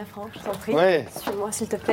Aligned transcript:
Viens 0.00 0.06
Franck, 0.06 0.30
je 0.32 0.38
t'en 0.42 0.56
prie. 0.56 0.72
Ouais. 0.74 1.06
Suis-moi 1.14 1.52
s'il 1.52 1.68
te 1.68 1.76
plaît. 1.76 1.92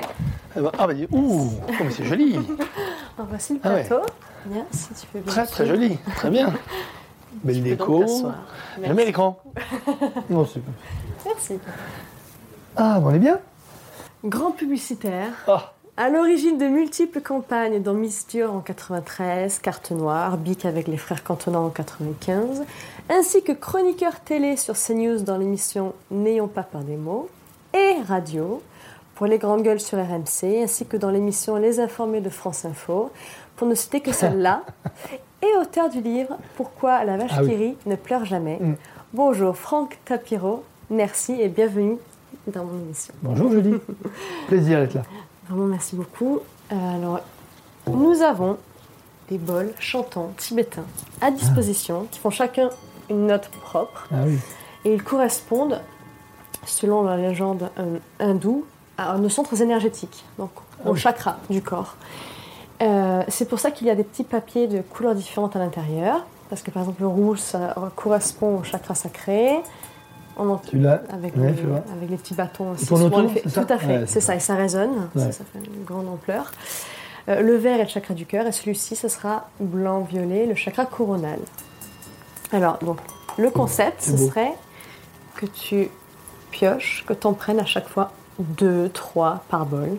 Ah 0.56 0.62
bah, 0.62 0.72
ah 0.80 0.88
bah, 0.88 0.94
ouh, 1.12 1.52
oh, 1.68 1.74
mais 1.84 1.92
c'est 1.92 2.06
joli. 2.06 2.40
Voici 3.18 3.56
le 3.56 3.60
Ah 3.64 3.74
ouais. 3.74 3.84
plateau. 3.84 4.02
Viens, 4.46 4.66
si 4.72 4.88
tu 4.94 5.08
veux 5.14 5.20
bien. 5.20 5.30
Très 5.34 5.46
très 5.46 5.66
joli. 5.66 5.98
Très 6.16 6.30
bien. 6.30 6.54
Belle 7.44 7.64
déco. 7.64 8.06
mets 8.80 9.06
l'écran. 9.06 9.42
Non, 10.30 10.46
c'est- 10.46 10.62
Merci. 11.26 11.60
Ah, 12.78 13.02
bon, 13.02 13.10
on 13.10 13.14
est 13.16 13.20
bien 13.20 13.40
Grand 14.24 14.52
publicitaire. 14.52 15.32
Ah, 15.46 15.74
À 15.98 16.08
l'origine 16.10 16.58
de 16.58 16.68
multiples 16.68 17.20
campagnes 17.20 17.82
dans 17.84 17.94
Miss 17.94 18.26
Dior 18.28 18.54
en 18.54 18.62
93, 18.62 19.60
Carte 19.60 19.92
Noire, 19.92 20.38
Bic 20.38 20.64
avec 20.64 20.88
les 20.88 20.96
frères 20.98 21.26
Cantona 21.26 21.60
en 21.60 21.70
95, 21.72 22.64
ainsi 23.10 23.44
que 23.44 23.52
chroniqueur 23.52 24.22
télé 24.22 24.56
sur 24.56 24.76
CNews 24.76 25.20
dans 25.24 25.38
l'émission 25.38 25.94
N'ayons 26.10 26.48
pas 26.48 26.64
peur 26.64 26.82
des 26.84 26.96
mots, 26.96 27.28
et 27.74 28.02
radio 28.08 28.62
pour 29.16 29.26
les 29.26 29.38
grandes 29.38 29.64
gueules 29.64 29.80
sur 29.80 29.98
RMC, 29.98 30.62
ainsi 30.64 30.86
que 30.86 30.96
dans 30.98 31.10
l'émission 31.10 31.56
Les 31.56 31.80
Informés 31.80 32.22
de 32.22 32.30
France 32.30 32.66
Info, 32.66 33.12
pour 33.56 33.68
ne 33.68 33.74
citer 33.76 34.00
que 34.02 34.12
celle-là, 34.12 34.64
et 35.42 35.58
auteur 35.60 35.90
du 35.90 36.02
livre 36.02 36.38
Pourquoi 36.56 37.04
la 37.04 37.18
vache 37.18 37.32
Ah 37.36 37.42
oui. 37.44 37.50
qui 37.50 37.56
rit 37.56 37.78
ne 37.86 37.96
pleure 37.96 38.26
jamais. 38.26 38.58
Mm. 38.60 38.76
Bonjour 39.14 39.56
Franck 39.58 39.98
Tapiro, 40.06 40.64
merci 40.90 41.34
et 41.42 41.48
bienvenue 41.48 41.98
dans 42.48 42.64
mon 42.66 42.78
émission. 42.80 43.14
bonjour 43.24 43.52
Julie. 43.52 43.76
Plaisir 44.48 44.80
d'être 44.80 44.94
là. 44.96 45.02
Vraiment, 45.50 45.66
merci 45.66 45.96
beaucoup. 45.96 46.40
Euh, 46.72 46.96
alors, 46.96 47.22
nous 47.88 48.22
avons 48.22 48.58
des 49.30 49.38
bols 49.38 49.74
chantants 49.80 50.32
tibétains 50.38 50.86
à 51.22 51.32
disposition 51.32 52.08
qui 52.12 52.20
font 52.20 52.30
chacun 52.30 52.70
une 53.10 53.28
note 53.28 53.48
propre 53.62 54.08
Ah 54.12 54.24
oui. 54.26 54.38
et 54.86 54.94
ils 54.94 55.04
correspondent, 55.04 55.82
selon 56.68 57.04
la 57.04 57.18
légende 57.18 57.70
euh, 57.80 57.98
hindoue, 58.20 58.66
à 58.98 59.18
nos 59.18 59.30
centres 59.30 59.62
énergétiques, 59.62 60.26
donc 60.40 60.50
Ah 60.84 60.90
aux 60.90 60.94
oui. 60.94 61.00
chakras 61.00 61.38
du 61.50 61.62
corps. 61.62 61.96
Euh, 62.82 63.24
c'est 63.28 63.48
pour 63.48 63.60
ça 63.60 63.72
qu'il 63.72 63.88
y 63.88 63.90
a 63.90 63.96
des 63.96 64.04
petits 64.04 64.24
papiers 64.24 64.68
de 64.68 64.82
couleurs 64.82 65.16
différentes 65.16 65.56
à 65.56 65.60
l'intérieur, 65.60 66.26
parce 66.50 66.62
que 66.62 66.72
par 66.72 66.84
exemple 66.84 67.02
le 67.02 67.08
rouge 67.08 67.40
ça 67.40 67.76
correspond 67.96 68.60
au 68.60 68.64
chakra 68.64 68.96
sacré. 68.96 69.58
On 70.40 70.50
en- 70.50 70.58
Tu 70.58 70.78
l'as 70.78 71.02
avec, 71.12 71.36
Ouais, 71.36 71.52
les, 71.52 71.64
avec 71.98 72.10
les 72.12 72.18
petits 72.18 72.36
bâtons 72.36 72.72
aussi. 72.72 72.88
on 72.92 73.22
les 73.22 73.30
fait- 73.30 73.50
Tout 73.50 73.74
à 73.74 73.78
fait, 73.80 73.98
Ouais, 74.00 74.04
c'est 74.08 74.22
ça, 74.22 74.36
et 74.36 74.40
ça 74.40 74.56
résonne, 74.56 75.10
ça, 75.16 75.26
Ouais. 75.26 75.32
ça 75.32 75.44
fait 75.52 75.60
une 75.66 75.84
grande 75.84 76.08
ampleur. 76.08 76.52
Euh, 77.30 77.42
le 77.42 77.56
vert 77.56 77.80
est 77.80 77.84
le 77.84 77.90
chakra 77.90 78.14
du 78.14 78.26
cœur, 78.28 78.46
et 78.46 78.52
celui-ci, 78.52 78.96
ce 78.96 79.08
sera 79.08 79.50
blanc-violet, 79.60 80.46
le 80.46 80.54
chakra 80.56 80.86
coronal. 80.86 81.40
Alors, 82.54 82.78
donc, 82.84 82.98
le 83.38 83.50
concept, 83.50 84.02
ce 84.04 84.16
serait 84.16 84.54
que 85.36 85.46
tu 85.48 85.90
pioches, 86.58 87.04
que 87.08 87.14
tu 87.14 87.28
en 87.28 87.34
prennes 87.34 87.60
à 87.60 87.66
chaque 87.66 87.88
fois 87.88 88.12
deux, 88.40 88.90
trois 88.90 89.44
par 89.50 89.66
bol. 89.66 89.90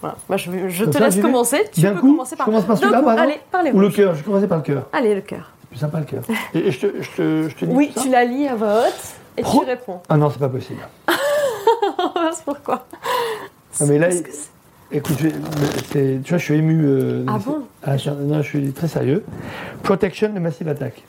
Voilà. 0.00 0.16
Moi, 0.28 0.36
je, 0.36 0.50
vais- 0.50 0.68
je 0.70 0.84
te 0.84 0.92
ça, 0.98 1.04
laisse 1.04 1.20
commencer. 1.20 1.64
Tu 1.72 1.80
peux 1.82 1.94
coup 2.00 2.10
commencer 2.12 2.34
par 2.36 2.46
Je 2.46 2.50
commence 2.50 2.64
par 2.66 2.76
celui-là, 2.78 3.02
Allez, 3.18 3.40
par 3.52 3.62
les 3.62 3.70
Ou 3.70 3.78
le 3.78 3.88
cœur 3.90 4.14
Je 4.16 4.24
commençais 4.24 4.48
par 4.48 4.58
le 4.58 4.64
cœur. 4.64 4.88
Allez, 4.92 5.14
le 5.14 5.20
cœur. 5.20 5.50
C'est 5.62 5.68
plus 5.68 5.78
sympa 5.78 5.98
le 6.00 6.04
cœur. 6.06 6.22
Et, 6.54 6.58
et 6.58 6.70
je, 6.72 6.80
te, 6.86 7.02
je, 7.02 7.10
te, 7.10 7.48
je 7.48 7.54
te 7.54 7.64
dis 7.64 7.72
Oui, 7.74 7.88
tout 7.88 8.00
ça 8.00 8.02
tu 8.06 8.10
la 8.10 8.24
lis 8.24 8.48
à 8.48 8.54
voix 8.56 8.80
haute 8.86 9.02
et 9.36 9.42
Pro- 9.42 9.60
tu 9.60 9.66
réponds. 9.66 10.00
Ah 10.08 10.16
non, 10.16 10.28
c'est 10.30 10.40
pas 10.40 10.48
possible. 10.48 10.80
c'est 12.32 12.44
pourquoi. 12.44 12.84
Ah, 13.80 13.84
mais 13.86 13.98
là, 13.98 14.06
Parce 14.08 14.18
il- 14.18 14.22
que 14.24 14.32
c'est- 14.32 14.48
Écoute, 14.94 15.16
je 15.20 15.28
tu 16.18 16.28
vois, 16.28 16.36
je 16.38 16.44
suis 16.44 16.54
ému. 16.54 16.84
euh, 16.84 17.24
Ah 17.26 17.38
bon 17.38 17.62
ah, 17.82 17.96
je, 17.96 18.10
Non, 18.10 18.42
je 18.42 18.46
suis 18.48 18.72
très 18.72 18.88
sérieux. 18.88 19.24
Protection 19.82 20.28
de 20.30 20.38
Massive 20.38 20.68
Attack. 20.68 21.02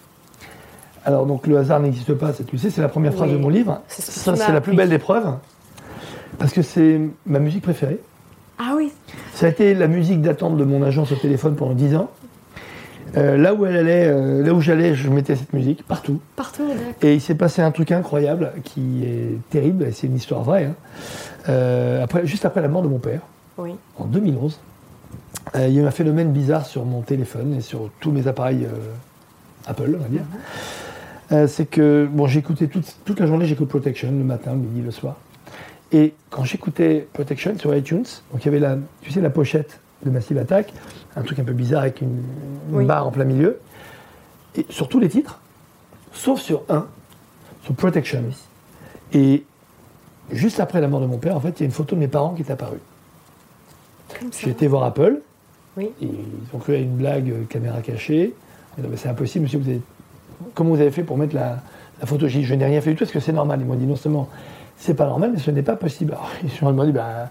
Alors, 1.06 1.26
donc, 1.26 1.48
le 1.48 1.58
hasard 1.58 1.80
n'existe 1.82 2.14
pas, 2.14 2.32
c'est- 2.34 2.44
tu 2.46 2.58
sais, 2.58 2.70
c'est 2.70 2.82
la 2.82 2.88
première 2.90 3.14
phrase 3.14 3.30
Oui. 3.30 3.36
de 3.36 3.42
mon 3.42 3.50
livre. 3.50 3.82
C'est 3.88 4.02
ce 4.02 4.36
Ça, 4.36 4.52
la 4.54 4.62
plus 4.62 4.76
belle 4.76 4.90
des 4.90 5.00
preuves. 5.00 5.34
Parce 6.40 6.54
que 6.54 6.62
c'est 6.62 7.00
ma 7.26 7.40
musique 7.40 7.62
préférée. 7.64 8.00
Ah 8.60 8.74
oui, 8.78 8.92
Ça 9.34 9.48
a 9.48 9.50
été 9.50 9.74
la 9.74 9.88
musique 9.88 10.22
d'attente 10.22 10.58
de 10.58 10.64
mon 10.64 10.82
agence 10.84 11.12
au 11.12 11.16
téléphone 11.16 11.56
pendant 11.56 11.74
10 11.74 11.96
ans. 11.96 12.10
Euh, 13.18 13.38
là 13.38 13.54
où 13.54 13.66
elle 13.66 13.76
allait, 13.78 14.08
euh, 14.08 14.44
là 14.44 14.54
où 14.54 14.62
j'allais, 14.62 14.96
je 14.96 15.10
mettais 15.10 15.36
cette 15.36 15.54
musique 15.54 15.86
partout. 15.86 16.20
partout. 16.36 16.64
Et 17.02 17.14
il 17.16 17.22
s'est 17.22 17.36
passé 17.36 17.62
un 17.62 17.72
truc 17.72 17.92
incroyable 17.92 18.54
qui 18.64 19.04
est 19.06 19.38
terrible, 19.52 19.84
et 19.86 19.92
c'est 19.92 20.08
une 20.08 20.16
histoire 20.16 20.42
vraie. 20.44 20.66
hein. 20.66 20.76
Euh, 21.50 22.04
après, 22.04 22.26
juste 22.26 22.46
après 22.46 22.62
la 22.62 22.68
mort 22.70 22.82
de 22.82 22.88
mon 22.88 22.98
père, 23.00 23.22
Oui. 23.58 23.76
en 24.00 24.06
2011, 24.06 24.60
euh, 25.56 25.68
il 25.68 25.74
y 25.76 25.80
a 25.80 25.84
eu 25.84 25.86
un 25.86 25.92
phénomène 25.92 26.32
bizarre 26.32 26.66
sur 26.66 26.86
mon 26.86 27.02
téléphone 27.02 27.56
et 27.56 27.62
sur 27.62 27.90
tous 28.00 28.12
mes 28.12 28.28
appareils 28.28 28.68
Apple, 29.68 29.96
on 29.96 30.02
va 30.02 30.08
dire. 30.10 30.24
Euh, 31.32 31.48
c'est 31.48 31.66
que 31.66 32.08
bon, 32.12 32.28
j'écoutais 32.28 32.68
toute, 32.68 32.98
toute 33.06 33.20
la 33.20 33.28
journée, 33.28 33.46
j'écoute 33.46 33.70
Protection 33.70 34.12
le 34.12 34.24
matin, 34.24 34.52
le 34.52 34.58
midi, 34.60 34.82
le 34.82 34.92
soir. 34.92 35.16
Et 35.92 36.14
quand 36.30 36.44
j'écoutais 36.44 37.08
Protection 37.14 37.58
sur 37.58 37.76
iTunes, 37.76 38.06
donc 38.32 38.42
il 38.44 38.46
y 38.46 38.48
avait 38.50 38.60
la, 38.60 38.78
tu 39.02 39.12
sais, 39.12 39.22
la 39.22 39.30
pochette 39.30 39.80
de 40.06 40.10
Massive 40.10 40.38
Attack, 40.38 40.74
un 41.16 41.22
truc 41.22 41.40
un 41.40 41.44
peu 41.44 41.54
bizarre 41.54 41.84
avec 41.84 42.02
une, 42.02 42.24
une 42.70 42.76
Oui. 42.78 42.86
barre 42.86 43.08
en 43.08 43.12
plein 43.12 43.26
milieu, 43.26 43.60
et 44.56 44.66
sur 44.70 44.90
tous 44.90 45.00
les 45.00 45.10
titres, 45.10 45.40
sauf 46.12 46.40
sur 46.42 46.64
un, 46.70 46.88
sur 47.64 47.74
Protection. 47.74 48.24
Et 49.14 49.44
juste 50.32 50.60
après 50.60 50.82
la 50.82 50.88
mort 50.88 51.00
de 51.02 51.06
mon 51.06 51.18
père, 51.18 51.36
en 51.38 51.40
fait, 51.40 51.60
il 51.60 51.60
y 51.60 51.64
a 51.64 51.66
une 51.68 51.72
photo 51.72 51.96
de 51.96 52.02
mes 52.02 52.08
parents 52.08 52.34
qui 52.34 52.42
est 52.42 52.52
apparue. 52.52 52.80
J'ai 54.40 54.50
été 54.52 54.68
voir 54.68 54.84
Apple. 54.84 55.22
Oui. 55.78 55.90
Et 56.02 56.06
ils 56.06 56.56
ont 56.56 56.60
cru 56.60 56.76
à 56.76 56.78
une 56.78 56.96
blague 56.96 57.30
euh, 57.32 57.44
caméra 57.50 57.82
cachée. 57.82 58.34
Dit, 58.78 58.88
Mais 58.90 58.98
c'est 58.98 59.10
impossible, 59.10 59.44
monsieur. 59.44 59.60
Vous 59.60 59.70
avez... 59.70 59.82
Comment 60.54 60.72
vous 60.72 60.82
avez 60.82 60.92
fait 60.92 61.04
pour 61.04 61.18
mettre 61.18 61.36
la, 61.36 61.58
la 62.00 62.06
photo 62.06 62.28
dit, 62.28 62.44
je 62.44 62.54
n'ai 62.56 62.66
rien 62.66 62.82
fait 62.82 62.92
du 62.92 62.96
tout. 62.96 63.04
Est-ce 63.04 63.14
que 63.14 63.20
c'est 63.20 63.34
normal 63.34 63.60
Ils 63.62 63.68
m'ont 63.68 63.76
dit 63.76 63.86
non 63.86 63.96
seulement 63.96 64.30
c'est 64.78 64.96
pas 64.96 65.06
normal, 65.06 65.32
mais 65.34 65.40
ce 65.40 65.52
n'est 65.52 65.62
pas 65.62 65.76
possible. 65.76 66.14
Alors, 66.14 66.30
ils 66.44 66.64
m'ont 66.64 66.72
demandé 66.72 66.92
bah, 66.92 67.30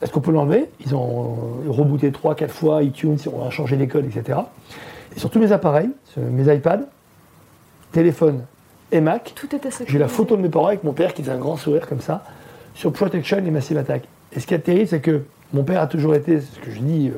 est-ce 0.00 0.12
qu'on 0.12 0.20
peut 0.20 0.30
l'enlever? 0.30 0.70
Ils 0.84 0.94
ont 0.94 1.36
rebooté 1.68 2.10
3-4 2.10 2.48
fois 2.48 2.82
iTunes, 2.82 3.18
on 3.32 3.44
a 3.46 3.50
changé 3.50 3.76
les 3.76 3.88
codes, 3.88 4.06
etc. 4.06 4.38
Et 5.14 5.18
sur 5.18 5.30
tous 5.30 5.38
mes 5.38 5.52
appareils, 5.52 5.90
sur 6.04 6.22
mes 6.22 6.54
iPads, 6.54 6.82
téléphone 7.92 8.44
et 8.90 9.00
Mac, 9.00 9.34
j'ai 9.86 9.98
la 9.98 10.08
photo 10.08 10.36
de 10.36 10.42
mes 10.42 10.48
parents 10.48 10.68
avec 10.68 10.84
mon 10.84 10.92
père 10.92 11.14
qui 11.14 11.22
faisait 11.22 11.32
un 11.32 11.38
grand 11.38 11.56
sourire 11.56 11.88
comme 11.88 12.00
ça 12.00 12.24
sur 12.74 12.92
Protection 12.92 13.38
et 13.38 13.50
Massive 13.50 13.78
Attack. 13.78 14.04
Et 14.32 14.40
ce 14.40 14.46
qui 14.46 14.54
est 14.54 14.58
terrible, 14.58 14.88
c'est 14.88 15.00
que 15.00 15.22
mon 15.52 15.64
père 15.64 15.80
a 15.80 15.86
toujours 15.86 16.14
été, 16.14 16.40
ce 16.40 16.58
que 16.60 16.70
je 16.70 16.80
dis, 16.80 17.08
euh, 17.08 17.12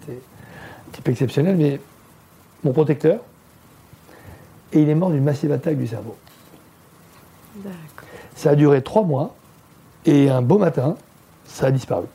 c'était 0.00 0.18
un 0.18 0.92
type 0.92 1.08
exceptionnel, 1.08 1.56
mais 1.56 1.80
mon 2.64 2.72
protecteur. 2.72 3.20
Et 4.72 4.82
il 4.82 4.88
est 4.88 4.94
mort 4.94 5.10
d'une 5.10 5.24
Massive 5.24 5.52
Attack 5.52 5.78
du 5.78 5.86
cerveau. 5.86 6.16
Ça 8.36 8.50
a 8.50 8.54
duré 8.54 8.82
trois 8.82 9.02
mois, 9.02 9.34
et 10.06 10.30
un 10.30 10.42
beau 10.42 10.58
matin, 10.58 10.96
ça 11.44 11.66
a 11.66 11.70
disparu. 11.70 12.06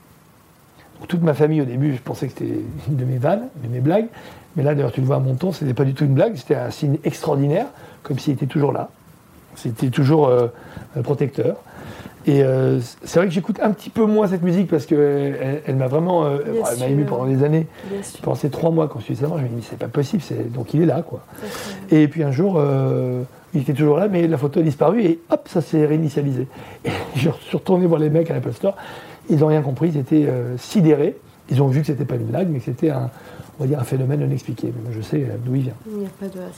Donc, 0.99 1.07
toute 1.07 1.21
ma 1.21 1.33
famille, 1.33 1.61
au 1.61 1.65
début, 1.65 1.93
je 1.93 2.01
pensais 2.01 2.27
que 2.27 2.33
c'était 2.33 2.61
une 2.87 2.95
de 2.95 3.05
mes 3.05 3.17
vannes, 3.17 3.49
de 3.61 3.67
mes 3.67 3.81
blagues. 3.81 4.07
Mais 4.55 4.63
là, 4.63 4.73
d'ailleurs, 4.75 4.91
tu 4.91 5.01
le 5.01 5.07
vois 5.07 5.17
à 5.17 5.19
mon 5.19 5.35
ton, 5.35 5.51
ce 5.51 5.63
n'était 5.63 5.73
pas 5.73 5.83
du 5.83 5.93
tout 5.93 6.05
une 6.05 6.13
blague, 6.13 6.35
c'était 6.35 6.55
un 6.55 6.69
signe 6.69 6.97
extraordinaire, 7.03 7.67
comme 8.03 8.19
s'il 8.19 8.33
était 8.33 8.45
toujours 8.45 8.71
là. 8.71 8.89
C'était 9.55 9.89
toujours 9.89 10.27
euh, 10.27 10.47
un 10.95 11.01
protecteur. 11.01 11.57
Et 12.25 12.41
euh, 12.43 12.79
c'est 13.03 13.19
vrai 13.19 13.27
que 13.27 13.33
j'écoute 13.33 13.59
un 13.61 13.71
petit 13.71 13.89
peu 13.89 14.05
moins 14.05 14.27
cette 14.27 14.43
musique 14.43 14.69
parce 14.69 14.85
qu'elle 14.85 15.37
elle, 15.41 15.61
elle 15.65 15.75
m'a 15.75 15.87
vraiment. 15.87 16.25
euh, 16.25 16.37
elle 16.45 16.79
m'a 16.79 16.87
ému 16.87 17.03
pendant 17.03 17.25
des 17.25 17.43
années. 17.43 17.67
Pendant 18.21 18.35
ces 18.35 18.49
trois 18.49 18.71
mois, 18.71 18.87
quand 18.87 18.99
je 18.99 19.05
suis 19.05 19.15
savant, 19.17 19.37
je 19.37 19.43
me 19.43 19.47
dis, 19.49 19.55
mais 19.57 19.61
c'est 19.69 19.77
pas 19.77 19.87
possible, 19.89 20.23
donc 20.53 20.73
il 20.73 20.81
est 20.81 20.85
là, 20.85 21.01
quoi. 21.01 21.25
Et 21.91 22.07
puis 22.07 22.23
un 22.23 22.31
jour, 22.31 22.55
euh, 22.57 23.23
il 23.53 23.61
était 23.61 23.73
toujours 23.73 23.97
là, 23.97 24.07
mais 24.07 24.27
la 24.27 24.37
photo 24.37 24.61
a 24.61 24.63
disparu 24.63 25.03
et 25.03 25.19
hop, 25.29 25.47
ça 25.49 25.61
s'est 25.61 25.85
réinitialisé. 25.85 26.47
Et 26.85 26.89
je 27.15 27.29
suis 27.29 27.57
retourné 27.57 27.85
voir 27.87 27.99
les 27.99 28.09
mecs 28.09 28.31
à 28.31 28.33
l'Apple 28.33 28.53
Store, 28.53 28.75
ils 29.29 29.39
n'ont 29.39 29.47
rien 29.47 29.61
compris, 29.61 29.89
ils 29.89 29.97
étaient 29.97 30.27
sidérés. 30.57 31.17
Ils 31.49 31.61
ont 31.61 31.67
vu 31.67 31.81
que 31.81 31.87
c'était 31.87 32.05
pas 32.05 32.15
une 32.15 32.23
blague, 32.23 32.47
mais 32.49 32.59
que 32.59 32.65
c'était 32.65 32.89
un, 32.89 33.09
on 33.59 33.63
va 33.63 33.67
dire, 33.67 33.77
un 33.79 33.83
phénomène 33.83 34.25
non 34.25 34.31
expliqué. 34.31 34.67
Mais 34.73 34.81
moi, 34.81 34.91
je 34.95 35.01
sais 35.01 35.27
d'où 35.45 35.55
il 35.55 35.63
vient. 35.63 35.73
Il 35.91 35.97
n'y 35.97 36.05
a 36.05 36.09
pas 36.17 36.27
de 36.27 36.39
hasard. 36.39 36.53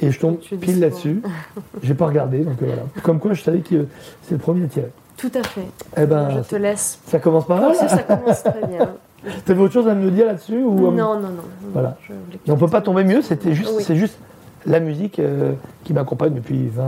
Et 0.00 0.12
je 0.12 0.18
tombe 0.20 0.38
pile 0.60 0.78
là-dessus. 0.78 1.22
J'ai 1.82 1.94
pas 1.94 2.06
regardé, 2.06 2.38
donc 2.44 2.54
voilà. 2.60 2.82
Comme 3.02 3.18
quoi, 3.18 3.32
je 3.34 3.42
savais 3.42 3.60
que 3.60 3.86
c'est 4.22 4.34
le 4.34 4.38
premier 4.38 4.64
à 4.64 4.68
tirer. 4.68 4.90
Tout 5.18 5.32
à 5.34 5.42
fait. 5.42 5.66
Eh 5.96 6.06
ben, 6.06 6.30
je 6.30 6.40
te 6.48 6.56
laisse. 6.56 6.98
ça 7.06 7.18
commence 7.18 7.46
par 7.46 7.60
là. 7.60 7.74
ça 7.74 7.98
commence 7.98 8.42
très 8.42 8.66
bien. 8.66 8.94
T'avais 9.44 9.60
autre 9.60 9.74
chose 9.74 9.88
à 9.88 9.94
me 9.94 10.10
dire 10.10 10.26
là-dessus 10.26 10.62
ou 10.62 10.74
Non, 10.74 10.88
euh, 10.88 10.90
non, 10.92 11.14
non. 11.14 11.28
non. 11.28 11.42
Voilà. 11.72 11.96
Je 12.08 12.12
on 12.52 12.54
tu 12.54 12.60
peut 12.60 12.68
pas 12.68 12.80
tomber 12.80 13.02
mieux. 13.04 13.20
C'était 13.20 13.52
juste, 13.52 13.72
Oui. 13.76 13.82
c'est 13.84 13.96
juste 13.96 14.16
la 14.64 14.78
musique 14.80 15.18
euh, 15.18 15.52
qui 15.84 15.92
m'accompagne 15.92 16.34
depuis 16.34 16.68
20, 16.68 16.84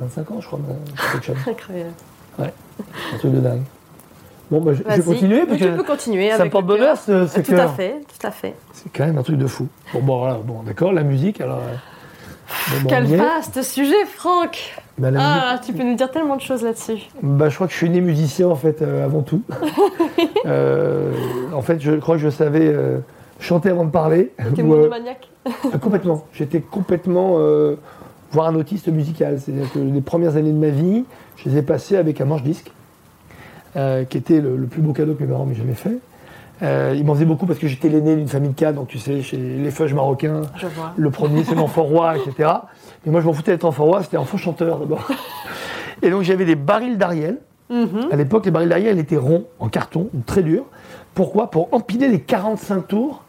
25 0.00 0.30
ans, 0.30 0.40
je 0.40 0.46
crois. 0.46 0.58
Incroyable. 1.46 1.90
Un 2.38 3.18
truc 3.18 3.32
de 3.32 3.40
dingue. 3.40 3.62
Bon, 4.50 4.60
bah, 4.60 4.72
je, 4.74 4.82
je 4.88 5.00
vais 5.00 5.02
continuer 5.02 5.44
parce 5.44 5.58
tu 5.58 5.68
peux 5.68 5.82
que 5.82 5.86
continuer 5.86 6.30
ça 6.30 6.44
me 6.44 6.50
porte 6.50 6.66
bonheur 6.66 6.96
ce, 6.96 7.26
ce 7.26 7.40
Tout 7.40 7.54
à 7.54 7.68
fait, 7.68 7.96
tout 8.18 8.26
à 8.26 8.30
fait. 8.30 8.54
C'est 8.72 8.90
quand 8.92 9.04
même 9.04 9.18
un 9.18 9.22
truc 9.22 9.38
de 9.38 9.46
fou. 9.46 9.66
Bon, 9.92 10.00
bon, 10.00 10.18
voilà, 10.20 10.34
bon 10.42 10.62
d'accord, 10.62 10.92
la 10.92 11.02
musique, 11.02 11.40
alors. 11.40 11.58
euh, 11.58 12.80
bon, 12.82 12.88
Quel 12.88 13.12
est. 13.12 13.16
vaste 13.16 13.62
sujet, 13.62 14.04
Franck 14.06 14.76
Bah, 14.98 15.10
la 15.10 15.20
Ah, 15.52 15.58
tu 15.64 15.72
peux 15.72 15.82
nous 15.82 15.94
dire 15.94 16.10
tellement 16.10 16.36
de 16.36 16.40
choses 16.40 16.62
là-dessus. 16.62 17.08
bah, 17.22 17.48
je 17.48 17.54
crois 17.54 17.66
que 17.66 17.72
je 17.72 17.78
suis 17.78 17.90
né 17.90 18.00
musicien 18.00 18.48
en 18.48 18.54
fait 18.56 18.82
euh, 18.82 19.04
avant 19.04 19.22
tout. 19.22 19.42
Euh, 20.46 21.10
en 21.52 21.60
fait, 21.62 21.80
je 21.80 21.92
crois 21.96 22.14
que 22.14 22.20
je 22.22 22.28
savais 22.28 22.68
euh, 22.68 22.98
chanter 23.40 23.68
avant 23.68 23.84
de 23.84 23.90
parler. 23.90 24.30
Euh, 24.58 24.62
monomaniaque 24.62 25.28
Ah, 25.44 25.78
complètement. 25.78 26.24
J'étais 26.32 26.60
complètement, 26.60 27.38
voire 28.30 28.46
un 28.46 28.54
autiste 28.54 28.86
musical. 28.88 29.40
C'est-à-dire 29.40 29.70
que 29.72 29.78
les 29.80 30.00
premières 30.00 30.36
années 30.36 30.52
de 30.52 30.58
ma 30.58 30.68
vie, 30.68 31.04
je 31.36 31.48
les 31.48 31.58
ai 31.58 31.62
passées 31.62 31.96
avec 31.96 32.20
un 32.20 32.26
manche-disque. 32.26 32.70
qui 33.74 34.16
était 34.18 34.40
le, 34.40 34.56
le 34.56 34.66
plus 34.66 34.80
beau 34.82 34.92
cadeau 34.92 35.14
que 35.14 35.24
mes 35.24 35.28
parents 35.30 35.46
m'aient 35.46 35.54
jamais 35.56 35.74
fait. 35.74 35.98
Euh, 36.62 36.94
ils 36.96 37.04
m'en 37.04 37.14
faisaient 37.14 37.26
beaucoup 37.26 37.44
parce 37.46 37.58
que 37.58 37.66
j'étais 37.68 37.88
l'aîné 37.88 38.16
d'une 38.16 38.28
famille 38.28 38.50
de 38.50 38.54
quatre, 38.54 38.76
donc 38.76 38.88
tu 38.88 38.98
sais, 38.98 39.20
chez 39.22 39.36
les 39.36 39.70
feuges 39.70 39.92
marocains, 39.92 40.42
Je 40.56 40.66
vois. 40.68 40.94
le 40.96 41.10
premier 41.10 41.44
c'est 41.44 41.54
l'enfant 41.54 41.82
roi, 41.82 42.16
etc. 42.16 42.50
Mais 43.04 43.12
moi 43.12 43.20
je 43.20 43.26
m'en 43.26 43.34
foutais 43.34 43.52
d'être 43.52 43.64
enfant 43.64 43.84
roi, 43.84 44.02
c'était 44.02 44.16
enfant 44.16 44.38
chanteur 44.38 44.78
d'abord. 44.78 45.06
Et 46.02 46.10
donc 46.10 46.22
j'avais 46.22 46.44
des 46.44 46.54
barils 46.56 46.96
d'Ariel. 46.96 47.38
Mhm. 47.68 48.08
À 48.10 48.16
l'époque, 48.16 48.44
les 48.44 48.50
barils 48.50 48.68
d'Ariel 48.68 48.98
étaient 48.98 49.16
ronds, 49.16 49.44
en 49.58 49.68
carton, 49.68 50.08
très 50.24 50.42
durs. 50.42 50.64
Pourquoi? 51.14 51.50
Pour 51.50 51.68
empiler 51.72 52.08
les 52.08 52.20
45 52.20 52.86
tours 52.86 53.24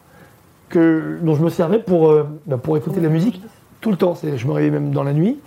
que, 0.69 1.17
dont 1.21 1.35
je 1.35 1.43
me 1.43 1.49
servais 1.49 1.79
pour, 1.79 2.09
euh, 2.09 2.27
bah, 2.45 2.57
pour 2.57 2.77
écouter 2.77 2.99
la 2.99 3.09
musique 3.09 3.41
tout 3.81 3.89
le 3.91 3.97
temps. 3.97 4.15
Je 4.21 4.45
me 4.47 4.51
réveillais 4.51 4.71
même 4.71 4.91
dans 4.91 5.03
la 5.03 5.13
nuit 5.13 5.39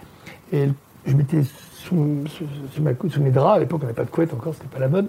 et 0.53 0.69
je 1.07 1.17
mettais 1.17 1.43
sous, 1.91 2.29
sous- 2.29 2.45
sous 2.75 2.83
ma 2.83 2.95
cou- 2.95 3.09
sous 3.11 3.21
mes 3.23 3.31
draps. 3.31 3.57
À 3.57 3.59
l'époque, 3.61 3.81
on 3.83 3.87
n'avait 3.87 3.95
pas 3.97 4.05
de 4.05 4.11
couette 4.11 4.33
encore, 4.33 4.55
c'était 4.55 4.69
pas 4.69 4.79
la 4.81 4.89
mode. 4.89 5.07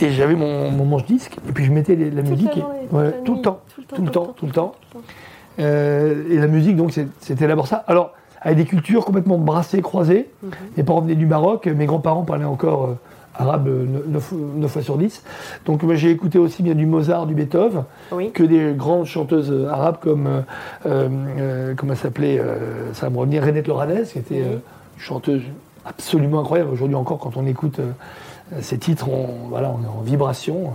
Et 0.00 0.10
j'avais 0.10 0.34
mon, 0.34 0.70
mon 0.70 0.84
manche-disque 0.84 1.36
et 1.48 1.52
puis 1.52 1.64
je 1.64 1.72
mettais 1.72 1.94
les- 1.94 2.10
la 2.10 2.22
Toute 2.22 2.24
la 2.24 2.30
musique. 2.30 2.56
et- 2.56 2.60
toute 2.60 2.92
ouais, 2.92 3.04
la 3.04 3.12
tout 3.12 3.34
le 3.36 3.42
temps. 3.42 3.60
Tout 3.94 4.02
le 4.02 4.10
temps, 4.10 4.34
tout 4.36 4.46
le 4.46 4.52
temps. 4.52 4.74
Euh, 5.58 6.24
et 6.30 6.36
la 6.38 6.46
musique, 6.48 6.76
donc, 6.76 6.92
c'était 7.20 7.46
d'abord 7.46 7.66
ça. 7.66 7.84
Alors, 7.86 8.12
avec 8.42 8.58
des 8.58 8.64
cultures 8.64 9.04
complètement 9.04 9.38
brassées, 9.38 9.80
croisées. 9.82 10.28
Mhm. 10.42 10.50
Mes 10.76 10.82
parents 10.82 11.00
venaient 11.00 11.14
du 11.14 11.26
Maroc, 11.26 11.66
mes 11.66 11.86
grands-parents 11.86 12.22
parlaient 12.24 12.44
encore 12.44 12.84
euh, 12.84 12.94
arabe 13.38 13.68
9, 14.08 14.32
fois 14.68 14.82
sur 14.82 14.96
10. 14.98 15.22
Donc, 15.64 15.82
moi, 15.82 15.94
j'ai 15.94 16.10
écouté 16.10 16.38
aussi 16.38 16.62
bien 16.62 16.74
du 16.74 16.86
Mozart, 16.86 17.26
du 17.26 17.34
Beethoven, 17.34 17.84
Oui. 18.12 18.30
que 18.32 18.42
des 18.42 18.74
grandes 18.74 19.06
chanteuses 19.06 19.50
euh, 19.50 19.68
arabes 19.68 19.96
comme, 20.00 20.26
euh, 20.26 20.40
euh, 20.86 21.08
euh, 21.38 21.74
comment 21.76 21.92
elle 21.92 21.98
s'appelait, 21.98 22.38
euh, 22.38 22.92
ça 22.92 23.06
va 23.06 23.10
me 23.10 23.18
revenir, 23.18 23.42
Renette 23.42 23.66
Loranès, 23.68 24.12
qui 24.12 24.18
était 24.18 24.42
euh, 24.42 24.56
chanteuse 24.98 25.42
absolument 25.86 26.40
incroyable. 26.40 26.70
Aujourd'hui 26.72 26.96
encore, 26.96 27.18
quand 27.18 27.36
on 27.36 27.46
écoute 27.46 27.78
euh, 27.78 27.92
ces 28.60 28.78
titres, 28.78 29.08
on, 29.08 29.48
voilà, 29.48 29.70
on 29.70 29.82
est 29.84 29.88
en 29.88 30.00
vibration, 30.02 30.56
euh, 30.66 30.68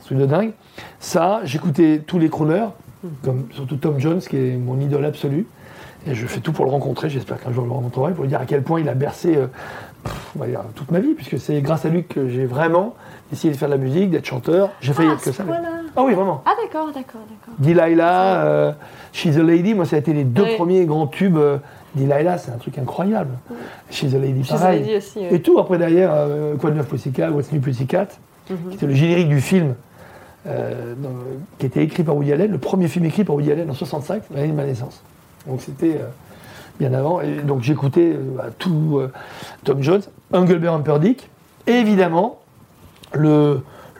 c'est 0.00 0.04
un 0.04 0.06
truc 0.06 0.18
de 0.18 0.26
dingue. 0.26 0.52
Ça, 1.00 1.40
j'écoutais 1.44 2.02
tous 2.06 2.18
les 2.18 2.28
crooners, 2.28 2.68
comme 3.22 3.46
surtout 3.52 3.76
Tom 3.76 3.98
Jones, 3.98 4.20
qui 4.20 4.36
est 4.36 4.56
mon 4.56 4.78
idole 4.80 5.04
absolue. 5.04 5.46
Et 6.06 6.14
je 6.14 6.26
fais 6.26 6.40
tout 6.40 6.52
pour 6.52 6.64
le 6.64 6.70
rencontrer. 6.70 7.10
J'espère 7.10 7.40
qu'un 7.42 7.52
jour 7.52 7.64
je 7.64 7.68
le 7.68 7.74
rencontrerai 7.74 8.12
pour 8.12 8.22
lui 8.22 8.28
dire 8.28 8.40
à 8.40 8.46
quel 8.46 8.62
point 8.62 8.80
il 8.80 8.88
a 8.88 8.94
bercé 8.94 9.36
euh, 9.36 9.48
pff, 10.04 10.32
on 10.36 10.38
va 10.40 10.46
dire, 10.46 10.60
toute 10.74 10.90
ma 10.92 11.00
vie, 11.00 11.14
puisque 11.14 11.38
c'est 11.38 11.60
grâce 11.60 11.84
à 11.84 11.88
lui 11.88 12.04
que 12.04 12.28
j'ai 12.28 12.46
vraiment 12.46 12.94
essayé 13.32 13.52
de 13.52 13.58
faire 13.58 13.68
de 13.68 13.74
la 13.74 13.80
musique, 13.80 14.10
d'être 14.10 14.24
chanteur. 14.24 14.70
J'ai 14.80 14.92
failli 14.92 15.08
Ah, 15.10 15.14
être 15.14 15.22
que 15.24 15.32
ça. 15.32 15.42
mais- 15.44 15.52
point-là. 15.52 15.68
Ah 15.96 16.02
oui, 16.04 16.14
vraiment. 16.14 16.42
Ah 16.46 16.52
d'accord, 16.62 16.86
d'accord, 16.86 17.22
d'accord. 17.28 17.54
Delilah, 17.58 18.44
euh, 18.44 18.72
She's 19.12 19.36
a 19.36 19.42
Lady, 19.42 19.74
moi 19.74 19.84
ça 19.84 19.96
a 19.96 19.98
été 19.98 20.12
les 20.12 20.22
deux 20.24 20.54
premiers 20.56 20.84
grands 20.84 21.08
tubes. 21.08 21.36
euh, 21.36 21.58
Delilah, 21.94 22.38
c'est 22.38 22.50
un 22.50 22.56
truc 22.58 22.78
incroyable. 22.78 23.30
She's 23.90 24.14
a 24.14 24.18
Lady, 24.18 24.42
Je 24.44 24.52
vous 24.52 24.58
pareil. 24.58 24.96
aussi. 24.96 25.18
ouais. 25.20 25.34
Et 25.34 25.42
tout 25.42 25.58
après 25.58 25.78
derrière, 25.78 26.10
euh, 26.12 26.54
Quoi 26.56 26.70
de 26.70 26.76
neuf 26.76 26.86
Pussycat, 26.88 27.30
What's 27.30 27.50
New 27.52 27.60
Pussycat, 27.60 28.08
qui 28.46 28.54
était 28.74 28.86
le 28.86 28.94
générique 28.94 29.28
du 29.28 29.40
film, 29.40 29.74
euh, 30.46 30.94
dans- 30.98 31.10
qui 31.58 31.66
était 31.66 31.82
écrit 31.82 32.02
par 32.04 32.16
Woody 32.16 32.32
Allen, 32.32 32.50
le 32.52 32.58
premier 32.58 32.88
film 32.88 33.04
écrit 33.06 33.24
par 33.24 33.34
Woody 33.36 33.52
Allen 33.52 33.70
en 33.70 33.74
65, 33.74 34.22
l'année 34.34 34.48
de 34.48 34.52
ma 34.52 34.64
naissance. 34.64 35.02
Donc 35.46 35.60
c'était 35.62 35.96
euh, 35.96 36.06
bien 36.78 36.92
avant. 36.94 37.20
Et 37.20 37.36
donc 37.42 37.62
j'écoutais 37.62 38.12
euh, 38.14 38.50
tout 38.58 39.00
Tom 39.64 39.82
Jones, 39.82 40.02
Engelbert 40.32 40.74
Humperdinck, 40.74 41.28
et 41.66 41.72
évidemment, 41.72 42.38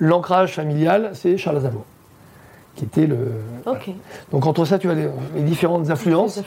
l'ancrage 0.00 0.54
familial, 0.54 1.10
c'est 1.14 1.36
Charles 1.38 1.56
Aznavour, 1.58 1.84
qui 2.78 2.84
était 2.84 3.06
le. 3.06 3.32
voilà. 3.64 3.80
Donc 4.30 4.46
entre 4.46 4.64
ça, 4.64 4.78
tu 4.78 4.88
as 4.88 4.94
les, 4.94 5.08
les 5.34 5.42
différentes 5.42 5.90
influences. 5.90 6.40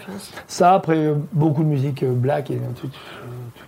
Ça, 0.48 0.74
après, 0.74 0.96
euh, 0.96 1.16
beaucoup 1.34 1.64
de 1.64 1.68
musique 1.68 2.04
euh, 2.04 2.14
black 2.14 2.50
et 2.52 2.60
toute, 2.80 2.94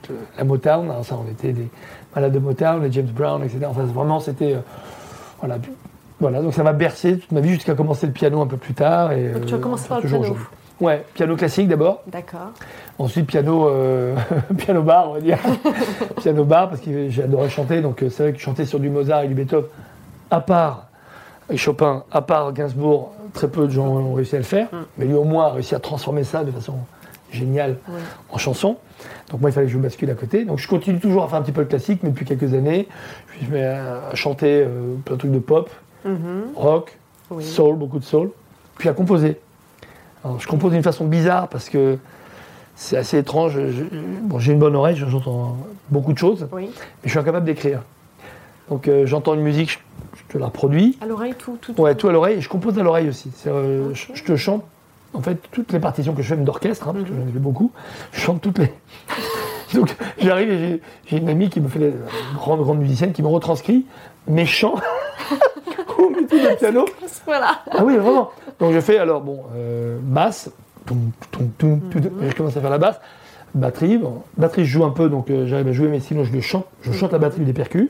toute, 0.01 0.15
la 0.37 0.43
Motown. 0.45 0.89
Alors 0.89 1.03
ça, 1.03 1.17
on 1.17 1.29
était 1.29 1.51
des 1.51 1.69
malades 2.15 2.31
de 2.31 2.39
Motown, 2.39 2.81
les 2.81 2.91
James 2.91 3.11
Brown, 3.13 3.43
etc. 3.43 3.65
Enfin, 3.67 3.83
vraiment, 3.83 4.19
c'était... 4.19 4.53
euh, 4.53 4.59
voilà. 5.39 5.57
Voilà, 6.19 6.41
donc 6.41 6.53
ça 6.53 6.63
m'a 6.63 6.71
bercé 6.71 7.17
toute 7.17 7.31
ma 7.33 7.41
vie 7.41 7.49
jusqu'à 7.49 7.75
commencer 7.75 8.07
le 8.07 8.13
piano 8.13 8.41
un 8.41 8.47
peu 8.47 8.55
plus 8.55 8.73
tard. 8.73 9.11
Et, 9.11 9.29
Donc 9.29 9.45
tu 9.45 9.55
as 9.55 9.57
commencé 9.57 9.89
par 9.89 9.99
le 9.99 10.07
piano. 10.07 10.37
Ouais, 10.79 11.05
piano 11.13 11.35
classique 11.35 11.67
d'abord. 11.67 12.01
D'accord. 12.07 12.51
Ensuite, 12.97 13.27
piano, 13.27 13.67
euh, 13.67 14.15
piano 14.57 14.83
bar, 14.83 15.09
on 15.09 15.13
va 15.15 15.19
dire. 15.19 15.37
piano 16.21 16.45
bar, 16.45 16.69
parce 16.69 16.79
que 16.79 17.09
j'adorais 17.09 17.49
chanter. 17.49 17.81
Donc, 17.81 18.05
c'est 18.09 18.23
vrai 18.23 18.33
que 18.33 18.39
chanter 18.39 18.65
sur 18.65 18.79
du 18.79 18.89
Mozart 18.89 19.23
et 19.23 19.27
du 19.27 19.33
Beethoven, 19.33 19.67
à 20.31 20.39
part 20.39 20.87
et 21.49 21.57
Chopin, 21.57 22.03
à 22.11 22.21
part 22.21 22.53
Gainsbourg, 22.53 23.11
très 23.33 23.47
peu 23.47 23.65
de 23.67 23.71
gens 23.71 23.85
ont 23.87 24.13
réussi 24.13 24.35
à 24.35 24.39
le 24.39 24.43
faire. 24.43 24.67
Mm. 24.71 24.77
Mais 24.97 25.05
lui, 25.05 25.13
au 25.13 25.23
moins, 25.23 25.47
a 25.47 25.51
réussi 25.51 25.75
à 25.75 25.79
transformer 25.79 26.23
ça 26.23 26.43
de 26.43 26.51
façon 26.51 26.75
géniale 27.31 27.77
en 28.31 28.37
chanson. 28.37 28.77
Donc, 29.31 29.41
moi, 29.41 29.49
il 29.49 29.53
fallait 29.53 29.65
que 29.67 29.73
je 29.73 29.77
bascule 29.77 30.09
à 30.11 30.13
côté. 30.13 30.45
Donc, 30.45 30.59
je 30.59 30.67
continue 30.67 30.99
toujours 30.99 31.23
à 31.23 31.27
faire 31.27 31.39
un 31.39 31.41
petit 31.41 31.51
peu 31.51 31.61
le 31.61 31.67
classique, 31.67 32.01
mais 32.03 32.09
depuis 32.09 32.25
quelques 32.25 32.53
années, 32.53 32.87
je 33.41 33.47
me 33.47 33.53
mets 33.53 33.63
à 33.65 34.13
chanter 34.13 34.63
euh, 34.65 34.95
plein 35.03 35.15
de 35.15 35.19
trucs 35.19 35.31
de 35.31 35.39
pop, 35.39 35.69
Mhm. 36.05 36.43
rock, 36.55 36.97
Oui. 37.31 37.43
soul, 37.43 37.75
beaucoup 37.77 37.97
de 37.99 38.03
soul, 38.03 38.29
puis 38.77 38.87
à 38.89 38.93
composer. 38.93 39.39
Alors, 40.23 40.39
je 40.39 40.47
compose 40.47 40.71
d'une 40.73 40.83
façon 40.83 41.05
bizarre 41.05 41.47
parce 41.47 41.69
que 41.69 41.97
c'est 42.75 42.97
assez 42.97 43.17
étrange. 43.17 43.57
Bon, 44.23 44.37
j'ai 44.39 44.53
une 44.53 44.59
bonne 44.59 44.75
oreille, 44.75 44.95
j'entends 44.97 45.57
beaucoup 45.89 46.13
de 46.13 46.17
choses, 46.17 46.47
Oui. 46.51 46.69
mais 46.73 46.79
je 47.05 47.09
suis 47.09 47.19
incapable 47.19 47.45
d'écrire. 47.45 47.81
Donc 48.69 48.87
euh, 48.87 49.05
j'entends 49.05 49.33
une 49.33 49.41
musique, 49.41 49.79
je, 50.33 50.39
la 50.39 50.47
reproduis, 50.47 50.97
À 51.01 51.05
l'oreille, 51.05 51.35
tout, 51.37 51.57
tout. 51.61 51.79
ouais, 51.79 51.95
tout 51.95 52.07
à 52.07 52.11
l'oreille, 52.11 52.41
je 52.41 52.49
compose 52.49 52.77
à 52.79 52.83
l'oreille 52.83 53.09
aussi. 53.09 53.31
Euh, 53.47 53.93
je, 53.93 54.07
je 54.13 54.23
te 54.23 54.35
chante, 54.35 54.63
en 55.13 55.21
fait, 55.21 55.37
toutes 55.51 55.71
les 55.71 55.79
partitions 55.79 56.13
que 56.13 56.21
je 56.21 56.27
fais, 56.27 56.35
même 56.35 56.45
d'orchestre, 56.45 56.87
hein, 56.87 56.93
parce 56.93 57.05
que 57.05 57.15
j'en 57.15 57.27
ai 57.27 57.31
fait 57.31 57.39
beaucoup, 57.39 57.71
je 58.11 58.19
chante 58.19 58.41
toutes 58.41 58.57
les. 58.57 58.73
Donc 59.73 59.95
j'arrive 60.19 60.51
et 60.51 60.81
j'ai, 61.07 61.17
une 61.17 61.29
amie 61.29 61.49
qui 61.49 61.59
me 61.59 61.67
fait, 61.67 61.79
une 61.79 62.37
grande, 62.37 62.61
grande 62.61 62.79
musicienne, 62.79 63.11
qui 63.11 63.23
me 63.23 63.27
retranscrit 63.27 63.85
mes 64.27 64.45
chants 64.45 64.75
au 65.97 66.09
métier 66.09 66.55
piano. 66.59 66.85
Voilà. 67.25 67.61
Ah 67.71 67.83
oui, 67.83 67.97
vraiment. 67.97 68.31
Donc 68.59 68.73
je 68.73 68.79
fais 68.79 68.97
alors, 68.97 69.21
bon, 69.21 69.43
euh, 69.55 69.97
basse, 70.01 70.51
toum, 70.85 71.11
toum, 71.31 71.49
toum, 71.57 71.79
toum, 71.89 72.01
toum, 72.01 72.23
et 72.23 72.29
je 72.29 72.35
commence 72.35 72.55
à 72.55 72.61
faire 72.61 72.69
la 72.69 72.77
basse, 72.77 72.99
batterie, 73.55 73.97
bon, 73.97 74.23
batterie 74.37 74.65
je 74.65 74.71
joue 74.71 74.83
un 74.83 74.91
peu, 74.91 75.09
donc 75.09 75.29
euh, 75.29 75.47
j'arrive 75.47 75.67
à 75.67 75.73
jouer, 75.73 75.87
mais 75.87 75.99
sinon 75.99 76.23
je 76.23 76.31
le 76.31 76.41
chante, 76.41 76.65
je 76.81 76.91
chante 76.91 77.11
la 77.11 77.19
batterie 77.19 77.43
des 77.43 77.53
percus. 77.53 77.89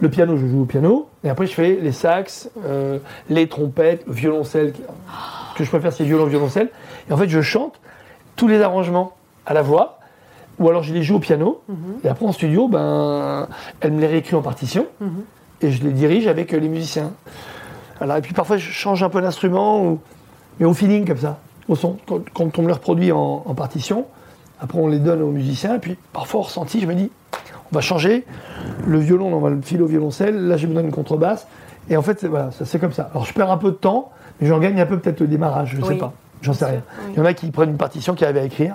Le 0.00 0.08
piano, 0.10 0.36
je 0.36 0.46
joue 0.46 0.62
au 0.62 0.64
piano, 0.66 1.08
et 1.24 1.28
après 1.30 1.46
je 1.46 1.52
fais 1.54 1.78
les 1.80 1.92
sax, 1.92 2.50
euh, 2.64 2.98
les 3.30 3.48
trompettes, 3.48 4.04
le 4.06 4.12
violoncelle, 4.12 4.72
ce 5.52 5.58
que 5.58 5.64
je 5.64 5.70
préfère 5.70 5.92
c'est 5.92 6.04
violon, 6.04 6.26
violoncelle, 6.26 6.68
et 7.08 7.12
en 7.12 7.16
fait 7.16 7.28
je 7.28 7.40
chante 7.40 7.80
tous 8.36 8.46
les 8.48 8.60
arrangements 8.60 9.12
à 9.46 9.54
la 9.54 9.62
voix, 9.62 9.98
ou 10.58 10.68
alors 10.68 10.82
je 10.82 10.92
les 10.92 11.02
joue 11.02 11.16
au 11.16 11.18
piano, 11.18 11.62
et 12.04 12.08
après 12.08 12.26
en 12.26 12.32
studio, 12.32 12.68
ben, 12.68 13.48
elle 13.80 13.92
me 13.92 14.00
les 14.00 14.06
réécrit 14.06 14.36
en 14.36 14.42
partition, 14.42 14.86
Mhm. 15.00 15.22
et 15.62 15.70
je 15.70 15.82
les 15.82 15.92
dirige 15.92 16.26
avec 16.26 16.52
euh, 16.52 16.58
les 16.58 16.68
musiciens. 16.68 17.12
Voilà, 17.98 18.18
et 18.18 18.20
puis 18.20 18.34
parfois 18.34 18.58
je 18.58 18.70
change 18.70 19.02
un 19.02 19.08
peu 19.08 19.20
l'instrument, 19.20 19.82
ou- 19.82 20.00
mais 20.60 20.66
au 20.66 20.74
feeling 20.74 21.06
comme 21.06 21.16
ça, 21.18 21.38
au 21.68 21.74
son. 21.76 21.96
Quand, 22.06 22.20
quand 22.34 22.58
on 22.58 22.62
me 22.62 22.66
les 22.68 22.74
reproduit 22.74 23.12
en, 23.12 23.42
en 23.46 23.54
partition, 23.54 24.04
après 24.60 24.78
on 24.78 24.88
les 24.88 24.98
donne 24.98 25.22
aux 25.22 25.30
musiciens, 25.30 25.74
et 25.76 25.78
puis 25.78 25.96
parfois 26.12 26.40
au 26.40 26.42
ressenti, 26.44 26.80
je 26.80 26.86
me 26.86 26.94
dis, 26.94 27.10
va 27.76 27.80
changer, 27.82 28.24
le 28.86 28.98
violon, 28.98 29.32
on 29.32 29.40
va 29.40 29.50
le 29.50 29.60
filer 29.62 29.82
au 29.82 29.86
violoncelle, 29.86 30.48
là 30.48 30.56
j'ai 30.56 30.66
besoin 30.66 30.82
d'une 30.82 30.92
contrebasse, 30.92 31.46
et 31.88 31.96
en 31.96 32.02
fait 32.02 32.18
c'est 32.20 32.28
voilà, 32.28 32.50
ça, 32.50 32.64
c'est 32.64 32.78
comme 32.78 32.92
ça. 32.92 33.08
Alors 33.12 33.24
je 33.24 33.32
perds 33.32 33.50
un 33.50 33.58
peu 33.58 33.70
de 33.70 33.76
temps, 33.76 34.10
mais 34.40 34.48
j'en 34.48 34.58
gagne 34.58 34.80
un 34.80 34.86
peu 34.86 34.98
peut-être 34.98 35.20
au 35.22 35.26
démarrage, 35.26 35.72
je 35.76 35.80
ne 35.80 35.86
sais 35.86 35.96
pas, 35.96 36.12
j'en 36.42 36.52
sais 36.52 36.64
rien. 36.66 36.82
oui. 37.06 37.12
Il 37.14 37.18
y 37.18 37.22
en 37.22 37.24
a 37.24 37.32
qui 37.34 37.50
prennent 37.50 37.70
une 37.70 37.76
partition, 37.76 38.14
qui 38.14 38.24
arrivent 38.24 38.36
à 38.38 38.42
écrire. 38.44 38.74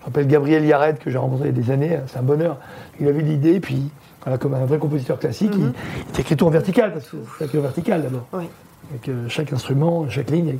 Je 0.00 0.06
rappelle 0.06 0.26
Gabriel 0.26 0.64
Yared, 0.66 0.98
que 0.98 1.10
j'ai 1.10 1.16
rencontré 1.18 1.48
il 1.48 1.56
y 1.56 1.58
a 1.58 1.62
des 1.62 1.70
années, 1.70 1.98
c'est 2.08 2.18
un 2.18 2.22
bonheur. 2.22 2.58
Il 3.00 3.08
avait 3.08 3.22
l'idée, 3.22 3.58
puis 3.58 3.90
voilà, 4.22 4.36
comme 4.38 4.52
un 4.54 4.66
vrai 4.66 4.78
compositeur 4.78 5.18
classique, 5.18 5.54
Mhm. 5.56 5.72
il, 5.74 6.04
il 6.14 6.20
écrit 6.20 6.36
tout 6.36 6.46
en 6.46 6.50
vertical, 6.50 6.92
parce 6.92 7.06
que 7.08 7.16
c'est 7.38 7.54
vertical 7.54 8.02
d'abord 8.02 8.26
Oui. 8.34 8.44
avec 8.90 9.08
euh, 9.08 9.24
chaque 9.28 9.50
instrument, 9.52 10.06
chaque 10.10 10.30
ligne. 10.30 10.58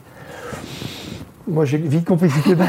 Moi, 1.47 1.67
j'ai 1.67 1.77
vite 1.77 2.07
par, 2.07 2.67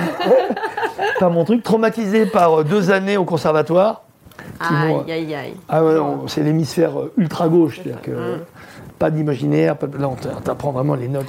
par 1.19 1.31
mon 1.31 1.45
truc, 1.45 1.63
traumatisé 1.63 2.25
par 2.25 2.59
euh, 2.59 2.63
deux 2.65 2.91
années 2.91 3.15
au 3.15 3.23
conservatoire. 3.23 4.03
Qui 4.65 4.73
m'ont- 4.73 5.01
Aïe, 5.01 5.11
aïe, 5.11 5.35
aïe. 5.35 5.53
Ah 5.69 5.83
ouais, 5.83 5.95
non, 5.95 6.27
c'est 6.27 6.43
l'hémisphère 6.43 6.99
euh, 6.99 7.13
ultra 7.17 7.47
gauche, 7.49 7.75
c'est-à-dire 7.83 8.01
que 8.01 8.11
euh, 8.11 8.37
Mm. 8.37 8.39
pas 8.99 9.11
d'imaginaire, 9.11 9.77
pas 9.77 9.87
de- 9.87 9.97
là 9.97 10.07
on 10.09 10.15
t'a- 10.15 10.29
on 10.37 10.41
t'apprend 10.41 10.71
vraiment 10.71 10.95
les 10.95 11.07
notes. 11.07 11.27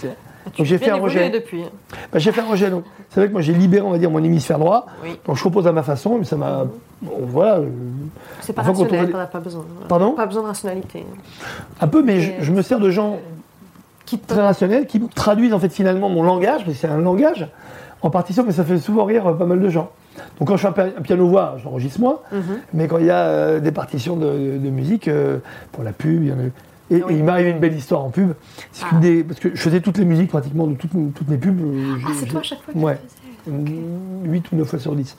Tu 0.52 0.58
Donc 0.58 0.66
j'ai 0.66 0.78
fait 0.78 0.90
un 0.90 0.96
rejet. 0.96 1.28
depuis. 1.30 1.62
hein. 1.64 1.98
J'ai 2.14 2.30
fait 2.30 2.40
un 2.40 2.46
rejet. 2.46 2.70
donc. 2.70 2.84
C'est 3.10 3.18
vrai 3.20 3.26
que 3.28 3.32
moi 3.32 3.40
j'ai 3.42 3.52
libéré, 3.52 3.84
on 3.84 3.90
va 3.90 3.98
dire, 3.98 4.10
mon 4.12 4.22
hémisphère 4.22 4.60
droit. 4.60 4.86
Oui. 5.02 5.18
Donc 5.26 5.36
je 5.36 5.42
compose 5.42 5.66
à 5.66 5.72
ma 5.72 5.82
façon, 5.82 6.18
mais 6.18 6.24
ça 6.24 6.36
m'a. 6.36 6.64
bon, 7.02 7.12
voilà, 7.26 7.56
euh, 7.56 7.66
C'est 8.42 8.52
pas 8.52 8.62
Enfin, 8.62 8.70
on 8.76 8.82
rationnel, 8.84 9.16
as 9.16 9.26
pas 9.26 9.40
besoin. 9.40 9.64
Pardon? 9.88 10.12
Pas 10.12 10.26
besoin 10.26 10.42
de 10.42 10.48
rationalité. 10.48 11.04
un 11.80 11.88
peu, 11.88 12.00
mais 12.02 12.20
je, 12.40 12.52
me 12.52 12.62
sers 12.62 12.78
de 12.78 12.90
gens 12.90 13.18
Qui 14.04 14.20
très 14.20 14.40
rationnels 14.42 14.86
qui 14.86 15.00
traduisent 15.00 15.52
en 15.52 15.58
fait 15.58 15.68
finalement 15.68 16.08
mon 16.08 16.22
langage, 16.22 16.58
parce 16.64 16.76
que 16.76 16.80
c'est 16.80 16.86
un 16.86 16.98
langage 16.98 17.48
en 18.02 18.10
partition, 18.10 18.44
mais 18.46 18.52
ça 18.52 18.62
fait 18.62 18.78
souvent 18.78 19.04
rire 19.04 19.26
euh, 19.26 19.32
pas 19.34 19.46
mal 19.46 19.58
de 19.58 19.68
gens. 19.68 19.90
Donc 20.38 20.48
quand 20.48 20.56
je 20.56 20.62
fais 20.62 20.68
un, 20.68 20.72
pi- 20.72 20.94
un 20.98 21.02
piano-voix, 21.02 21.56
j'enregistre 21.62 22.00
moi, 22.00 22.22
Mhm. 22.32 22.40
mais 22.74 22.88
quand 22.88 22.98
il 22.98 23.06
y 23.06 23.10
a 23.10 23.20
euh, 23.26 23.60
des 23.60 23.72
partitions 23.72 24.16
de, 24.16 24.30
musique, 24.70 25.08
euh, 25.08 25.38
pour 25.72 25.82
la 25.84 25.92
pub, 25.92 26.22
il 26.22 26.28
y 26.28 26.32
en 26.32 26.38
a 26.38 26.42
eu. 26.44 26.52
Et, 26.90 27.02
Oui. 27.02 27.14
et 27.14 27.16
il 27.18 27.24
m'est 27.24 27.32
arrivé 27.32 27.50
une 27.50 27.58
belle 27.58 27.74
histoire 27.74 28.04
en 28.04 28.10
pub. 28.10 28.32
Ah. 28.82 28.86
une 28.92 29.00
des- 29.00 29.24
parce 29.24 29.40
que 29.40 29.50
je 29.54 29.60
faisais 29.60 29.80
toutes 29.80 29.98
les 29.98 30.04
musiques 30.04 30.28
pratiquement 30.30 30.66
de 30.66 30.74
toutes, 30.74 30.92
toutes 31.14 31.28
mes 31.28 31.36
pubs. 31.36 31.58
euh, 31.60 31.94
Ah, 32.06 32.10
c'est 32.18 32.26
toi 32.26 32.40
à 32.40 32.42
chaque 32.42 32.60
fois 32.62 32.72
que 32.74 32.78
Ouais. 32.78 32.94
tu 32.94 33.08
faisais. 33.08 33.22
8 34.24 34.52
ou 34.52 34.56
9 34.56 34.66
fois 34.68 34.78
sur 34.78 34.94
10. 34.96 35.16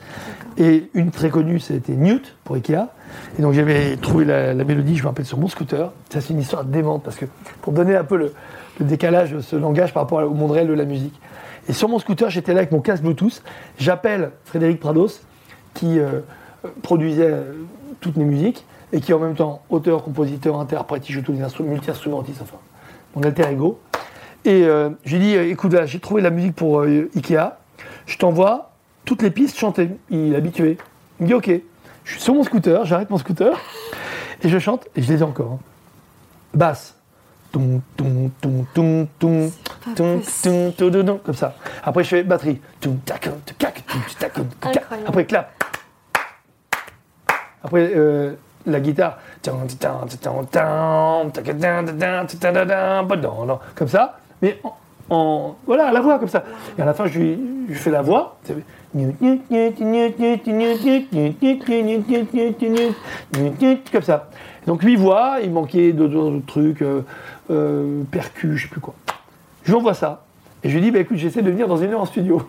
Et 0.58 0.90
une 0.94 1.10
très 1.10 1.30
connue, 1.30 1.60
c'était 1.60 1.94
Newt 1.94 2.34
pour 2.44 2.56
Ikea. 2.56 2.88
Et 3.38 3.42
donc 3.42 3.54
j'avais 3.54 3.96
trouvé 3.96 4.24
la, 4.26 4.52
la 4.54 4.64
mélodie, 4.64 4.96
je 4.96 5.02
me 5.02 5.08
rappelle, 5.08 5.24
sur 5.24 5.38
mon 5.38 5.48
scooter. 5.48 5.92
Ça, 6.10 6.20
c'est 6.20 6.32
une 6.34 6.40
histoire 6.40 6.64
démente 6.64 7.02
parce 7.02 7.16
que 7.16 7.24
pour 7.62 7.72
donner 7.72 7.96
un 7.96 8.04
peu 8.04 8.16
le, 8.16 8.32
le 8.80 8.86
décalage 8.86 9.38
ce 9.40 9.56
langage 9.56 9.92
par 9.94 10.02
rapport 10.02 10.18
au 10.22 10.34
monde 10.34 10.50
réel 10.50 10.68
de 10.68 10.74
la 10.74 10.84
musique. 10.84 11.18
Et 11.68 11.72
sur 11.72 11.88
mon 11.88 11.98
scooter, 11.98 12.30
j'étais 12.30 12.52
là 12.52 12.60
avec 12.60 12.72
mon 12.72 12.80
casque 12.80 13.02
Bluetooth. 13.02 13.42
J'appelle 13.78 14.32
Frédéric 14.44 14.80
Prados, 14.80 15.20
qui 15.74 15.98
euh, 15.98 16.20
produisait 16.82 17.34
toutes 18.00 18.16
mes 18.16 18.24
musiques 18.24 18.64
et 18.92 19.00
qui 19.00 19.12
est 19.12 19.14
en 19.14 19.18
même 19.18 19.34
temps 19.34 19.62
auteur, 19.70 20.02
compositeur, 20.02 20.58
interprète, 20.58 21.08
il 21.08 21.12
joue 21.12 21.22
tous 21.22 21.32
les 21.32 21.42
instruments, 21.42 21.72
multi-instrumentiste, 21.72 22.40
enfin, 22.42 22.56
mon 23.14 23.22
alter 23.22 23.50
ego. 23.50 23.78
Et 24.44 24.64
euh, 24.64 24.90
j'ai 25.04 25.18
dit, 25.18 25.36
euh, 25.36 25.50
écoute, 25.50 25.72
là, 25.72 25.84
j'ai 25.84 26.00
trouvé 26.00 26.22
la 26.22 26.30
musique 26.30 26.54
pour 26.54 26.80
euh, 26.80 27.10
Ikea, 27.14 27.58
je 28.06 28.16
t'envoie 28.16 28.70
toutes 29.04 29.22
les 29.22 29.30
pistes 29.30 29.58
chantées. 29.58 29.90
Il 30.10 30.32
est 30.32 30.36
habitué. 30.36 30.78
Il 31.20 31.24
me 31.24 31.28
dit, 31.28 31.34
ok. 31.34 31.50
Je 32.04 32.12
suis 32.12 32.22
sur 32.22 32.34
mon 32.34 32.42
scooter, 32.42 32.86
j'arrête 32.86 33.10
mon 33.10 33.18
scooter, 33.18 33.60
et 34.42 34.48
je 34.48 34.58
chante, 34.58 34.88
et 34.96 35.02
je 35.02 35.12
les 35.12 35.20
ai 35.20 35.22
encore. 35.22 35.52
hein. 35.52 35.58
Basse. 36.54 36.97
Comme 41.24 41.34
ça. 41.34 41.54
Après, 41.82 42.04
je 42.04 42.08
fais 42.08 42.22
batterie. 42.22 42.60
Après, 45.06 45.24
clap. 45.24 45.52
Après, 47.64 47.90
euh, 47.94 48.34
la 48.66 48.80
guitare. 48.80 49.18
Comme 53.74 53.88
ça, 53.88 54.18
mais 54.42 54.58
en, 54.64 54.76
en- 55.10 55.56
voilà, 55.66 55.88
à 55.88 55.92
la 55.92 56.00
voix, 56.00 56.18
comme 56.18 56.28
ça. 56.28 56.44
Et 56.78 56.82
à 56.82 56.84
la 56.84 56.94
fin, 56.94 57.06
je 57.06 57.18
lui, 57.18 57.40
je 57.68 57.72
lui 57.72 57.78
fais 57.78 57.90
la 57.90 58.02
voix. 58.02 58.36
Comme 63.92 64.02
ça. 64.02 64.30
Donc, 64.66 64.82
huit 64.82 64.96
voix, 64.96 65.38
il 65.42 65.50
manquait 65.50 65.92
d'autres 65.92 66.40
trucs, 66.46 66.82
euh, 66.82 67.02
euh, 67.50 68.02
percus, 68.10 68.56
je 68.56 68.62
sais 68.62 68.68
plus 68.68 68.80
quoi. 68.80 68.94
Je 69.64 69.70
lui 69.70 69.76
envoie 69.78 69.94
ça. 69.94 70.24
Et 70.62 70.70
je 70.70 70.74
lui 70.74 70.82
dis, 70.82 70.90
bah, 70.90 70.98
écoute, 71.00 71.16
j'essaie 71.16 71.42
de 71.42 71.50
venir 71.50 71.68
dans 71.68 71.76
une 71.76 71.92
heure 71.92 72.00
en 72.00 72.06
studio. 72.06 72.42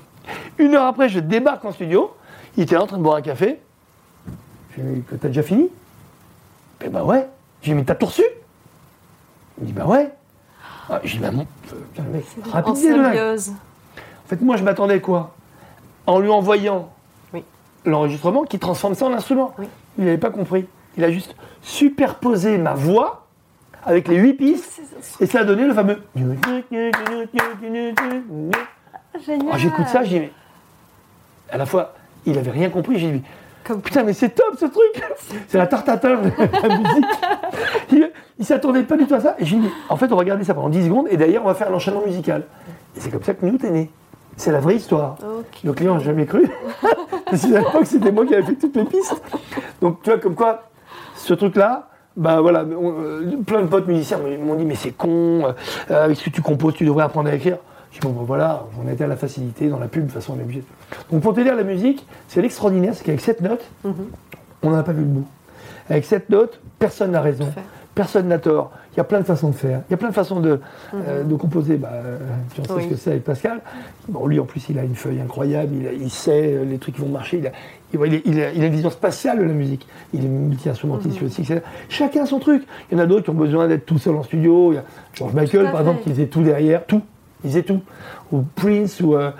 Une 0.58 0.75
heure 0.75 0.86
après, 0.86 1.10
je 1.10 1.19
débarque 1.19 1.63
en 1.65 1.72
studio. 1.72 2.12
Il 2.58 2.63
était 2.63 2.75
là 2.75 2.84
en 2.84 2.88
train 2.88 2.98
de 2.98 3.03
boire 3.03 3.15
un 3.17 3.22
café. 3.22 3.60
Je 4.75 4.81
lui 4.81 4.96
dis, 4.96 5.03
t'as 5.19 5.27
déjà 5.27 5.43
fini? 5.43 5.69
Ben 6.79 6.89
bah 6.89 7.03
ouais. 7.03 7.27
J'ai 7.62 7.72
dit, 7.72 7.77
mais 7.77 7.84
t'as 7.84 7.96
tout 7.96 8.05
reçu? 8.05 8.24
Il 9.58 9.63
me 9.63 9.67
dit, 9.67 9.74
bah 9.74 9.86
ouais. 9.86 10.10
Ah, 10.89 11.01
J'ai 11.03 11.17
dit, 11.17 11.24
bah 11.24 11.31
mon. 11.31 11.46
symbiose. 12.75 13.50
En 13.50 14.27
fait, 14.27 14.41
moi, 14.41 14.58
je 14.58 14.63
m'attendais 14.63 15.01
quoi? 15.01 15.36
En 16.09 16.19
lui 16.19 16.29
envoyant 16.29 16.89
Oui. 17.33 17.43
l'enregistrement 17.85 18.43
qui 18.43 18.57
transforme 18.57 18.95
ça 18.95 19.05
en 19.05 19.13
instrument. 19.13 19.53
Oui. 19.59 19.67
Il 19.99 20.05
n'avait 20.05 20.17
pas 20.17 20.31
compris. 20.31 20.65
Il 20.97 21.03
a 21.03 21.11
juste 21.11 21.35
superposé 21.61 22.57
ma 22.57 22.73
voix 22.73 23.27
avec 23.85 24.07
les 24.07 24.15
huit 24.15 24.33
pistes 24.33 24.81
et 25.19 25.27
ça 25.27 25.41
a 25.41 25.43
donné 25.43 25.65
le 25.65 25.73
fameux. 25.73 26.01
Génial. 29.25 29.49
Ah, 29.53 29.57
J'écoute 29.57 29.87
ça, 29.87 30.03
je 30.03 30.09
dis, 30.09 30.19
mais. 30.19 30.31
À 31.51 31.57
la 31.57 31.65
fois, 31.65 31.93
il 32.25 32.37
avait 32.37 32.51
rien 32.51 32.69
compris. 32.69 32.97
J'ai 32.97 33.11
dit, 33.11 33.23
Comme 33.63 33.81
putain, 33.81 34.03
mais 34.03 34.13
c'est 34.13 34.29
top 34.29 34.55
ce 34.59 34.65
truc 34.65 35.03
C'est 35.47 35.57
la 35.59 35.67
tarte 35.67 35.89
à 35.89 35.97
de 35.97 36.07
la 36.07 36.77
musique. 36.77 37.05
Il, 37.91 38.11
il 38.39 38.45
s'attendait 38.45 38.83
pas 38.83 38.97
du 38.97 39.05
tout 39.05 39.13
à 39.15 39.19
ça. 39.19 39.35
Et 39.37 39.45
j'ai 39.45 39.57
dit, 39.57 39.69
en 39.89 39.95
fait, 39.95 40.05
on 40.07 40.15
va 40.15 40.19
regarder 40.21 40.43
ça 40.43 40.53
pendant 40.55 40.69
10 40.69 40.85
secondes 40.85 41.07
et 41.11 41.17
d'ailleurs, 41.17 41.43
on 41.43 41.47
va 41.47 41.53
faire 41.55 41.69
l'enchaînement 41.69 42.01
musical. 42.05 42.43
Et 42.95 42.99
c'est 42.99 43.11
comme 43.11 43.23
ça 43.23 43.33
que 43.35 43.45
Newt 43.45 43.63
est 43.63 43.71
né. 43.71 43.91
C'est 44.39 44.53
la 44.53 44.62
vraie 44.62 44.77
histoire. 44.77 45.17
Ok. 45.22 45.60
Le 45.65 45.74
client 45.74 45.96
n'a 45.96 46.00
jamais 46.00 46.25
cru. 46.25 46.50
Parce 47.25 47.46
pas 47.46 47.79
que 47.79 47.86
c'était 47.86 48.12
moi 48.12 48.25
qui 48.25 48.34
avais 48.34 48.43
fait 48.43 48.55
toutes 48.55 48.74
les 48.75 48.86
pistes. 48.86 49.22
Donc, 49.81 50.01
tu 50.01 50.10
vois, 50.10 50.17
comme 50.19 50.34
quoi, 50.34 50.63
ce 51.15 51.34
truc-là, 51.34 51.89
bah 52.15 52.39
voilà, 52.39 52.63
on- 52.63 52.93
euh, 53.01 53.31
plein 53.46 53.62
de 53.63 53.67
potes 53.67 53.86
musiciens 53.88 54.17
m'ont 54.41 54.55
dit, 54.55 54.63
mais 54.63 54.75
c'est 54.75 54.91
con, 54.91 55.43
euh, 55.91 56.05
avec 56.05 56.15
ce 56.17 56.24
que 56.24 56.29
tu 56.29 56.41
composes, 56.41 56.74
tu 56.75 56.86
devrais 56.86 57.03
apprendre 57.03 57.29
à 57.29 57.36
écrire? 57.36 57.58
Je 57.91 58.00
dis, 58.00 58.08
bon, 58.08 58.13
bah, 58.13 58.24
voilà, 58.25 58.63
on 58.81 58.89
était 58.89 59.03
à 59.03 59.08
la 59.08 59.17
facilité, 59.17 59.67
dans 59.67 59.77
la 59.79 59.89
pub, 59.89 60.03
de 60.05 60.08
toute 60.12 60.15
façon, 60.22 60.36
on 60.38 60.39
est 60.39 60.43
obligé. 60.43 60.62
de- 60.62 60.65
Donc, 61.13 61.22
pour 61.22 61.34
te 61.34 61.41
dire, 61.41 61.53
la 61.55 61.63
musique, 61.63 62.08
c'est 62.29 62.41
l'extraordinaire, 62.41 62.93
c'est 62.96 63.03
qu'avec 63.03 63.19
cette 63.19 63.41
note, 63.41 63.63
Mhm. 63.84 63.93
on 64.63 64.69
n'en 64.69 64.77
a 64.77 64.84
pas 64.84 64.93
vu 64.93 65.01
le 65.01 65.08
bout. 65.08 65.27
Avec 65.89 66.05
cette 66.05 66.29
note, 66.29 66.62
personne 66.77 67.12
n'a 67.12 67.19
raison, 67.22 67.46
Faire. 67.51 67.63
Personne 68.00 68.29
n'a 68.29 68.39
tort. 68.39 68.72
Il 68.94 68.98
y 68.98 69.00
a 69.01 69.03
plein 69.03 69.20
de 69.20 69.25
façons 69.25 69.50
de 69.50 69.56
faire, 69.56 69.82
il 69.89 69.91
y 69.91 69.94
a 69.94 69.98
plein 69.98 70.08
de 70.08 70.13
façons 70.13 70.39
de, 70.39 70.62
euh, 70.96 71.24
de 71.25 71.36
composer. 71.36 71.75
Bah, 71.75 71.89
euh, 71.94 72.18
tu 72.56 72.62
en 72.62 72.63
sais 72.63 72.72
Mhm. 72.72 72.77
Oui. 72.77 72.84
ce 72.86 72.89
que 72.91 72.96
c'est 72.96 73.10
avec 73.12 73.25
Pascal. 73.25 73.60
Bon, 74.08 74.25
lui, 74.25 74.39
en 74.39 74.46
plus, 74.46 74.70
il 74.70 74.79
a 74.79 74.84
une 74.86 74.96
feuille 74.96 75.20
incroyable, 75.20 75.75
il, 75.82 75.86
a- 75.86 75.91
il 75.91 76.10
sait 76.10 76.53
euh, 76.56 76.63
les 76.63 76.77
trucs 76.77 76.96
qui 76.96 77.01
vont 77.01 77.10
marcher, 77.10 77.39
il 77.39 77.48
a, 77.48 77.51
il, 78.06 78.39
a- 78.41 78.51
il 78.53 78.63
une 78.63 78.72
vision 78.72 78.89
spatiale 78.89 79.39
de 79.39 79.44
la 79.44 79.51
musique. 79.51 79.86
Il 80.13 80.24
est 80.24 80.29
multi-instrumentiste 80.29 81.20
Mhm. 81.20 81.27
aussi, 81.27 81.41
etc. 81.41 81.60
Chacun 81.89 82.25
son 82.25 82.39
truc. 82.39 82.63
Il 82.89 82.98
y 82.98 83.01
en 83.01 83.03
a 83.03 83.06
d'autres 83.06 83.25
qui 83.25 83.32
ont 83.32 83.34
besoin 83.34 83.68
d'être 83.68 83.86
tout 83.86 83.98
seul 84.00 84.15
en 84.15 84.24
studio. 84.24 84.72
Il 84.72 84.75
y 84.75 84.77
a 84.79 84.86
George 85.13 85.34
Michael, 85.34 85.70
par 85.70 85.82
exemple, 85.82 86.01
qui 86.03 86.10
faisait 86.12 86.27
tout 86.27 86.41
derrière, 86.41 86.86
tout. 86.86 87.01
Il 87.44 87.50
faisait 87.50 87.63
tout. 87.63 87.82
Ou 88.32 88.44
Prince, 88.56 89.01
ou 89.01 89.15
euh, 89.18 89.32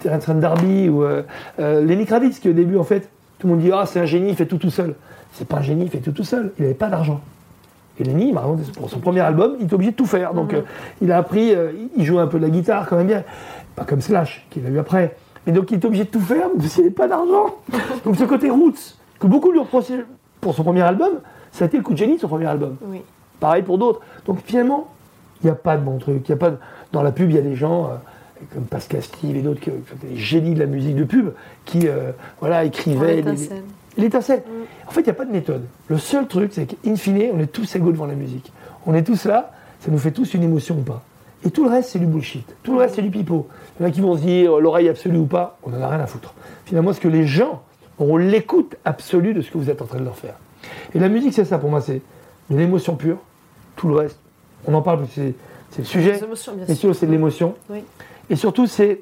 Terence 0.00 0.26
D'Arby, 0.30 0.88
ou 0.88 1.04
euh, 1.04 1.22
euh, 1.60 1.80
Lenny 1.84 2.06
Kravitz, 2.06 2.40
qui 2.40 2.48
au 2.48 2.54
début, 2.54 2.76
en 2.76 2.82
fait, 2.84 3.08
tout 3.38 3.46
le 3.46 3.52
monde 3.54 3.62
dit 3.62 3.70
Ah, 3.72 3.84
c'est 3.86 4.00
un 4.00 4.04
génie, 4.06 4.30
il 4.30 4.36
fait 4.36 4.46
tout 4.46 4.58
tout 4.58 4.70
seul. 4.70 4.96
C'est 5.32 5.46
pas 5.46 5.58
un 5.58 5.62
génie, 5.62 5.84
il 5.84 5.90
fait 5.90 5.98
tout 5.98 6.10
tout 6.10 6.24
seul. 6.24 6.50
Il 6.58 6.62
n'avait 6.62 6.74
pas 6.74 6.88
d'argent. 6.88 7.20
Et 7.98 8.04
Lenny, 8.04 8.32
pour 8.78 8.88
son 8.88 8.98
premier 8.98 9.20
album, 9.20 9.56
il 9.58 9.64
était 9.66 9.74
obligé 9.74 9.90
de 9.90 9.96
tout 9.96 10.06
faire. 10.06 10.32
Donc, 10.32 10.54
euh, 10.54 10.62
il 11.02 11.12
a 11.12 11.18
appris, 11.18 11.54
euh, 11.54 11.72
il 11.96 12.04
jouait 12.04 12.20
un 12.22 12.26
peu 12.26 12.38
de 12.38 12.44
la 12.44 12.50
guitare 12.50 12.86
quand 12.88 12.96
même 12.96 13.06
bien. 13.08 13.24
Pas 13.76 13.84
comme 13.84 14.00
Slash, 14.00 14.46
qu'il 14.50 14.64
a 14.64 14.70
eu 14.70 14.78
après. 14.78 15.16
Mais 15.46 15.52
donc, 15.52 15.70
il 15.70 15.76
était 15.76 15.86
obligé 15.86 16.04
de 16.04 16.08
tout 16.10 16.20
faire 16.20 16.48
parce 16.56 16.72
qu'il 16.74 16.82
n'avait 16.84 16.94
pas 16.94 17.08
d'argent. 17.08 17.56
donc, 18.04 18.16
ce 18.16 18.24
côté 18.24 18.48
roots, 18.48 18.96
que 19.18 19.26
beaucoup 19.26 19.50
lui 19.52 19.58
ont 19.58 19.64
reproché 19.64 19.94
pour 20.40 20.54
son 20.54 20.62
premier 20.64 20.80
album, 20.82 21.20
ça 21.52 21.64
a 21.64 21.66
été 21.68 21.76
le 21.76 21.82
coup 21.82 21.92
de 21.92 21.98
génie 21.98 22.16
de 22.16 22.20
son 22.20 22.28
premier 22.28 22.46
album. 22.46 22.76
Oui. 22.86 23.02
Pareil 23.38 23.62
pour 23.62 23.76
d'autres. 23.76 24.00
Donc, 24.24 24.38
finalement, 24.44 24.88
il 25.42 25.46
n'y 25.46 25.50
a 25.50 25.54
pas 25.54 25.76
de 25.76 25.82
bon 25.82 25.98
truc. 25.98 26.22
Il 26.26 26.30
y 26.30 26.34
a 26.34 26.36
pas 26.38 26.50
de- 26.50 26.58
Dans 26.92 27.02
la 27.02 27.12
pub, 27.12 27.28
il 27.30 27.36
y 27.36 27.38
a 27.38 27.42
des 27.42 27.54
gens. 27.56 27.84
euh, 27.86 27.88
comme 28.54 28.64
Pascal 28.64 29.02
Steve 29.02 29.36
et 29.36 29.42
d'autres, 29.42 29.60
qui 29.60 29.70
qui 29.70 29.76
sont 29.90 29.96
des 30.08 30.16
génies 30.16 30.54
de 30.54 30.60
la 30.60 30.64
musique 30.66 30.96
de 30.96 31.04
pub, 31.04 31.28
qui 31.66 31.86
euh, 31.86 32.12
voilà, 32.40 32.64
écrivaient. 32.64 33.16
des- 33.20 33.48
L'étincelle. 33.96 34.38
L'étincelle. 34.38 34.42
En 34.86 34.90
fait, 34.90 35.00
il 35.00 35.04
n'y 35.04 35.10
a 35.10 35.14
pas 35.14 35.24
de 35.24 35.32
méthode. 35.32 35.62
Le 35.88 35.98
seul 35.98 36.26
truc, 36.26 36.52
c'est 36.54 36.66
qu'in 36.66 36.96
fine, 36.96 37.30
on 37.34 37.38
est 37.40 37.46
tous 37.46 37.74
égaux 37.76 37.92
devant 37.92 38.06
la 38.06 38.14
musique. 38.14 38.52
On 38.86 38.94
est 38.94 39.02
tous 39.02 39.24
là, 39.24 39.52
ça 39.80 39.90
nous 39.90 39.98
fait 39.98 40.10
tous 40.12 40.34
une 40.34 40.42
émotion 40.42 40.76
ou 40.78 40.82
pas. 40.82 41.02
Et 41.44 41.50
tout 41.50 41.64
le 41.64 41.70
reste, 41.70 41.90
c'est 41.90 41.98
du 41.98 42.06
bullshit. 42.06 42.46
Tout 42.62 42.72
le 42.74 42.78
reste, 42.80 42.96
c'est 42.96 43.02
du 43.02 43.10
pipeau. 43.10 43.48
Il 43.78 43.82
y 43.82 43.86
en 43.86 43.88
a 43.88 43.90
qui 43.92 44.00
vont 44.00 44.16
se 44.16 44.22
dire 44.22 44.58
l'oreille 44.58 44.88
absolue 44.88 45.18
ou 45.18 45.26
pas, 45.26 45.58
on 45.62 45.70
n'en 45.70 45.80
a 45.80 45.88
rien 45.88 46.00
à 46.00 46.06
foutre. 46.06 46.34
Finalement, 46.66 46.92
ce 46.92 47.00
que 47.00 47.08
les 47.08 47.26
gens 47.26 47.62
auront 47.98 48.16
l'écoute 48.16 48.76
absolue 48.84 49.34
de 49.34 49.40
ce 49.42 49.50
que 49.50 49.58
vous 49.58 49.70
êtes 49.70 49.80
en 49.82 49.86
train 49.86 49.98
de 49.98 50.04
leur 50.04 50.16
faire. 50.16 50.34
Et 50.94 50.98
la 50.98 51.08
musique, 51.08 51.32
c'est 51.34 51.44
ça 51.44 51.58
pour 51.58 51.70
moi, 51.70 51.80
c'est 51.80 52.02
de 52.50 52.56
l'émotion 52.56 52.94
pure. 52.96 53.18
Tout 53.76 53.88
le 53.88 53.94
reste, 53.96 54.18
on 54.66 54.74
en 54.74 54.82
parle 54.82 55.00
parce 55.00 55.10
que 55.14 55.32
c'est- 55.70 55.78
le 55.78 55.84
sujet. 55.84 56.12
Les 56.12 56.24
émotions, 56.24 56.52
bien 56.54 56.64
Mais 56.68 56.74
sûr. 56.74 56.94
c'est 56.94 57.06
de 57.06 57.12
l'émotion. 57.12 57.54
Oui. 57.70 57.82
Et 58.28 58.36
surtout, 58.36 58.66
c'est, 58.66 59.00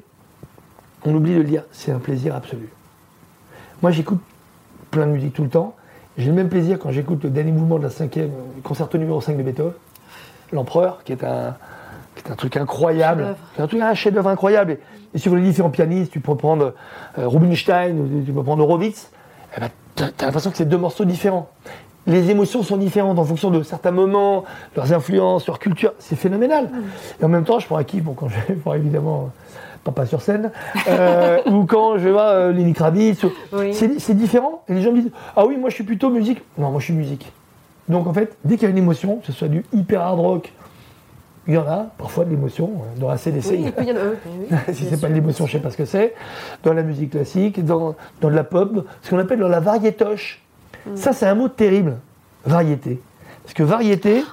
on 1.04 1.14
oublie 1.14 1.33
de 1.35 1.38
le 1.38 1.45
dire, 1.45 1.64
c'est 1.73 1.90
un 1.90 1.99
plaisir 1.99 2.35
absolu. 2.37 2.68
Moi, 3.83 3.90
j'écoute 3.90 4.21
plein 4.90 5.07
de 5.07 5.12
musique 5.12 5.33
tout 5.35 5.42
le 5.42 5.49
temps. 5.49 5.75
J'ai 6.16 6.26
le 6.28 6.33
même 6.33 6.49
plaisir 6.49 6.78
quand 6.78 6.90
j'écoute 6.90 7.23
le 7.25 7.30
dernier 7.30 7.52
mouvement 7.52 7.78
de 7.78 7.85
la 7.85 7.90
cinquième, 7.90 8.30
concerto 8.62 8.99
numéro 8.99 9.21
5 9.21 9.37
de 9.37 9.42
Beethoven, 9.42 9.73
l'Empereur, 10.52 11.04
qui 11.04 11.12
est 11.12 11.23
un, 11.23 11.54
qui 12.16 12.25
est 12.25 12.33
un 12.33 12.35
truc 12.35 12.57
incroyable, 12.57 13.37
un 13.59 13.66
truc 13.66 13.80
un 13.80 13.95
chef-d'œuvre 13.95 14.28
incroyable. 14.28 14.73
Et, 14.73 14.78
et 15.14 15.18
si 15.18 15.28
vous 15.28 15.37
les 15.37 15.42
différents 15.42 15.71
pianistes, 15.71 16.11
tu 16.11 16.21
peux 16.21 16.35
prendre 16.35 16.75
euh, 17.18 17.28
Rubinstein, 17.28 17.99
ou 17.99 18.25
tu 18.25 18.33
peux 18.33 18.42
prendre 18.42 18.64
Horowitz, 18.64 19.11
eh 19.57 19.61
ben, 19.61 19.71
t'as, 19.95 20.09
t'as 20.09 20.26
l'impression 20.26 20.50
que 20.50 20.57
c'est 20.57 20.68
deux 20.68 20.76
morceaux 20.78 21.04
différents. 21.04 21.50
Les 22.09 22.31
émotions 22.31 22.62
sont 22.62 22.77
différentes 22.79 23.19
en 23.19 23.25
fonction 23.25 23.50
de 23.50 23.62
certains 23.62 23.91
moments, 23.93 24.45
leurs 24.75 24.93
influences, 24.93 25.47
leur 25.47 25.59
culture. 25.59 25.93
C'est 25.99 26.17
phénoménal. 26.17 26.71
Et 27.21 27.25
en 27.25 27.29
même 27.29 27.45
temps, 27.45 27.59
je 27.59 27.67
prends 27.67 27.77
acquis, 27.77 28.00
bon, 28.00 28.15
quand 28.15 28.29
je 28.29 28.35
vais 28.49 28.55
voir 28.55 28.75
évidemment 28.77 29.31
Papa 29.85 30.07
sur 30.07 30.21
scène, 30.23 30.50
euh, 30.88 31.38
ou 31.47 31.65
quand 31.67 31.99
je 31.99 32.09
vois 32.09 32.31
euh, 32.31 32.53
Lenny 32.53 32.73
Kravitz, 32.73 33.23
ou- 33.25 33.31
Oui. 33.53 33.73
c'est, 33.75 34.15
différent. 34.17 34.62
Et 34.69 34.75
les 34.75 34.83
gens 34.83 34.91
me 34.93 35.00
disent 35.03 35.12
Ah 35.37 35.47
oui, 35.47 35.57
moi 35.57 35.69
je 35.71 35.75
suis 35.77 35.85
plutôt 35.85 36.11
musique. 36.11 36.43
Non, 36.59 36.71
moi 36.71 36.81
je 36.81 36.87
suis 36.87 36.95
musique. 36.95 37.31
Donc 37.88 38.07
en 38.07 38.12
fait, 38.12 38.37
dès 38.45 38.57
qu'il 38.57 38.65
y 38.65 38.67
a 38.67 38.71
une 38.71 38.79
émotion, 38.79 39.17
que 39.17 39.27
ce 39.27 39.33
soit 39.33 39.49
du 39.49 39.65
hyper 39.73 40.00
hard 40.03 40.19
rock, 40.19 40.53
il 41.47 41.55
y 41.55 41.59
en 41.59 41.67
a 41.67 41.87
parfois 41.97 42.25
de 42.25 42.31
l'émotion. 42.31 42.71
euh, 42.97 43.00
Dans 43.00 43.09
la 43.09 43.17
CDC, 43.17 43.50
Oui, 43.50 43.73
il 43.81 43.85
y 43.87 43.91
a- 43.91 43.95
oui, 43.95 44.57
si 44.75 44.85
c'est 44.85 45.00
pas 45.00 45.09
de 45.09 45.15
l'émotion, 45.15 45.47
je 45.47 45.53
sais 45.53 45.59
pas 45.61 45.71
ce 45.71 45.77
que 45.77 45.85
c'est. 45.87 46.15
Dans 46.65 46.73
la 46.75 46.83
musique 46.83 47.11
classique, 47.11 47.65
dans, 47.65 47.95
dans 48.21 48.29
de 48.31 48.35
la 48.35 48.45
pop, 48.45 48.87
ce 49.03 49.11
qu'on 49.11 49.19
appelle 49.19 49.38
dans 49.38 49.49
la 49.49 49.61
variétoche. 49.61 50.43
Mm. 50.88 50.97
Ça, 50.97 51.12
c'est 51.12 51.26
un 51.26 51.35
mot 51.35 51.49
terrible. 51.49 51.97
Variété. 52.45 53.00
Parce 53.42 53.54
que 53.54 53.62
variété, 53.62 54.25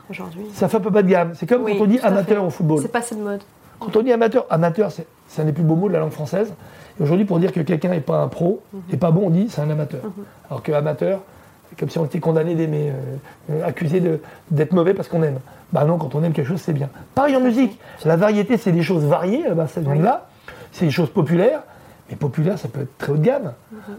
ça 0.54 0.68
fait 0.68 0.78
un 0.78 0.82
peu 0.82 0.90
bas 0.90 1.02
de 1.02 1.08
gamme. 1.08 1.32
C'est 1.36 1.48
comme 1.48 1.64
Oui, 1.64 1.78
quand 1.78 1.86
on 1.86 1.88
dit 1.88 2.00
amateur 2.00 2.44
au 2.44 2.50
football. 2.50 2.80
C'est 2.82 2.92
passé 2.92 3.16
de 3.16 3.22
mode. 3.22 3.42
Quand 3.80 3.96
on 3.96 4.02
dit 4.02 4.12
amateur, 4.12 4.46
amateur, 4.50 4.92
c'est 4.92 5.42
un 5.42 5.46
des 5.46 5.54
plus 5.54 5.64
beaux 5.64 5.76
mots 5.76 5.88
de 5.88 5.94
la 5.94 6.00
langue 6.00 6.12
française. 6.12 6.54
Et 7.00 7.04
aujourd'hui, 7.04 7.26
pour 7.26 7.40
dire 7.40 7.52
que 7.52 7.60
quelqu'un 7.62 7.90
n'est 7.90 8.00
pas 8.00 8.22
un 8.22 8.28
pro, 8.28 8.62
n'est 8.90 8.98
pas 8.98 9.12
bon, 9.12 9.28
on 9.28 9.30
dit 9.30 9.48
c'est 9.50 9.62
un 9.62 9.70
amateur. 9.70 10.02
Alors 10.50 10.64
que 10.64 10.72
amateur, 10.72 11.22
c'est 11.70 11.80
comme 11.80 11.90
si 11.90 11.98
on 11.98 12.06
était 12.06 12.20
condamné 12.20 12.56
d'aimer, 12.56 12.92
euh, 12.92 13.54
euh, 13.54 13.68
accusé 13.68 14.02
d'être 14.52 14.74
mauvais 14.74 14.94
parce 14.94 15.08
qu'on 15.08 15.24
aime. 15.24 15.40
Bah 15.74 15.84
non, 15.86 15.98
quand 15.98 16.14
on 16.16 16.24
aime 16.24 16.34
quelque 16.34 16.48
chose, 16.48 16.62
c'est 16.62 16.74
bien. 16.74 16.90
Pareil 17.16 17.36
en 17.36 17.42
musique. 17.42 17.80
La 18.06 18.18
variété, 18.18 18.58
c'est 18.58 18.72
des 18.72 18.84
choses 18.84 19.04
variées, 19.04 19.44
vient 19.44 19.96
de 19.96 20.04
là. 20.04 20.28
C'est 20.72 20.86
des 20.86 20.92
choses 20.92 21.10
populaires. 21.10 21.64
Mais 22.10 22.16
populaire, 22.16 22.60
ça 22.60 22.68
peut 22.68 22.82
être 22.82 22.98
très 22.98 23.12
haut 23.12 23.18
de 23.18 23.24
gamme. 23.24 23.54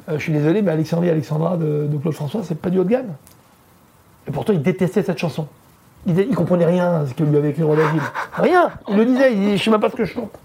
Euh, 0.09 0.13
je 0.17 0.19
suis 0.19 0.33
désolé, 0.33 0.63
mais 0.63 0.71
Alexandrie 0.71 1.11
Alexandra 1.11 1.57
de, 1.57 1.87
de 1.91 1.97
Claude 1.99 2.15
François, 2.15 2.43
c'est 2.45 2.55
pas 2.55 2.71
du 2.71 2.79
haut 2.79 2.85
de 2.85 2.91
gamme. 2.91 3.15
Et 4.29 4.31
pourtant, 4.31 4.53
il 4.53 4.63
détestait 4.63 5.03
cette 5.03 5.19
chanson. 5.19 5.47
Il, 6.07 6.15
ne 6.15 6.35
comprenait 6.35 6.67
rien 6.67 7.01
à 7.01 7.07
ce 7.07 7.15
que 7.15 7.25
lui 7.25 7.37
avait 7.37 7.51
écrit 7.51 7.63
David. 7.63 8.03
Rien 8.35 8.71
Il 8.89 8.97
le 8.97 9.05
disait, 9.07 9.33
il 9.33 9.41
disait, 9.41 9.57
je 9.57 9.65
sais 9.65 9.71
même 9.71 9.81
pas 9.81 9.91
ce 9.91 9.97
que 9.97 10.05
je 10.05 10.13
chante. 10.13 10.39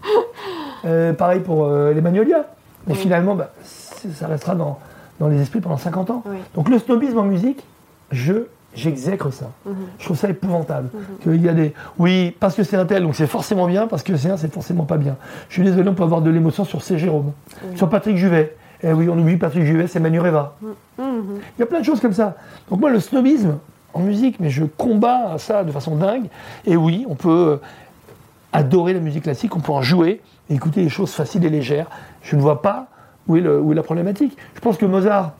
Euh, 0.83 1.13
pareil 1.13 1.41
pour 1.41 1.65
euh, 1.65 1.93
les 1.93 2.01
Magnolia. 2.01 2.45
Mais 2.87 2.95
finalement, 2.95 3.35
bah, 3.35 3.51
ça 3.63 4.25
restera 4.25 4.55
dans, 4.55 4.79
dans 5.19 5.27
les 5.27 5.39
esprits 5.39 5.61
pendant 5.61 5.77
50 5.77 6.09
ans. 6.09 6.23
Oui. 6.25 6.37
Donc 6.55 6.69
le 6.69 6.79
snobisme 6.79 7.19
en 7.19 7.23
musique, 7.23 7.63
je 8.09 8.47
j'exècre 8.75 9.31
ça. 9.33 9.51
Je 9.99 10.05
trouve 10.05 10.17
ça 10.17 10.29
épouvantable. 10.29 10.89
Qu'il 11.23 11.41
y 11.41 11.49
a 11.49 11.53
des. 11.53 11.73
Oui, 11.99 12.35
parce 12.39 12.55
que 12.55 12.63
c'est 12.63 12.77
un 12.77 12.85
tel, 12.85 13.03
donc 13.03 13.15
c'est 13.15 13.27
forcément 13.27 13.67
bien, 13.67 13.87
parce 13.87 14.03
que 14.03 14.15
c'est 14.17 14.29
un, 14.29 14.37
c'est 14.37 14.51
forcément 14.53 14.85
pas 14.85 14.97
bien. 14.97 15.17
Je 15.49 15.55
suis 15.55 15.63
désolé, 15.63 15.89
on 15.89 15.93
peut 15.93 16.03
avoir 16.03 16.21
de 16.21 16.29
l'émotion 16.29 16.63
sur 16.65 16.81
C. 16.81 16.97
Jérôme, 16.97 17.31
sur 17.75 17.89
Patrick 17.89 18.17
Juvet. 18.17 18.55
Eh 18.83 18.93
oui, 18.93 19.07
on 19.09 19.17
oublie 19.19 19.37
Patrick 19.37 19.63
Juvet, 19.63 19.85
c'est 19.87 19.99
Manu 19.99 20.19
Reva. 20.19 20.55
Il 20.97 21.59
y 21.59 21.61
a 21.61 21.65
plein 21.67 21.79
de 21.81 21.85
choses 21.85 21.99
comme 21.99 22.13
ça. 22.13 22.35
Donc 22.69 22.79
moi, 22.79 22.89
le 22.89 22.99
snobisme 22.99 23.57
en 23.93 23.99
musique, 23.99 24.39
mais 24.39 24.49
je 24.49 24.63
combats 24.63 25.35
ça 25.37 25.63
de 25.63 25.71
façon 25.71 25.95
dingue. 25.97 26.29
Et 26.65 26.75
oui, 26.77 27.05
on 27.09 27.15
peut 27.15 27.29
euh, 27.29 27.57
adorer 28.53 28.93
la 28.93 28.99
musique 28.99 29.23
classique, 29.23 29.55
on 29.55 29.59
peut 29.59 29.71
en 29.71 29.81
jouer, 29.81 30.21
et 30.49 30.55
écouter 30.55 30.81
des 30.81 30.89
choses 30.89 31.11
faciles 31.11 31.45
et 31.45 31.49
légères. 31.49 31.87
Je 32.23 32.35
ne 32.35 32.41
vois 32.41 32.61
pas 32.61 32.87
où 33.27 33.35
est, 33.37 33.41
le- 33.41 33.59
où 33.61 33.71
est 33.71 33.75
la 33.75 33.83
problématique. 33.83 34.35
Je 34.55 34.59
pense 34.61 34.77
que 34.77 34.85
Mozart, 34.85 35.33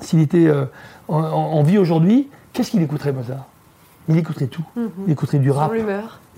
s'il 0.00 0.20
était 0.20 0.46
euh, 0.46 0.64
en 1.08 1.62
vie 1.62 1.78
aujourd'hui, 1.78 2.28
qu'est-ce 2.56 2.70
qu'il 2.70 2.82
écouterait 2.82 3.12
Mozart? 3.12 3.44
Il 4.08 4.16
écouterait 4.16 4.46
tout. 4.46 4.62
Il 5.06 5.12
écouterait 5.12 5.38
du 5.38 5.50
rap. 5.50 5.70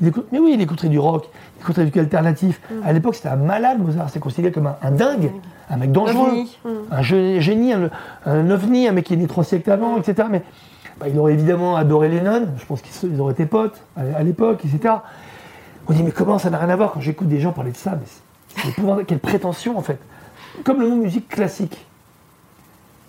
Il 0.01 0.09
écoute- 0.09 0.27
mais 0.33 0.39
oui, 0.39 0.53
il 0.55 0.61
écouterait 0.61 0.89
du 0.89 0.99
rock, 0.99 1.29
il 1.59 1.63
écouterait 1.63 1.85
du 1.87 1.99
alternatif. 2.01 2.61
À 2.85 2.93
l'époque, 2.93 3.15
c'était 3.17 3.29
un 3.29 3.37
malade, 3.37 3.79
Mozart. 3.79 4.09
C'est 4.11 4.21
considéré 4.21 4.53
comme 4.53 4.67
un, 4.69 4.77
un 4.83 4.91
dingue, 4.91 5.31
un 5.71 5.77
mec 5.77 5.93
dangereux. 5.93 6.31
Mm. 6.65 6.69
un 6.91 7.01
gé- 7.03 7.41
génie, 7.41 7.73
un, 7.75 7.91
un 8.25 8.51
ovni, 8.51 8.89
un 8.89 8.93
mec 8.93 9.05
qui 9.07 9.15
est 9.15 9.17
né 9.19 9.27
trois 9.27 9.45
siècles 9.45 9.71
avant, 9.71 9.97
etc. 9.99 10.29
Mais 10.31 10.43
bah, 10.99 11.09
il 11.09 11.19
aurait 11.19 11.35
évidemment 11.35 11.77
adoré 11.77 12.09
Lennon. 12.09 12.49
Je 12.59 12.65
pense 12.65 12.81
qu'ils 12.81 13.21
auraient 13.21 13.33
été 13.35 13.45
potes 13.47 13.81
à, 13.97 14.01
à 14.19 14.23
l'époque, 14.23 14.65
etc. 14.65 14.95
On 15.89 15.93
dit, 15.93 16.03
mais 16.03 16.11
comment 16.11 16.39
ça 16.39 16.49
n'a 16.51 16.59
rien 16.59 16.69
à 16.71 16.77
voir 16.77 16.93
quand 16.93 17.01
j'écoute 17.01 17.29
des 17.29 17.41
gens 17.41 17.53
parler 17.53 17.73
de 17.73 17.77
ça? 17.77 17.99
Mais. 18.01 19.05
Quelle 19.07 19.19
prétention, 19.21 19.77
en 19.79 19.83
fait. 19.83 19.99
Comme 20.65 20.81
le 20.81 20.89
mot 20.89 20.97
musique 20.97 21.29
classique. 21.29 21.85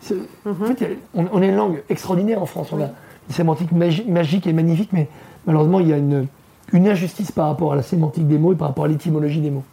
C'est- 0.01 0.15
En 0.45 0.53
fait, 0.53 0.85
a- 0.85 0.87
on, 1.15 1.25
on 1.33 1.41
est 1.41 1.49
une 1.49 1.55
langue 1.55 1.83
extraordinaire 1.89 2.41
en 2.41 2.45
France. 2.45 2.69
On 2.71 2.81
a 2.81 2.85
une 2.85 3.33
sémantique 3.35 3.71
magi- 3.71 4.05
magique 4.09 4.47
et 4.47 4.53
magnifique, 4.53 4.91
mais 4.93 5.07
malheureusement, 5.45 5.79
il 5.79 5.87
y 5.87 5.93
a 5.93 5.97
une, 5.97 6.27
une 6.73 6.87
injustice 6.87 7.31
par 7.31 7.47
rapport 7.47 7.73
à 7.73 7.75
la 7.75 7.83
sémantique 7.83 8.27
des 8.27 8.37
mots 8.37 8.53
et 8.53 8.55
par 8.55 8.69
rapport 8.69 8.85
à 8.85 8.87
l'étymologie 8.87 9.41
des 9.41 9.51
mots. 9.51 9.63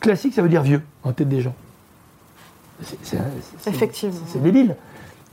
Classique, 0.00 0.34
ça 0.34 0.42
veut 0.42 0.48
dire 0.48 0.62
vieux, 0.62 0.82
en 1.04 1.12
tête 1.12 1.28
des 1.28 1.40
gens. 1.40 1.54
C'est- 3.02 3.18
Effectivement. 3.66 4.14
C'est 4.26 4.42
débile. 4.42 4.76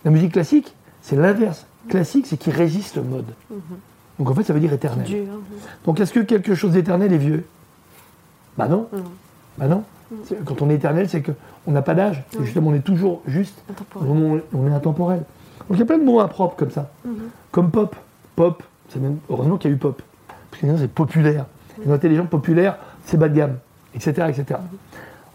La 0.05 0.11
musique 0.11 0.33
classique, 0.33 0.75
c'est 1.01 1.15
l'inverse. 1.15 1.65
Classique, 1.89 2.27
c'est 2.27 2.37
qui 2.37 2.51
résiste 2.51 2.97
au 2.97 3.03
mode. 3.03 3.25
Donc 4.19 4.29
en 4.29 4.33
fait, 4.35 4.43
ça 4.43 4.53
veut 4.53 4.59
dire 4.59 4.71
éternel. 4.73 5.05
Dur. 5.05 5.23
Donc 5.85 5.99
est-ce 5.99 6.13
que 6.13 6.19
quelque 6.19 6.53
chose 6.53 6.73
d'éternel 6.73 7.11
est 7.11 7.17
vieux? 7.17 7.45
Bah 8.57 8.67
non. 8.67 8.87
Bah 9.57 9.67
non. 9.67 9.83
Quand 10.45 10.61
on 10.61 10.69
est 10.69 10.75
éternel, 10.75 11.09
c'est 11.09 11.23
qu'on 11.65 11.71
n'a 11.71 11.81
pas 11.81 11.93
d'âge. 11.93 12.23
Justement, 12.41 12.69
on 12.69 12.73
est 12.73 12.79
toujours 12.79 13.21
juste. 13.27 13.61
On 13.95 14.67
est 14.67 14.73
intemporel. 14.73 15.23
Donc 15.67 15.77
il 15.77 15.79
y 15.79 15.83
a 15.83 15.85
plein 15.85 15.97
de 15.97 16.03
mots 16.03 16.19
impropres 16.19 16.55
comme 16.55 16.71
ça. 16.71 16.89
Comme 17.51 17.71
pop. 17.71 17.95
Pop, 18.35 18.63
c'est 18.89 18.99
même. 18.99 19.17
Heureusement 19.29 19.57
qu'il 19.57 19.69
y 19.69 19.73
a 19.73 19.75
eu 19.75 19.79
pop. 19.79 20.01
Parce 20.27 20.61
que 20.61 20.67
sinon, 20.67 20.77
c'est 20.79 20.87
populaire. 20.87 21.45
Et 21.85 21.91
intelligent, 21.91 22.25
populaire, 22.25 22.77
c'est 23.05 23.17
bas 23.17 23.29
de 23.29 23.35
gamme. 23.35 23.57
Etc. 23.95 24.11
etc. 24.29 24.59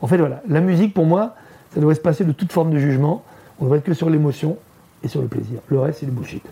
En 0.00 0.07
fait, 0.07 0.19
voilà. 0.19 0.43
La 0.49 0.61
musique, 0.61 0.95
pour 0.95 1.07
moi, 1.07 1.35
ça 1.73 1.81
devrait 1.81 1.95
se 1.95 2.00
passer 2.00 2.25
de 2.25 2.33
toute 2.33 2.52
forme 2.52 2.71
de 2.71 2.78
jugement. 2.78 3.25
On 3.59 3.64
devrait 3.64 3.78
être 3.78 3.85
que 3.85 3.95
sur 3.95 4.11
l'émotion 4.11 4.57
et 5.02 5.09
sur 5.09 5.21
le 5.21 5.28
plaisir. 5.28 5.61
Le 5.69 5.81
reste, 5.81 6.00
c'est 6.00 6.07
du 6.07 6.12
bullshit. 6.12 6.43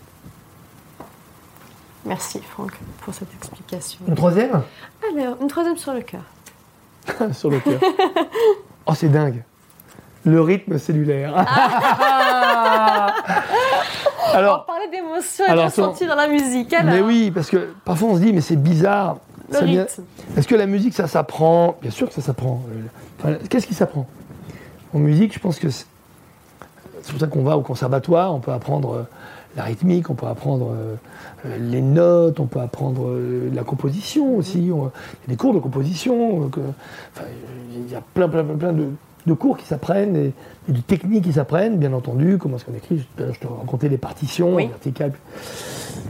Merci 2.05 2.39
Franck 2.39 2.73
pour 3.01 3.13
cette 3.13 3.33
explication. 3.33 3.99
Une 4.07 4.15
troisième? 4.15 4.61
Alors, 5.15 5.37
une 5.41 5.47
troisième 5.47 5.77
sur 5.77 5.93
le 5.93 6.01
cœur. 6.01 6.23
sur 7.33 7.49
le 7.49 7.59
cœur. 7.59 7.79
oh, 8.85 8.93
c'est 8.93 9.09
dingue. 9.09 9.43
Le 10.25 10.41
rythme 10.41 10.77
cellulaire. 10.77 11.33
On 14.33 14.35
Alors, 14.35 14.65
parlait 14.65 14.89
d'émotion 14.89 15.45
et 15.45 15.53
de 15.53 15.59
ressenti 15.59 16.05
dans 16.07 16.15
la 16.15 16.27
musique. 16.27 16.73
Alors, 16.73 16.93
mais 16.93 17.01
oui, 17.01 17.29
parce 17.31 17.49
que 17.49 17.69
parfois 17.85 18.09
on 18.09 18.15
se 18.15 18.21
dit, 18.21 18.33
mais 18.33 18.41
c'est 18.41 18.55
bizarre. 18.55 19.17
Est-ce 20.35 20.47
que 20.47 20.55
la 20.55 20.65
musique, 20.65 20.93
ça 20.95 21.07
s'apprend? 21.07 21.75
Bien 21.81 21.91
sûr 21.91 22.07
que 22.07 22.13
ça 22.13 22.21
s'apprend. 22.21 22.61
Enfin, 23.19 23.35
Qu'est-ce 23.49 23.67
qui 23.67 23.75
s'apprend? 23.75 24.07
En 24.93 24.99
musique, 24.99 25.33
je 25.33 25.39
pense 25.39 25.59
que 25.59 25.69
c'est 25.69 25.85
pour 27.09 27.19
ça 27.19 27.27
qu'on 27.27 27.43
va 27.43 27.57
au 27.57 27.61
conservatoire, 27.61 28.33
on 28.33 28.39
peut 28.39 28.51
apprendre 28.51 28.93
euh, 28.93 29.03
la 29.55 29.63
rythmique, 29.63 30.09
on 30.09 30.15
peut 30.15 30.25
apprendre 30.27 30.71
euh, 30.71 30.95
euh, 31.45 31.57
les 31.59 31.81
notes, 31.81 32.39
on 32.39 32.45
peut 32.47 32.61
apprendre 32.61 33.11
la 33.53 33.63
composition 33.63 34.37
aussi. 34.37 34.71
On- 34.73 34.85
Il 34.85 34.85
y 34.85 35.27
a 35.27 35.29
des 35.29 35.35
cours 35.35 35.53
de 35.53 35.59
composition. 35.59 36.47
que- 36.49 36.59
enfin, 37.15 37.25
il 37.75 37.91
y 37.91 37.95
a 37.95 38.01
plein, 38.13 38.29
plein, 38.29 38.43
plein, 38.43 38.55
plein 38.55 38.73
de, 38.73 38.87
de 39.25 39.33
cours 39.33 39.57
qui 39.57 39.65
s'apprennent 39.65 40.15
et, 40.15 40.33
et 40.69 40.71
de 40.71 40.79
techniques 40.81 41.23
qui 41.23 41.33
s'apprennent, 41.33 41.77
bien 41.77 41.93
entendu. 41.93 42.37
Comment 42.37 42.57
est-ce 42.57 42.65
qu'on 42.65 42.73
écrit 42.75 43.05
Je 43.17 43.23
te 43.39 43.47
racontais 43.47 43.89
les 43.89 43.97
partitions 43.97 44.55
Oui. 44.55 44.67
verticales. 44.67 45.13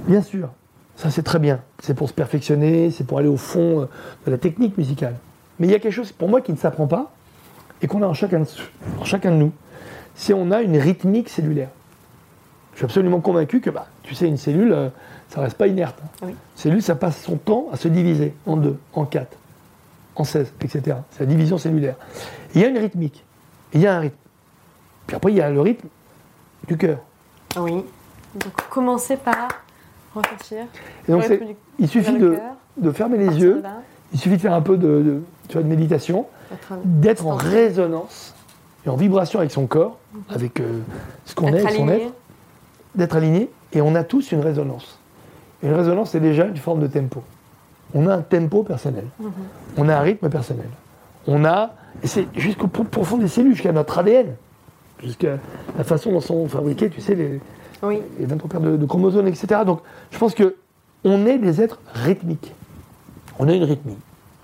Bien 0.08 0.22
sûr, 0.22 0.50
ça 0.96 1.10
c'est 1.10 1.24
très 1.24 1.40
bien. 1.40 1.60
C'est 1.82 1.94
pour 1.94 2.08
se 2.10 2.14
perfectionner, 2.14 2.92
c'est 2.92 3.04
pour 3.06 3.20
aller 3.20 3.28
au 3.28 3.38
fond 3.38 3.82
euh, 3.82 3.86
de 4.26 4.32
la 4.32 4.38
technique 4.38 4.78
musicale. 4.78 5.16
Mais 5.60 5.68
il 5.68 5.72
y 5.72 5.76
a 5.76 5.80
quelque 5.80 5.94
chose 5.94 6.12
pour 6.12 6.30
moi 6.30 6.42
qui 6.42 6.52
ne 6.52 6.58
s'apprend 6.58 6.88
pas 6.88 7.12
et 7.82 7.88
qu'on 7.88 8.02
a 8.02 8.08
en 8.08 8.14
chacun, 8.14 8.40
de- 8.40 8.48
en 9.00 9.04
chacun 9.06 9.32
de 9.32 9.36
nous. 9.38 9.52
C'est 10.16 10.34
on 10.34 10.52
a 10.52 10.62
une 10.62 10.78
rythmique 10.78 11.30
cellulaire. 11.30 11.70
Je 12.74 12.78
suis 12.78 12.86
absolument 12.86 13.20
convaincu 13.20 13.62
que, 13.62 13.70
bah, 13.70 13.86
tu 14.02 14.16
sais, 14.16 14.28
une 14.28 14.38
cellule, 14.38 14.74
euh, 14.74 14.90
ça 15.30 15.42
reste 15.42 15.58
pas 15.58 15.68
inerte. 15.68 15.96
hein. 16.04 16.08
Oui. 16.24 16.30
Une 16.32 16.36
cellule, 16.56 16.82
ça 16.82 16.96
passe 16.96 17.22
son 17.22 17.36
temps 17.38 17.68
à 17.72 17.78
se 17.78 17.88
diviser 17.88 18.34
en 18.48 18.58
deux, 18.58 18.78
en 18.94 19.06
quatre, 19.06 19.38
en 20.16 20.24
16, 20.24 20.52
etc. 20.64 20.98
C'est 21.12 21.20
la 21.22 21.26
division 21.28 21.58
cellulaire. 21.60 21.96
Il 22.56 22.62
y 22.62 22.66
a 22.66 22.68
une 22.68 22.78
rythmique. 22.78 23.24
Il 23.74 23.82
y 23.82 23.88
a 23.88 23.96
un 23.96 24.00
rythme. 24.00 24.16
Puis 25.08 25.16
après, 25.16 25.32
il 25.32 25.38
y 25.38 25.42
a 25.42 25.50
le 25.50 25.60
rythme 25.62 25.88
du 26.68 26.78
cœur. 26.78 27.00
Oui. 27.58 27.72
Donc, 28.36 28.54
commencez 28.70 29.18
par 29.18 29.48
réfléchir. 30.16 30.66
Et 31.08 31.12
donc, 31.12 31.24
il 31.80 31.88
suffit 31.88 32.18
de, 32.18 32.38
de 32.78 32.92
fermer 32.92 33.18
les 33.18 33.38
yeux, 33.40 33.62
il 34.14 34.20
suffit 34.20 34.36
de 34.38 34.42
faire 34.42 34.54
un 34.54 34.62
peu 34.62 34.78
de, 34.78 34.88
de- 35.02 35.22
tu 35.48 35.54
vois, 35.54 35.64
de 35.64 35.68
méditation, 35.68 36.26
être- 36.52 36.80
d'être 36.86 37.26
en 37.26 37.36
résonance 37.36 38.34
et 38.86 38.90
en 38.90 38.96
vibration 38.96 39.40
avec 39.40 39.52
son 39.52 39.66
corps, 39.68 39.98
avec 40.30 40.60
euh, 40.60 40.80
ce 41.26 41.36
qu'on 41.36 41.48
est, 41.48 41.60
avec 41.62 41.70
son 41.76 41.88
aligné. 41.88 42.06
être, 42.06 42.14
d'être 42.96 43.16
aligné. 43.16 43.50
Et 43.74 43.82
on 43.82 43.96
a 43.96 44.04
tous 44.04 44.32
une 44.32 44.42
résonance. 44.42 45.00
Et 45.64 45.68
une 45.68 45.74
résonance, 45.74 46.12
c'est 46.12 46.20
déjà 46.20 46.46
une 46.46 46.58
forme 46.58 46.80
de 46.82 46.88
tempo. 46.88 47.24
On 47.96 48.08
a 48.08 48.16
un 48.16 48.22
tempo 48.22 48.64
personnel. 48.64 49.06
On 49.78 49.90
a 49.90 49.96
un 49.98 50.02
rythme 50.02 50.30
personnel. 50.30 50.68
On 51.28 51.46
a, 51.46 51.72
et 52.04 52.08
c'est 52.08 52.28
jusqu'au 52.36 52.68
pro- 52.68 52.84
profond 52.84 53.18
des 53.18 53.28
cellules, 53.28 53.54
jusqu'à 53.54 53.72
notre 53.72 53.98
ADN, 54.00 54.36
jusqu'à 55.02 55.38
la 55.78 55.84
façon 55.84 56.12
dont 56.12 56.20
sont 56.20 56.48
fabriqués, 56.48 56.90
tu 56.90 57.02
sais, 57.02 57.16
les, 57.16 57.40
Oui. 57.82 58.00
les 58.20 58.26
23 58.26 58.50
paires 58.50 58.62
de, 58.62 58.78
de 58.78 58.86
chromosomes, 58.86 59.28
etc. 59.28 59.62
Donc, 59.66 59.80
je 60.12 60.18
pense 60.18 60.34
que 60.34 60.56
on 61.06 61.26
est 61.26 61.38
des 61.38 61.62
êtres 61.62 61.80
rythmiques. 61.94 62.54
On 63.40 63.48
a 63.48 63.54
une 63.54 63.64
rythmique, 63.64 63.98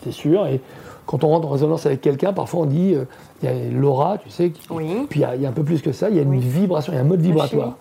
c'est 0.03 0.11
sûr. 0.11 0.45
Et 0.47 0.61
quand 1.05 1.23
on 1.23 1.29
rentre 1.29 1.47
en 1.47 1.51
résonance 1.51 1.85
avec 1.85 2.01
quelqu'un, 2.01 2.33
parfois 2.33 2.61
on 2.61 2.65
dit, 2.65 2.93
euh, 2.95 3.05
il 3.41 3.49
y 3.49 3.51
a 3.51 3.69
l'aura, 3.71 4.17
tu 4.17 4.29
sais. 4.29 4.49
qui- 4.51 4.67
Oui. 4.69 5.05
Puis 5.09 5.19
il 5.19 5.23
y, 5.23 5.25
a- 5.25 5.35
il 5.35 5.41
y 5.41 5.45
a 5.45 5.49
un 5.49 5.53
peu 5.53 5.63
plus 5.63 5.81
que 5.81 5.91
ça, 5.91 6.09
il 6.09 6.15
y 6.15 6.19
a 6.19 6.23
une 6.23 6.29
Oui. 6.31 6.39
vibration, 6.39 6.91
il 6.93 6.95
y 6.95 6.99
a 6.99 7.01
un 7.01 7.05
mode 7.05 7.21
vibratoire. 7.21 7.75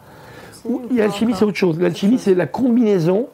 chimie. 0.63 0.75
Ou- 0.91 0.97
L'alchimie, 0.97 1.35
c'est 1.35 1.45
autre 1.45 1.57
chose. 1.57 1.79
L'alchimie, 1.79 2.19
c'est 2.19 2.35
la 2.35 2.47
combinaison 2.47 3.29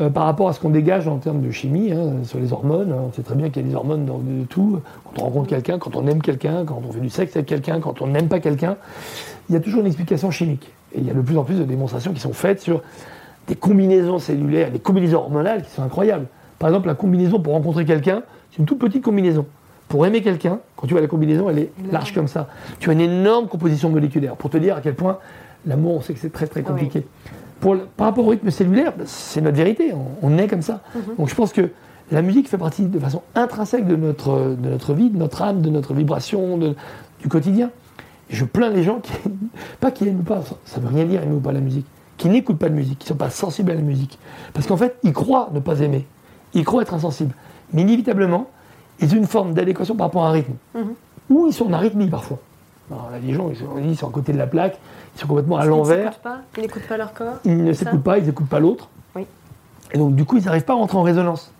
euh, 0.00 0.08
par 0.10 0.24
rapport 0.24 0.48
à 0.48 0.52
ce 0.52 0.60
qu'on 0.60 0.70
dégage 0.70 1.06
en 1.06 1.18
termes 1.18 1.40
de 1.40 1.50
chimie, 1.50 1.92
hein, 1.92 2.24
sur 2.24 2.38
les 2.38 2.52
hormones. 2.52 2.92
hein. 2.92 3.02
On 3.08 3.12
sait 3.12 3.22
très 3.22 3.34
bien 3.34 3.50
qu'il 3.50 3.62
y 3.62 3.64
a 3.64 3.68
des 3.68 3.74
hormones 3.74 4.04
dans 4.04 4.18
de 4.18 4.44
tout. 4.44 4.80
Quand 5.04 5.22
on 5.22 5.24
rencontre 5.26 5.48
quelqu'un, 5.48 5.78
quand 5.78 5.94
on 5.96 6.06
aime 6.06 6.20
quelqu'un, 6.20 6.64
quand 6.64 6.80
on 6.88 6.92
fait 6.92 7.00
du 7.00 7.10
sexe 7.10 7.36
avec 7.36 7.46
quelqu'un, 7.46 7.80
quand 7.80 8.02
on 8.02 8.08
n'aime 8.08 8.28
pas 8.28 8.40
quelqu'un, 8.40 8.76
il 9.48 9.54
y 9.54 9.56
a 9.56 9.60
toujours 9.60 9.80
une 9.80 9.86
explication 9.86 10.30
chimique. 10.30 10.72
Et 10.94 10.98
il 10.98 11.06
y 11.06 11.10
a 11.10 11.14
de 11.14 11.20
plus 11.20 11.36
en 11.38 11.44
plus 11.44 11.58
de 11.58 11.64
démonstrations 11.64 12.12
qui 12.12 12.20
sont 12.20 12.32
faites 12.32 12.60
sur 12.60 12.82
des 13.46 13.56
combinaisons 13.56 14.18
cellulaires, 14.18 14.70
des 14.70 14.78
combinaisons 14.78 15.18
hormonales 15.18 15.62
qui 15.62 15.70
sont 15.70 15.82
incroyables. 15.82 16.26
Par 16.58 16.68
exemple, 16.70 16.86
la 16.86 16.94
combinaison 16.94 17.40
pour 17.40 17.52
rencontrer 17.52 17.84
quelqu'un, 17.84 18.22
c'est 18.50 18.58
une 18.58 18.64
toute 18.64 18.78
petite 18.78 19.02
combinaison. 19.02 19.46
Pour 19.88 20.06
aimer 20.06 20.22
quelqu'un, 20.22 20.60
quand 20.76 20.86
tu 20.86 20.94
vois 20.94 21.02
la 21.02 21.08
combinaison, 21.08 21.50
elle 21.50 21.58
est 21.58 21.70
large 21.92 22.14
comme 22.14 22.26
ça. 22.26 22.48
Tu 22.78 22.88
as 22.90 22.94
une 22.94 23.00
énorme 23.00 23.48
composition 23.48 23.90
moléculaire 23.90 24.34
pour 24.34 24.50
te 24.50 24.56
dire 24.56 24.76
à 24.76 24.80
quel 24.80 24.94
point 24.94 25.18
l'amour, 25.66 25.96
on 25.96 26.00
sait 26.00 26.14
que 26.14 26.20
c'est 26.20 26.32
très 26.32 26.46
très 26.46 26.62
compliqué. 26.62 27.06
Pour 27.64 27.76
par 27.96 28.08
rapport 28.08 28.26
au 28.26 28.28
rythme 28.28 28.50
cellulaire, 28.50 28.92
c'est 29.06 29.40
notre 29.40 29.56
vérité, 29.56 29.94
on, 29.94 30.06
on 30.34 30.36
est 30.36 30.48
comme 30.48 30.60
ça. 30.60 30.82
Donc 31.16 31.30
je 31.30 31.34
pense 31.34 31.50
que 31.50 31.70
la 32.12 32.20
musique 32.20 32.46
fait 32.48 32.58
partie 32.58 32.82
de 32.84 32.98
façon 32.98 33.22
intrinsèque 33.34 33.86
de 33.86 33.96
notre, 33.96 34.54
de 34.54 34.68
notre 34.68 34.92
vie, 34.92 35.08
de 35.08 35.16
notre 35.16 35.40
âme, 35.40 35.62
de 35.62 35.70
notre 35.70 35.94
vibration, 35.94 36.58
de- 36.58 36.74
du 37.22 37.28
quotidien. 37.30 37.70
Et 38.28 38.34
je 38.36 38.44
plains 38.44 38.68
les 38.68 38.82
gens 38.82 39.00
qui, 39.00 39.12
pas 39.80 39.90
qui 39.90 40.04
n'aiment 40.04 40.24
pas, 40.24 40.42
ça- 40.42 40.56
ça 40.66 40.78
veut 40.78 40.88
rien 40.88 41.06
dire 41.06 41.22
aimer 41.22 41.36
ou 41.36 41.40
pas 41.40 41.52
la 41.52 41.60
musique, 41.60 41.86
qui 42.18 42.28
n'écoutent 42.28 42.58
pas 42.58 42.68
de 42.68 42.74
musique, 42.74 42.98
qui 42.98 43.06
ne 43.06 43.08
sont 43.08 43.14
pas 43.16 43.30
sensibles 43.30 43.70
à 43.70 43.74
la 43.74 43.80
musique. 43.80 44.18
Parce 44.52 44.66
qu'en 44.66 44.76
fait, 44.76 44.96
ils 45.02 45.14
croient 45.14 45.48
ne 45.54 45.60
pas 45.60 45.80
aimer, 45.80 46.06
ils 46.52 46.64
croient 46.66 46.82
être 46.82 46.92
insensibles. 46.92 47.34
Mais 47.72 47.80
inévitablement, 47.80 48.48
ils 49.00 49.10
ont 49.14 49.16
une 49.16 49.26
forme 49.26 49.54
d'adéquation 49.54 49.96
par 49.96 50.08
rapport 50.08 50.26
à 50.26 50.28
un 50.28 50.32
rythme. 50.32 50.52
ou 51.30 51.46
ils 51.46 51.54
sont 51.54 51.64
en 51.66 51.72
arythmie 51.72 52.08
parfois. 52.08 52.38
Alors 52.90 53.08
là, 53.10 53.18
les 53.18 53.32
gens, 53.32 53.48
ils 53.48 53.56
sont, 53.56 53.64
ils 53.82 53.96
sont 53.96 54.08
à 54.08 54.10
côté 54.10 54.34
de 54.34 54.38
la 54.38 54.46
plaque, 54.46 54.78
ils 55.14 55.20
sont 55.20 55.26
complètement 55.26 55.56
à 55.58 55.64
Ils 55.64 55.68
l'envers, 55.68 56.12
Ils 56.56 56.62
n'écoutent 56.62 56.86
pas 56.88 56.96
leur 56.96 57.12
corps 57.14 57.34
ils 57.44 57.62
ne 57.64 57.72
s'écoutent 57.72 58.02
pas, 58.02 58.18
ils 58.18 58.24
n'écoutent 58.26 58.48
pas 58.48 58.58
l'autre. 58.60 58.88
Oui. 59.14 59.26
Et 59.92 59.98
donc, 59.98 60.14
du 60.14 60.24
coup, 60.24 60.36
ils 60.38 60.44
n'arrivent 60.44 60.64
pas 60.64 60.72
à 60.72 60.76
rentrer 60.76 60.98
en 60.98 61.02
résonance. 61.02 61.52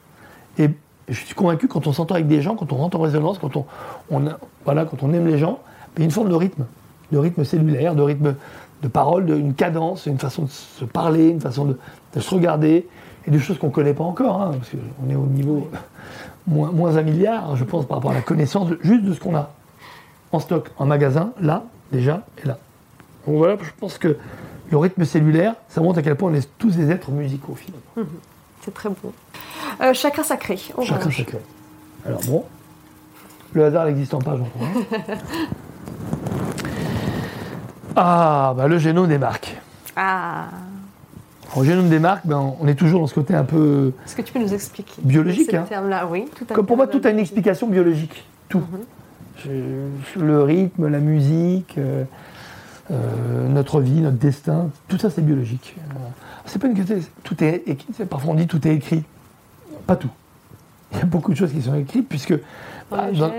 Et 0.58 0.70
je 1.08 1.14
suis 1.14 1.34
convaincu, 1.34 1.68
quand 1.68 1.86
on 1.86 1.92
s'entend 1.92 2.14
avec 2.14 2.26
des 2.26 2.40
gens, 2.42 2.56
quand 2.56 2.72
on 2.72 2.76
rentre 2.76 2.96
en 2.98 3.02
résonance, 3.02 3.38
quand 3.38 3.56
on, 3.56 3.64
on 4.10 4.26
a- 4.26 4.38
voilà, 4.64 4.84
quand 4.84 5.02
on 5.02 5.12
aime 5.12 5.26
les 5.26 5.38
gens, 5.38 5.58
il 5.96 6.00
y 6.00 6.02
a 6.02 6.04
une 6.06 6.10
forme 6.10 6.28
de 6.30 6.34
rythme, 6.34 6.64
de 7.12 7.18
rythme 7.18 7.44
cellulaire, 7.44 7.94
de 7.94 8.02
rythme 8.02 8.34
de 8.82 8.88
parole, 8.88 9.24
de, 9.26 9.36
une 9.36 9.54
cadence, 9.54 10.06
une 10.06 10.18
façon 10.18 10.42
de 10.42 10.50
se 10.50 10.84
parler, 10.84 11.28
une 11.28 11.40
façon 11.40 11.64
de, 11.64 11.78
de 12.14 12.20
se 12.20 12.34
regarder, 12.34 12.88
et 13.26 13.30
des 13.30 13.38
choses 13.38 13.58
qu'on 13.58 13.68
ne 13.68 13.72
connaît 13.72 13.94
pas 13.94 14.04
encore, 14.04 14.42
hein, 14.42 14.50
parce 14.58 14.70
qu'on 14.70 15.10
est 15.10 15.14
au 15.14 15.26
niveau 15.26 15.68
moins, 16.46 16.70
moins 16.72 16.96
un 16.96 17.02
milliard, 17.02 17.54
je 17.56 17.64
pense, 17.64 17.86
par 17.86 17.98
rapport 17.98 18.10
à 18.10 18.14
la 18.14 18.20
connaissance 18.22 18.68
de- 18.68 18.78
juste 18.82 19.04
de 19.04 19.12
ce 19.14 19.20
qu'on 19.20 19.36
a 19.36 19.50
en 20.32 20.40
stock, 20.40 20.70
en 20.78 20.86
magasin, 20.86 21.30
là, 21.40 21.62
déjà, 21.92 22.22
et 22.42 22.48
là. 22.48 22.58
Donc 23.26 23.37
voilà, 23.37 23.56
je 23.60 23.70
pense 23.78 23.98
que 23.98 24.16
le 24.70 24.76
rythme 24.78 25.04
cellulaire, 25.04 25.54
ça 25.68 25.80
montre 25.80 25.98
à 25.98 26.02
quel 26.02 26.14
point 26.16 26.30
on 26.30 26.34
est 26.34 26.48
tous 26.58 26.76
des 26.76 26.90
êtres 26.90 27.10
musicaux, 27.10 27.54
finalement. 27.56 28.10
C'est 28.62 28.74
très 28.74 28.88
beau. 28.88 29.12
Euh, 29.82 29.92
chakra 29.94 30.22
sacré. 30.22 30.56
Chacun 30.82 31.10
chacun. 31.10 31.38
Alors 32.06 32.20
bon, 32.26 32.44
le 33.52 33.64
hasard 33.64 33.87
n'existant 33.87 34.18
pas, 34.18 34.37
j'entends. 34.37 34.64
hein. 34.64 35.14
ah, 37.96 38.54
bah 38.56 38.68
le 38.68 38.78
génome 38.78 39.08
des 39.08 39.18
marques. 39.18 39.56
Ah. 39.96 40.46
Au 41.56 41.62
génome 41.62 41.88
des 41.88 41.98
marques, 42.00 42.26
ben, 42.26 42.54
on 42.60 42.66
est 42.66 42.74
toujours 42.74 43.00
dans 43.00 43.06
ce 43.06 43.14
côté 43.14 43.34
un 43.34 43.44
peu. 43.44 43.92
Est-ce 44.04 44.16
que 44.16 44.22
tu 44.22 44.32
peux 44.32 44.40
nous 44.40 44.52
expliquer 44.52 44.94
Biologique, 45.02 45.54
hein. 45.54 45.64
terme-là 45.68 46.06
Oui, 46.10 46.24
tout 46.37 46.44
Comme 46.52 46.66
pour 46.66 46.76
moi, 46.76 46.87
tout 46.88 47.00
a 47.04 47.10
une 47.10 47.20
explication 47.20 47.68
biologique. 47.68 48.24
Tout. 48.48 48.62
Je- 49.44 50.18
le 50.20 50.42
rythme, 50.42 50.88
la 50.88 50.98
musique, 50.98 51.76
euh, 51.78 52.04
euh, 52.90 53.48
notre 53.48 53.80
vie, 53.80 54.00
notre 54.00 54.16
destin, 54.18 54.68
tout 54.88 54.98
ça 54.98 55.10
c'est 55.10 55.22
biologique. 55.22 55.74
Euh, 55.78 55.94
c'est 56.46 56.58
pas 56.60 56.66
une 56.68 56.74
question. 56.74 56.96
Tout 57.22 57.42
est 57.42 57.62
écrit. 57.66 57.92
Parfois 58.08 58.32
on 58.32 58.34
dit 58.34 58.46
tout 58.46 58.66
est 58.66 58.74
écrit. 58.74 59.02
Pas 59.86 59.96
tout. 59.96 60.10
Il 60.92 60.98
y 60.98 61.02
a 61.02 61.06
beaucoup 61.06 61.32
de 61.32 61.36
choses 61.36 61.52
qui 61.52 61.62
sont 61.62 61.74
écrites 61.74 62.08
puisque 62.08 62.32
Dans 62.32 62.38
bah, 62.90 63.10
dans- 63.12 63.30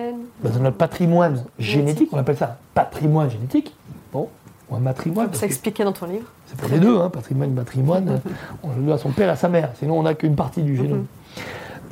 bah, 0.43 0.49
dans 0.49 0.59
notre 0.59 0.77
patrimoine 0.77 1.43
génétique, 1.59 2.09
on 2.11 2.17
appelle 2.17 2.37
ça 2.37 2.57
patrimoine 2.73 3.29
génétique. 3.29 3.73
Bon, 4.11 4.29
ou 4.69 4.75
un 4.75 4.79
matrimoine. 4.79 5.33
Ça 5.33 5.45
expliqué 5.45 5.83
dans 5.83 5.93
ton 5.93 6.07
livre. 6.07 6.25
C'est 6.47 6.57
pour 6.57 6.69
les 6.69 6.79
deux, 6.79 6.97
hein, 6.99 7.09
patrimoine, 7.09 7.53
patrimoine. 7.53 8.19
on 8.63 8.69
le 8.75 8.81
doit 8.83 8.95
à 8.95 8.97
son 8.97 9.11
père 9.11 9.27
et 9.29 9.31
à 9.31 9.35
sa 9.35 9.47
mère, 9.47 9.69
sinon 9.79 9.99
on 9.99 10.03
n'a 10.03 10.15
qu'une 10.15 10.35
partie 10.35 10.63
du 10.63 10.75
génome. 10.75 11.05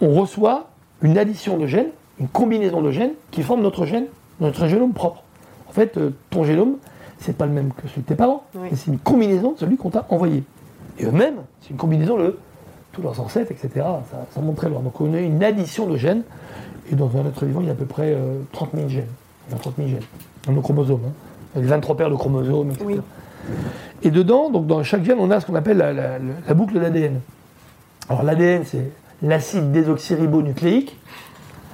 On 0.01 0.13
reçoit 0.19 0.67
une 1.01 1.17
addition 1.17 1.57
de 1.57 1.67
gènes, 1.67 1.89
une 2.19 2.27
combinaison 2.27 2.81
de 2.81 2.91
gènes 2.91 3.13
qui 3.31 3.43
forment 3.43 3.61
notre 3.61 3.85
gène, 3.85 4.05
notre 4.39 4.67
génome 4.67 4.93
propre. 4.93 5.23
En 5.69 5.71
fait, 5.71 5.97
euh, 5.97 6.11
ton 6.29 6.43
génome, 6.43 6.75
c'est 7.23 7.35
pas 7.37 7.45
le 7.45 7.51
même 7.53 7.71
que 7.73 7.87
celui 7.87 8.01
de 8.01 8.07
tes 8.07 8.15
parents, 8.15 8.43
Oui. 8.55 8.67
mais 8.71 8.77
c'est 8.77 8.91
une 8.91 8.99
combinaison 8.99 9.53
de 9.53 9.57
celui 9.59 9.77
qu'on 9.77 9.89
t'a 9.89 10.05
envoyé. 10.09 10.43
Et 10.99 11.05
eux-mêmes, 11.05 11.37
c'est 11.61 11.71
une 11.71 11.77
combinaison 11.77 12.17
de 12.17 12.37
tous 12.91 13.01
leurs 13.01 13.19
ancêtres, 13.19 13.51
etc. 13.51 13.69
Ça, 14.11 14.25
ça 14.29 14.41
monte 14.41 14.55
très 14.57 14.69
loin. 14.69 14.81
Donc 14.81 14.99
on 15.01 15.13
a 15.13 15.19
une 15.19 15.43
addition 15.43 15.87
de 15.87 15.97
gènes, 15.97 16.23
et 16.91 16.95
dans 16.95 17.09
un 17.17 17.25
être 17.25 17.45
vivant, 17.45 17.61
il 17.61 17.67
y 17.67 17.69
a 17.69 17.73
à 17.73 17.75
peu 17.75 17.85
près 17.85 18.13
euh, 18.13 18.39
30 18.51 18.69
000 18.75 18.87
gènes. 18.89 19.07
Il 19.49 19.53
y 19.53 19.55
a 19.55 19.59
30 19.59 19.73
000 19.77 19.87
gènes 19.89 19.99
dans 20.45 20.51
nos 20.53 20.61
chromosomes. 20.61 21.01
hein. 21.07 21.11
Avec 21.55 21.67
23 21.69 21.97
paires 21.97 22.09
de 22.09 22.15
chromosomes, 22.15 22.69
etc. 22.71 22.85
Oui. 22.87 22.99
Et 24.03 24.11
dedans, 24.11 24.49
donc 24.49 24.67
dans 24.67 24.83
chaque 24.83 25.03
gène, 25.03 25.17
on 25.19 25.31
a 25.31 25.39
ce 25.39 25.45
qu'on 25.45 25.55
appelle 25.55 25.77
la, 25.77 25.93
la- 25.93 26.19
la- 26.19 26.25
la 26.47 26.53
boucle 26.53 26.79
d'ADN. 26.79 27.19
Alors 28.09 28.23
l'ADN, 28.23 28.63
c'est 28.65 28.91
l'acide 29.21 29.71
désoxyribonucléique. 29.71 30.97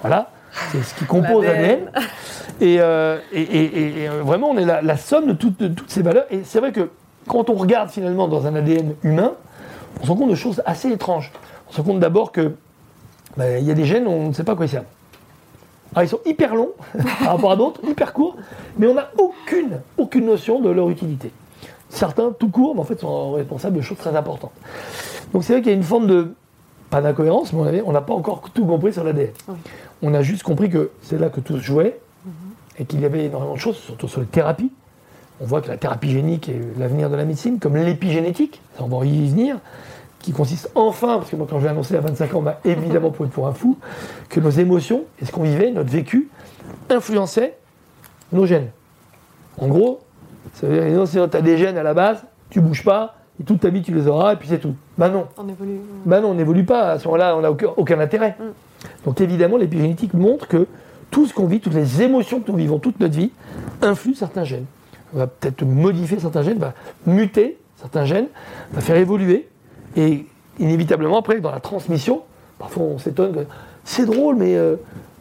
Voilà, 0.02 0.32
c'est 0.72 0.82
ce 0.84 0.94
qui 0.96 1.06
compose 1.06 1.46
L'ADN. 1.46 1.92
Et, 2.62 2.82
euh, 2.82 3.20
et- 3.32 3.42
et- 3.42 4.04
et, 4.04 4.10
euh, 4.10 4.22
vraiment, 4.22 4.50
on 4.50 4.58
est 4.58 4.66
la, 4.66 4.82
la 4.82 4.98
somme 4.98 5.28
de, 5.28 5.32
toutes- 5.34 5.60
de 5.60 5.70
toutes 5.70 5.90
ces 5.90 6.02
valeurs. 6.02 6.26
Et 6.30 6.42
c'est 6.44 6.60
vrai 6.60 6.74
que 6.74 6.90
quand 7.28 7.50
on 7.50 7.54
regarde 7.54 7.90
finalement 7.90 8.28
dans 8.28 8.48
un 8.48 8.56
ADN 8.56 8.96
humain, 9.04 9.32
on 10.02 10.04
se 10.06 10.10
rend 10.12 10.18
compte 10.18 10.30
de 10.30 10.36
choses 10.36 10.62
assez 10.66 10.90
étranges. 10.92 11.32
On 11.70 11.72
se 11.72 11.78
rend 11.78 11.84
compte 11.88 12.00
d'abord 12.02 12.34
que 12.34 12.56
bah, 13.38 13.58
il 13.60 13.64
y 13.66 13.72
a 13.72 13.74
des 13.74 13.86
gènes, 13.86 14.08
on 14.08 14.28
ne 14.28 14.34
sait 14.34 14.44
pas 14.44 14.56
quoi 14.56 14.66
ils 14.66 14.70
servent. 14.70 14.84
Alors, 15.96 16.04
ils 16.04 16.10
sont 16.10 16.20
hyper 16.26 16.54
longs 16.54 16.72
par 17.24 17.32
rapport 17.32 17.52
à 17.52 17.56
d'autres, 17.56 17.80
hyper 17.88 18.12
courts, 18.12 18.36
mais 18.78 18.88
on 18.88 18.94
n'a 18.94 19.10
aucune, 19.18 19.80
aucune 19.98 20.26
notion 20.26 20.60
de 20.60 20.70
leur 20.70 20.90
utilité. 20.90 21.32
Certains, 21.88 22.32
tout 22.38 22.50
court, 22.50 22.76
mais 22.76 22.82
en 22.82 22.84
fait, 22.84 23.00
sont 23.00 23.32
responsables 23.34 23.78
de 23.78 23.82
choses 23.82 23.98
très 23.98 24.16
importantes. 24.18 24.52
Donc 25.34 25.46
c'est 25.46 25.54
vrai 25.54 25.62
qu'il 25.62 25.72
y 25.72 25.74
a 25.76 25.78
une 25.78 25.84
forme 25.84 26.08
de, 26.08 26.34
pas 26.90 27.00
d'incohérence, 27.02 27.54
mais 27.54 27.82
on 27.86 27.94
n'a 27.94 28.02
pas 28.02 28.14
encore 28.14 28.42
tout 28.54 28.66
compris 28.66 28.92
sur 28.92 29.04
l'ADN. 29.06 29.30
Oui. 29.48 29.56
On 30.02 30.14
a 30.14 30.22
juste 30.22 30.44
compris 30.44 30.70
que 30.70 30.92
c'est 31.02 31.20
là 31.20 31.30
que 31.30 31.40
tout 31.40 31.58
se 31.58 31.64
jouait, 31.64 32.00
et 32.80 32.86
qu'il 32.86 33.02
y 33.02 33.06
avait 33.06 33.26
énormément 33.26 33.54
de 33.56 33.60
choses, 33.60 33.76
surtout 33.76 34.08
sur 34.08 34.22
les 34.22 34.28
thérapies. 34.28 34.72
On 35.42 35.46
voit 35.46 35.62
que 35.62 35.68
la 35.68 35.78
thérapie 35.78 36.12
génique 36.12 36.50
est 36.50 36.60
l'avenir 36.78 37.10
de 37.10 37.16
la 37.16 37.26
médecine, 37.26 37.60
comme 37.60 37.76
l'épigénétique, 37.76 38.62
ça, 38.78 38.84
on 38.84 38.88
va 38.88 39.06
y 39.06 39.30
venir, 39.30 39.58
qui 40.20 40.32
consiste 40.32 40.70
enfin, 40.76 41.18
parce 41.18 41.30
que 41.30 41.36
moi 41.36 41.48
quand 41.50 41.60
je 41.60 41.66
l'ai 41.66 41.70
annoncé 41.70 41.96
à 41.96 42.02
25 42.02 42.34
ans, 42.34 42.40
on 42.40 42.42
m'a 42.42 42.60
évidemment 42.66 43.12
pris 43.12 43.28
pour 43.28 43.48
un 43.48 43.54
fou, 43.54 43.78
que 44.30 44.40
nos 44.40 44.50
émotions 44.50 45.04
et 45.22 45.26
ce 45.26 45.32
qu'on 45.32 45.44
vivait, 45.44 45.72
notre 45.72 45.90
vécu, 45.90 46.30
influençaient 46.90 47.58
nos 48.32 48.46
gènes. 48.46 48.70
En 49.60 49.68
gros, 49.68 50.00
ça 50.54 50.68
veut 50.68 50.90
dire 50.90 51.04
que 51.04 51.28
tu 51.28 51.38
as 51.38 51.42
des 51.42 51.58
gènes 51.58 51.78
à 51.78 51.84
la 51.84 51.94
base, 51.94 52.24
tu 52.50 52.62
bouges 52.62 52.84
pas, 52.84 53.16
et 53.40 53.44
toute 53.44 53.62
ta 53.62 53.70
vie 53.70 53.82
tu 53.82 53.94
les 53.94 54.08
auras, 54.08 54.34
et 54.34 54.36
puis 54.36 54.48
c'est 54.48 54.60
tout. 54.60 54.76
Bah 54.98 55.10
non, 55.10 55.28
On 55.38 55.48
évolue. 55.48 55.80
bah 56.06 56.20
non, 56.22 56.32
on 56.32 56.34
n'évolue 56.34 56.66
pas, 56.66 56.92
à 56.92 57.00
ce 57.00 57.06
moment-là, 57.06 57.36
on 57.36 57.42
n'a 57.42 57.52
aucun, 57.52 57.68
aucun 57.76 58.00
intérêt. 58.00 58.36
Donc 59.06 59.22
évidemment, 59.22 59.58
l'épigénétique 59.58 60.14
montre 60.14 60.48
que 60.48 60.68
tout 61.12 61.26
ce 61.26 61.34
qu'on 61.34 61.48
vit, 61.48 61.60
toutes 61.60 61.74
les 61.74 62.02
émotions 62.02 62.40
que 62.40 62.52
nous 62.52 62.58
vivons 62.58 62.80
toute 62.80 63.00
notre 63.00 63.16
vie, 63.16 63.32
influent 63.82 64.16
certains 64.16 64.44
gènes. 64.44 64.66
On 65.14 65.18
va 65.18 65.28
peut-être 65.28 65.64
modifier 65.64 66.20
certains 66.20 66.44
gènes, 66.44 66.60
va 66.60 66.74
muter 67.08 67.58
certains 67.78 68.06
gènes, 68.06 68.28
va 68.74 68.82
faire 68.82 68.98
évoluer, 68.98 69.48
et 69.96 70.26
inévitablement, 70.60 71.18
après, 71.18 71.40
dans 71.40 71.52
la 71.52 71.60
transmission, 71.60 72.22
parfois 72.60 72.84
on 72.84 72.98
s'étonne 73.00 73.46
c'est 73.90 74.06
drôle, 74.06 74.36
mais 74.36 74.56
euh, 74.56 74.76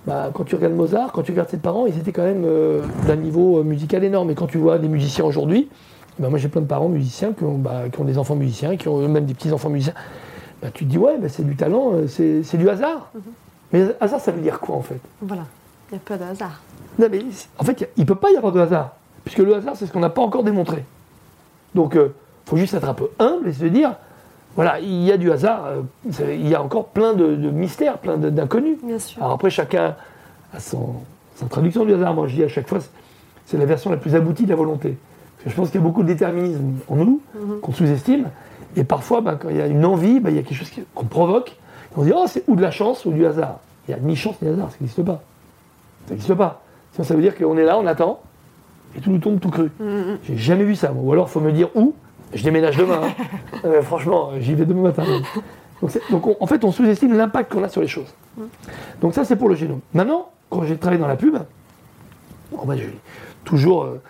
bah, 0.06 0.30
quand 0.34 0.44
tu 0.44 0.54
regardes 0.54 0.74
Mozart, 0.74 1.12
quand 1.12 1.22
tu 1.22 1.32
regardes 1.32 1.48
ses 1.48 1.56
parents, 1.56 1.86
ils 1.86 1.98
étaient 1.98 2.12
quand 2.12 2.24
même 2.24 2.44
euh, 2.44 2.82
d'un 3.06 3.16
niveau 3.16 3.58
euh, 3.58 3.62
musical 3.62 4.04
énorme. 4.04 4.30
Et 4.30 4.34
quand 4.34 4.46
tu 4.46 4.58
vois 4.58 4.78
des 4.78 4.88
musiciens 4.88 5.24
aujourd'hui, 5.24 5.70
bah, 6.18 6.28
moi 6.28 6.38
j'ai 6.38 6.48
plein 6.48 6.60
de 6.60 6.66
parents 6.66 6.90
musiciens 6.90 7.32
qui 7.32 7.44
ont, 7.44 7.56
bah, 7.56 7.84
qui 7.90 7.98
ont 7.98 8.04
des 8.04 8.18
enfants 8.18 8.36
musiciens, 8.36 8.76
qui 8.76 8.88
ont 8.88 9.00
eux-mêmes 9.00 9.24
des 9.24 9.32
petits-enfants 9.32 9.70
musiciens. 9.70 9.94
Bah, 10.60 10.68
tu 10.74 10.84
te 10.84 10.90
dis, 10.90 10.98
ouais, 10.98 11.16
c'est 11.28 11.46
du 11.46 11.56
talent, 11.56 11.92
c'est 12.08 12.42
c'est 12.42 12.58
du 12.58 12.68
hasard. 12.68 13.10
Mais 13.72 13.84
hasard, 14.00 14.20
ça 14.20 14.32
veut 14.32 14.40
dire 14.40 14.60
quoi 14.60 14.76
en 14.76 14.82
fait? 14.82 15.00
Voilà. 15.22 15.42
Il 15.90 15.94
n'y 15.94 15.98
a 15.98 16.02
pas 16.06 16.16
de 16.16 16.24
hasard. 16.30 16.60
Non, 16.98 17.06
mais 17.10 17.20
en 17.58 17.64
fait, 17.64 17.88
il 17.96 18.00
ne 18.02 18.06
peut 18.06 18.14
pas 18.14 18.30
y 18.30 18.36
avoir 18.36 18.52
de 18.52 18.60
hasard. 18.60 18.92
Puisque 19.24 19.38
le 19.38 19.54
hasard, 19.54 19.74
c'est 19.76 19.86
ce 19.86 19.92
qu'on 19.92 20.00
n'a 20.00 20.10
pas 20.10 20.22
encore 20.22 20.42
démontré. 20.42 20.84
Donc, 21.74 21.94
il 21.94 22.10
faut 22.46 22.56
juste 22.56 22.74
être 22.74 22.88
un 22.88 22.94
peu 22.94 23.08
humble 23.18 23.48
et 23.48 23.52
se 23.52 23.64
dire, 23.66 23.94
voilà, 24.54 24.80
il 24.80 25.02
y 25.04 25.12
a 25.12 25.16
du 25.16 25.30
hasard, 25.30 25.66
euh, 25.66 25.82
il 26.34 26.48
y 26.48 26.54
a 26.54 26.62
encore 26.62 26.86
plein 26.88 27.12
de, 27.14 27.36
de 27.36 27.50
mystères, 27.50 27.98
plein 27.98 28.16
d'inconnus. 28.16 28.78
Bien 28.82 28.98
sûr. 28.98 29.22
Alors 29.22 29.34
après, 29.34 29.50
chacun 29.50 29.94
a 30.52 30.60
son, 30.60 30.94
sa 31.36 31.46
traduction 31.46 31.84
du 31.84 31.94
hasard. 31.94 32.14
Moi, 32.14 32.26
je 32.26 32.34
dis 32.36 32.44
à 32.44 32.48
chaque 32.48 32.68
fois, 32.68 32.78
c'est- 33.46 33.56
la 33.58 33.64
version 33.66 33.90
la 33.90 33.96
plus 33.96 34.14
aboutie 34.14 34.44
de 34.44 34.50
la 34.50 34.56
volonté. 34.56 34.96
Parce 35.36 35.44
que 35.44 35.50
je 35.50 35.56
pense 35.56 35.70
qu'il 35.70 35.80
y 35.80 35.82
a 35.82 35.86
beaucoup 35.86 36.02
de 36.02 36.08
déterminisme 36.08 36.64
en 36.88 36.96
nous, 36.96 37.20
qu'on 37.62 37.72
sous-estime. 37.72 38.28
Et 38.76 38.84
parfois, 38.84 39.20
ben, 39.20 39.36
quand 39.36 39.48
il 39.50 39.56
y 39.56 39.60
a 39.62 39.66
une 39.66 39.84
envie, 39.84 40.20
ben, 40.20 40.30
il 40.30 40.36
y 40.36 40.38
a 40.38 40.42
quelque 40.42 40.58
chose 40.58 40.70
qu'on 40.94 41.04
provoque. 41.06 41.56
On 41.96 42.02
dit, 42.02 42.12
oh, 42.14 42.24
c'est 42.26 42.44
ou 42.48 42.56
de 42.56 42.62
la 42.62 42.70
chance 42.70 43.04
ou 43.04 43.12
du 43.12 43.24
hasard. 43.26 43.58
Il 43.88 43.94
n'y 43.94 44.00
a 44.00 44.02
ni 44.04 44.16
chance 44.16 44.36
ni 44.42 44.48
hasard, 44.48 44.70
ça 44.70 44.76
n'existe 44.80 45.02
pas. 45.02 45.22
Ça 46.06 46.12
n'existe 46.12 46.34
pas. 46.34 46.60
Sinon, 46.92 47.04
ça 47.04 47.14
veut 47.14 47.22
dire 47.22 47.36
qu'on 47.36 47.56
est 47.56 47.64
là, 47.64 47.78
on 47.78 47.86
attend, 47.86 48.20
et 48.96 49.00
tout 49.00 49.10
nous 49.10 49.18
tombe 49.18 49.40
tout 49.40 49.50
cru. 49.50 49.70
J'ai 50.24 50.36
jamais 50.36 50.64
vu 50.64 50.74
ça. 50.76 50.90
moi. 50.90 51.02
Ou 51.04 51.12
alors, 51.12 51.26
il 51.28 51.30
faut 51.30 51.40
me 51.40 51.52
dire 51.52 51.68
où. 51.74 51.94
Je 52.34 52.42
déménage 52.44 52.76
demain. 52.76 53.00
hein. 53.04 53.24
Euh, 53.64 53.82
franchement, 53.82 54.30
j'y 54.38 54.54
vais 54.54 54.66
demain 54.66 54.82
matin. 54.82 55.02
Donc, 55.82 55.90
donc, 56.10 56.26
on- 56.26 56.36
en 56.40 56.46
fait, 56.46 56.62
on 56.64 56.70
sous-estime 56.70 57.16
l'impact 57.16 57.52
qu'on 57.52 57.64
a 57.64 57.68
sur 57.68 57.80
les 57.80 57.88
choses. 57.88 58.12
Donc 59.00 59.14
ça, 59.14 59.24
c'est 59.24 59.34
pour 59.36 59.48
le 59.48 59.54
génome. 59.56 59.80
Maintenant, 59.94 60.28
quand 60.50 60.62
j'ai 60.64 60.76
travaillé 60.76 61.00
dans 61.00 61.08
la 61.08 61.16
pub, 61.16 61.36
bon, 62.52 62.64
ben, 62.66 62.76
j'ai 62.76 62.96
toujours 63.44 63.84
euh, 63.84 64.00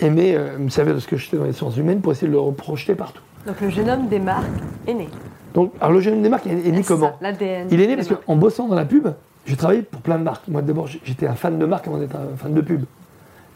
aimé 0.00 0.34
euh, 0.36 0.58
me 0.58 0.68
servir 0.68 0.94
de 0.94 1.00
ce 1.00 1.08
que 1.08 1.16
j'étais 1.16 1.36
dans 1.36 1.44
les 1.44 1.52
sciences 1.52 1.76
humaines 1.76 2.00
pour 2.00 2.12
essayer 2.12 2.28
de 2.28 2.32
le 2.32 2.38
reprojeter 2.40 2.94
partout. 2.94 3.22
Donc 3.46 3.60
le 3.60 3.70
génome 3.70 4.08
des 4.08 4.18
marques 4.20 4.44
est 4.86 4.94
né. 4.94 5.08
Donc, 5.56 5.72
alors 5.80 5.94
le 5.94 6.00
génome 6.00 6.20
des 6.22 6.28
marques 6.28 6.46
est, 6.46 6.68
est 6.68 6.70
né 6.70 6.82
comment 6.82 7.16
L'ADN. 7.22 7.68
Il 7.70 7.80
est 7.80 7.86
né 7.86 7.96
parce 7.96 8.10
marques. 8.10 8.24
qu'en 8.26 8.36
bossant 8.36 8.68
dans 8.68 8.74
la 8.74 8.84
pub, 8.84 9.08
j'ai 9.46 9.56
travaillé 9.56 9.80
pour 9.80 10.02
plein 10.02 10.18
de 10.18 10.22
marques. 10.22 10.46
Moi, 10.48 10.60
d'abord, 10.60 10.86
j'étais 10.86 11.26
un 11.26 11.34
fan 11.34 11.58
de 11.58 11.64
marque 11.64 11.88
avant 11.88 11.96
d'être 11.96 12.14
un 12.14 12.36
fan 12.36 12.52
de 12.52 12.60
pub. 12.60 12.84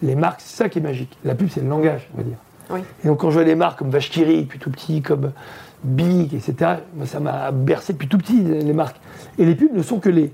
Les 0.02 0.14
marques, 0.16 0.40
c'est 0.40 0.56
ça 0.56 0.68
qui 0.70 0.78
est 0.78 0.82
magique. 0.82 1.18
La 1.24 1.34
pub, 1.34 1.50
c'est 1.50 1.60
le 1.60 1.68
langage, 1.68 2.08
on 2.14 2.16
va 2.16 2.22
dire. 2.22 2.38
Oui. 2.70 2.80
Et 3.04 3.06
donc, 3.06 3.18
quand 3.18 3.28
je 3.28 3.34
vois 3.34 3.44
des 3.44 3.54
marques 3.54 3.80
comme 3.80 3.90
rit, 3.90 4.42
depuis 4.44 4.58
tout 4.58 4.70
petit, 4.70 5.02
comme 5.02 5.32
Big, 5.84 6.32
etc., 6.34 6.76
moi, 6.94 7.04
ça 7.04 7.20
m'a 7.20 7.50
bercé 7.50 7.92
depuis 7.92 8.08
tout 8.08 8.16
petit, 8.16 8.40
les 8.40 8.72
marques. 8.72 8.96
Et 9.38 9.44
les 9.44 9.54
pubs 9.54 9.74
ne 9.74 9.82
sont 9.82 9.98
que 9.98 10.08
les, 10.08 10.32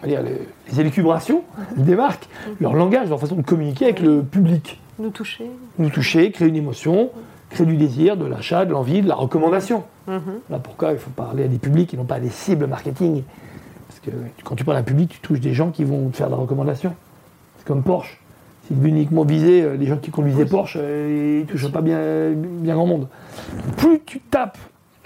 on 0.00 0.06
va 0.06 0.08
dire, 0.08 0.22
les, 0.24 0.40
les 0.72 0.80
élucubrations 0.80 1.44
des 1.76 1.94
marques, 1.94 2.28
leur 2.60 2.74
langage, 2.74 3.08
leur 3.08 3.20
façon 3.20 3.36
de 3.36 3.42
communiquer 3.42 3.84
avec 3.84 4.00
le 4.00 4.22
public. 4.22 4.80
Nous 4.98 5.10
toucher. 5.10 5.48
Nous 5.78 5.90
toucher, 5.90 6.32
créer 6.32 6.48
une 6.48 6.56
émotion, 6.56 7.10
créer 7.56 7.66
du 7.66 7.76
désir, 7.76 8.16
de 8.16 8.26
l'achat, 8.26 8.66
de 8.66 8.72
l'envie, 8.72 9.00
de 9.00 9.08
la 9.08 9.14
recommandation. 9.14 9.84
Mhm. 10.06 10.20
Voilà 10.48 10.62
pourquoi 10.62 10.92
il 10.92 10.98
faut 10.98 11.10
parler 11.10 11.44
à 11.44 11.48
des 11.48 11.58
publics 11.58 11.94
et 11.94 11.96
non 11.96 12.04
pas 12.04 12.16
à 12.16 12.20
des 12.20 12.28
cibles 12.28 12.66
marketing? 12.66 13.22
Parce 13.88 14.00
que 14.00 14.10
quand 14.44 14.56
tu 14.56 14.64
parles 14.64 14.76
à 14.76 14.80
un 14.80 14.84
public, 14.84 15.08
tu 15.08 15.20
touches 15.20 15.40
des 15.40 15.54
gens 15.54 15.70
qui 15.70 15.84
vont 15.84 16.10
te 16.10 16.16
faire 16.16 16.26
de 16.26 16.32
la 16.32 16.38
recommandation. 16.38 16.94
comme 17.64 17.82
Porsche. 17.82 18.20
C'est 18.68 18.74
uniquement 18.86 19.24
visé, 19.24 19.62
euh, 19.62 19.76
les 19.76 19.86
gens 19.86 19.96
qui 19.96 20.10
conduisaient 20.10 20.44
Porsche, 20.44 20.76
euh, 20.80 21.40
ils 21.40 21.46
ne 21.46 21.50
touchent 21.50 21.72
pas 21.72 21.80
bien, 21.80 22.30
bien 22.32 22.74
grand 22.74 22.86
monde. 22.86 23.08
Plus 23.76 24.00
tu 24.04 24.20
tapes 24.20 24.58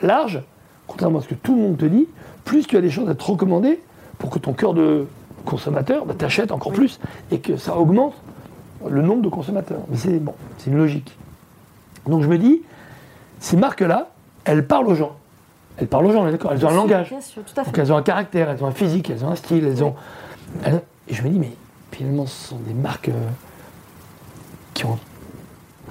large, 0.02 0.42
contrairement 0.86 1.20
à 1.20 1.22
ce 1.22 1.28
que 1.28 1.34
tout 1.34 1.54
le 1.54 1.62
monde 1.62 1.78
te 1.78 1.86
dit, 1.86 2.06
plus 2.44 2.66
tu 2.66 2.76
as 2.76 2.80
des 2.80 2.90
chances 2.90 3.06
d'être 3.06 3.30
recommandé 3.30 3.80
pour 4.18 4.28
que 4.28 4.38
ton 4.38 4.52
cœur 4.52 4.74
de 4.74 5.06
consommateur 5.44 6.04
bah, 6.04 6.14
t'achète 6.16 6.52
encore 6.52 6.72
plus 6.72 7.00
et 7.30 7.38
que 7.38 7.56
ça 7.56 7.76
augmente 7.76 8.14
le 8.88 9.02
nombre 9.02 9.22
de 9.22 9.28
consommateurs. 9.28 9.80
Mais 9.88 9.96
c'est 9.96 10.18
bon, 10.18 10.34
c'est 10.58 10.70
une 10.70 10.76
logique. 10.76 11.16
Donc 12.06 12.22
je 12.22 12.28
me 12.28 12.38
dis, 12.38 12.62
ces 13.38 13.56
marques-là, 13.56 14.10
elles 14.44 14.66
parlent 14.66 14.88
aux 14.88 14.94
gens. 14.94 15.12
Elles 15.76 15.86
parlent 15.86 16.06
aux 16.06 16.12
gens, 16.12 16.22
on 16.24 16.28
est 16.28 16.32
d'accord 16.32 16.52
Elles 16.52 16.64
ont 16.66 16.70
un 16.70 16.74
langage. 16.74 17.10
Bien 17.10 17.20
sûr, 17.20 17.42
tout 17.42 17.52
à 17.58 17.64
fait. 17.64 17.70
Donc 17.70 17.78
elles 17.78 17.92
ont 17.92 17.96
un 17.96 18.02
caractère, 18.02 18.50
elles 18.50 18.62
ont 18.62 18.66
un 18.66 18.72
physique, 18.72 19.10
elles 19.10 19.24
ont 19.24 19.30
un 19.30 19.36
style, 19.36 19.64
elles 19.66 19.82
ont. 19.84 19.94
elles- 20.64 20.82
Et 21.08 21.14
je 21.14 21.22
me 21.22 21.28
dis, 21.28 21.38
mais 21.38 21.52
finalement, 21.92 22.26
ce 22.26 22.48
sont 22.48 22.56
des 22.58 22.74
marques 22.74 23.08
euh, 23.08 23.12
qui, 24.74 24.84
ont... 24.86 24.98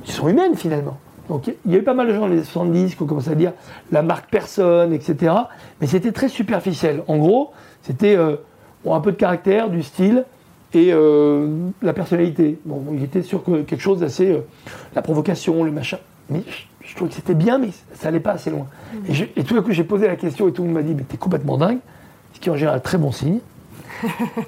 qui 0.04 0.12
sont 0.12 0.28
humaines 0.28 0.56
finalement. 0.56 0.98
Donc 1.28 1.48
il 1.66 1.72
y 1.72 1.76
a 1.76 1.78
eu 1.78 1.84
pas 1.84 1.94
mal 1.94 2.08
de 2.08 2.14
gens 2.14 2.22
dans 2.22 2.28
les 2.28 2.44
70 2.44 2.96
qui 2.96 3.04
ont 3.04 3.06
commencé 3.06 3.30
à 3.30 3.36
dire 3.36 3.54
la 3.92 4.02
marque 4.02 4.30
personne, 4.32 4.94
etc. 4.94 5.34
Mais 5.80 5.86
c'était 5.88 6.12
très 6.12 6.28
superficiel. 6.28 7.04
En 7.08 7.18
gros, 7.18 7.52
c'était 7.84 8.16
euh, 8.16 8.38
un 8.90 9.00
peu 9.00 9.12
de 9.12 9.18
caractère, 9.18 9.70
du 9.70 9.84
style 9.84 10.26
et 10.74 10.90
euh, 10.94 11.48
la 11.82 11.94
personnalité. 11.94 12.60
Bon, 12.66 12.84
il 12.94 13.04
était 13.04 13.22
sur 13.24 13.44
que- 13.44 13.62
quelque 13.64 13.82
chose 13.82 14.00
d'assez. 14.00 14.28
euh, 14.28 14.40
la 14.96 15.02
provocation, 15.02 15.64
le 15.64 15.72
machin. 15.72 15.98
Mais 16.30 16.44
je, 16.48 16.88
je 16.90 16.96
trouvais 16.96 17.10
que 17.10 17.16
c'était 17.16 17.34
bien, 17.34 17.58
mais 17.58 17.70
ça 17.94 18.06
n'allait 18.06 18.20
pas 18.20 18.32
assez 18.34 18.50
loin. 18.52 18.68
Et, 19.08 19.14
je- 19.14 19.26
et 19.36 19.44
tout 19.44 19.56
d'un 19.56 19.62
coup, 19.62 19.72
j'ai 19.72 19.84
posé 19.84 20.08
la 20.08 20.16
question 20.16 20.48
et 20.48 20.52
tout 20.54 20.62
le 20.62 20.68
monde 20.70 20.78
m'a 20.78 20.84
dit 20.84 20.94
Mais 20.96 21.04
t'es 21.04 21.18
complètement 21.18 21.58
dingue. 21.58 21.80
Ce 22.34 22.40
qui 22.40 22.50
est 22.50 22.52
en 22.52 22.56
général 22.58 22.82
très 22.82 22.98
bon 22.98 23.12
signe. 23.12 23.40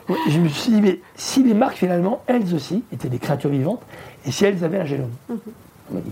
Ouais, 0.08 0.16
je 0.30 0.40
me 0.40 0.48
suis 0.48 0.72
dit 0.72 0.82
Mais 0.82 1.00
si 1.16 1.44
les 1.44 1.54
marques, 1.54 1.76
finalement, 1.78 2.22
elles 2.28 2.54
aussi, 2.56 2.84
étaient 2.94 3.10
des 3.10 3.18
créatures 3.20 3.50
vivantes, 3.50 3.82
et 4.26 4.32
si 4.32 4.46
elles 4.46 4.64
avaient 4.64 4.80
un 4.80 4.86
génome 4.86 5.10
On 5.30 5.34
m'a 5.96 6.00
dit, 6.02 6.12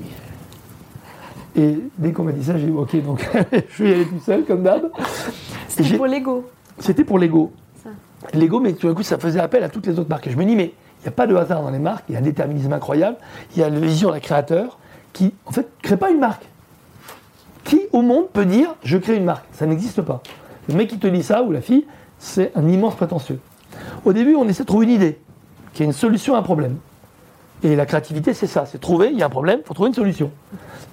Mais- 1.56 1.62
Et 1.64 1.80
dès 1.98 2.12
qu'on 2.12 2.24
m'a 2.24 2.32
dit 2.32 2.44
ça, 2.44 2.58
j'ai 2.58 2.66
dit 2.68 2.72
Ok, 2.76 3.02
donc 3.04 3.28
je 3.70 3.84
vais 3.84 3.90
y 3.90 3.94
aller 3.94 4.06
tout 4.06 4.20
seul, 4.26 4.44
comme 4.46 4.64
d'hab. 4.64 4.90
C'était 5.68 5.96
pour 5.98 6.08
l'ego. 6.08 6.50
c'était 6.80 7.04
pour 7.04 7.20
Lego. 7.20 7.52
Lego, 8.34 8.60
mais 8.60 8.74
tout 8.74 8.88
d'un 8.88 8.94
coup, 8.94 9.04
ça 9.04 9.18
faisait 9.18 9.40
appel 9.40 9.64
à 9.64 9.70
toutes 9.70 9.88
les 9.88 10.00
autres 10.00 10.10
marques. 10.10 10.28
Et 10.28 10.32
je 10.32 10.38
me 10.38 10.46
dis, 10.46 10.56
mais 10.56 10.74
il 11.00 11.04
n'y 11.04 11.08
a 11.08 11.12
pas 11.12 11.28
de 11.28 11.36
hasard 11.36 11.62
dans 11.62 11.72
les 11.72 11.80
marques, 11.80 12.04
il 12.10 12.14
y 12.14 12.16
a 12.16 12.20
un 12.20 12.24
déterminisme 12.24 12.74
incroyable, 12.74 13.18
il 13.56 13.62
y 13.62 13.64
a 13.64 13.70
la 13.70 13.80
vision 13.80 14.12
d'un 14.12 14.20
créateur 14.20 14.78
qui, 15.14 15.34
en 15.46 15.52
fait, 15.52 15.62
ne 15.62 15.82
crée 15.82 15.98
pas 15.98 16.10
une 16.10 16.20
marque. 16.20 16.46
Qui, 17.64 17.82
au 17.94 18.02
monde, 18.02 18.30
peut 18.32 18.46
dire, 18.46 18.76
je 18.84 18.98
crée 18.98 19.16
une 19.16 19.26
marque? 19.26 19.46
Ça 19.52 19.66
n'existe 19.66 20.02
pas. 20.02 20.22
Le 20.68 20.76
mec 20.76 20.90
qui 20.90 21.00
te 21.00 21.08
dit 21.08 21.24
ça, 21.24 21.44
ou 21.44 21.52
la 21.52 21.62
fille, 21.62 21.86
c'est 22.18 22.52
un 22.56 22.68
immense 22.68 22.96
prétentieux. 22.96 23.40
Au 24.06 24.14
début, 24.14 24.36
on 24.36 24.48
essaie 24.48 24.64
de 24.64 24.68
trouver 24.68 24.86
une 24.86 24.92
idée, 24.92 25.20
qui 25.74 25.84
est 25.84 25.86
une 25.86 25.94
solution 25.94 26.36
à 26.36 26.40
un 26.40 26.44
problème. 26.44 26.78
Et 27.64 27.76
la 27.76 27.86
créativité, 27.86 28.34
c'est 28.34 28.48
ça, 28.48 28.66
c'est 28.66 28.80
trouver, 28.80 29.10
il 29.12 29.18
y 29.18 29.24
a 29.24 29.26
un 29.26 29.30
problème, 29.30 29.60
il 29.64 29.68
faut 29.68 29.74
trouver 29.74 29.90
une 29.90 29.96
solution. 29.96 30.32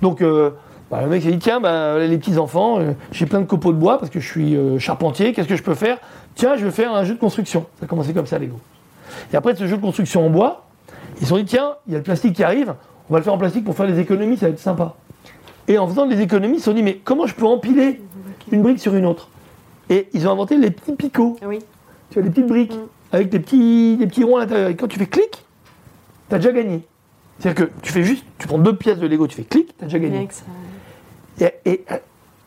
Donc, 0.03 0.21
euh, 0.21 0.51
bah, 0.91 1.01
le 1.03 1.09
mec 1.09 1.23
s'est 1.23 1.31
dit, 1.31 1.39
tiens, 1.39 1.61
bah, 1.61 1.99
les 1.99 2.19
petits-enfants, 2.19 2.81
euh, 2.81 2.93
j'ai 3.13 3.27
plein 3.27 3.41
de 3.41 3.47
copeaux 3.47 3.73
de 3.73 3.79
bois 3.79 3.99
parce 3.99 4.11
que 4.11 4.21
je 4.21 4.27
suis 4.29 4.57
euh, 4.57 4.79
charpentier, 4.79 5.33
qu'est-ce 5.33 5.49
que 5.49 5.57
je 5.57 5.63
peux 5.63 5.75
faire? 5.75 5.99
Tiens, 6.37 6.57
je 6.57 6.65
vais 6.65 6.71
faire 6.71 6.95
un 6.95 7.03
jeu 7.05 7.15
de 7.15 7.19
construction. 7.19 7.67
Ça 7.81 7.87
a 7.87 7.89
commencé 7.89 8.13
comme 8.15 8.27
ça, 8.27 8.39
Lego. 8.39 8.59
Et 9.33 9.37
après, 9.37 9.55
ce 9.57 9.67
jeu 9.67 9.77
de 9.77 9.83
construction 9.83 10.25
en 10.25 10.31
bois, 10.31 10.67
ils 11.17 11.23
se 11.23 11.31
sont 11.31 11.37
dit, 11.39 11.45
tiens, 11.45 11.75
il 11.87 11.93
y 11.93 11.97
a 11.97 11.99
le 11.99 12.05
plastique 12.05 12.35
qui 12.37 12.45
arrive, 12.45 12.75
on 13.09 13.15
va 13.15 13.19
le 13.19 13.25
faire 13.25 13.33
en 13.35 13.39
plastique 13.39 13.65
pour 13.65 13.75
faire 13.75 13.87
des 13.87 13.99
économies, 13.99 14.37
ça 14.37 14.47
va 14.47 14.53
être 14.53 14.59
sympa. 14.61 14.95
Et 15.67 15.79
en 15.79 15.89
faisant 15.89 16.07
des 16.07 16.21
économies, 16.21 16.57
ils 16.57 16.61
se 16.61 16.67
sont 16.67 16.75
dit, 16.75 16.83
mais 16.83 16.97
comment 17.03 17.27
je 17.27 17.35
peux 17.35 17.47
empiler 17.47 18.01
une 18.53 18.63
brique 18.63 18.79
sur 18.79 18.95
une 18.95 19.07
autre? 19.07 19.29
Et 19.89 20.09
ils 20.13 20.29
ont 20.29 20.33
inventé 20.33 20.57
les 20.59 20.71
petits 20.71 20.93
picots. 20.95 21.37
Oui. 21.45 21.59
Tu 22.11 22.19
as 22.19 22.23
des 22.23 22.31
petites 22.31 22.47
briques 22.47 22.75
Mm. 22.75 22.89
avec 23.13 23.29
des 23.31 23.41
petits, 23.41 23.97
des 23.97 24.07
petits 24.07 24.25
ronds 24.25 24.37
à 24.37 24.41
l'intérieur. 24.41 24.69
Et 24.71 24.77
quand 24.77 24.89
tu 24.89 24.99
fais 24.99 25.07
clic, 25.07 25.45
tu 26.29 26.35
as 26.35 26.39
déjà 26.39 26.53
gagné. 26.53 26.83
C'est-à-dire 27.39 27.67
que 27.67 27.73
tu 27.83 27.93
fais 27.93 28.03
juste, 28.03 28.25
tu 28.39 28.47
prends 28.47 28.59
deux 28.59 28.77
pièces 28.77 28.99
de 28.99 29.07
Lego, 29.07 29.27
tu 29.27 29.37
fais 29.37 29.45
clic, 29.45 29.69
tu 29.79 29.85
as 29.85 29.87
déjà 29.87 29.99
gagné. 29.99 30.29
Et, 31.41 31.51
et, 31.65 31.85
euh, 31.93 31.97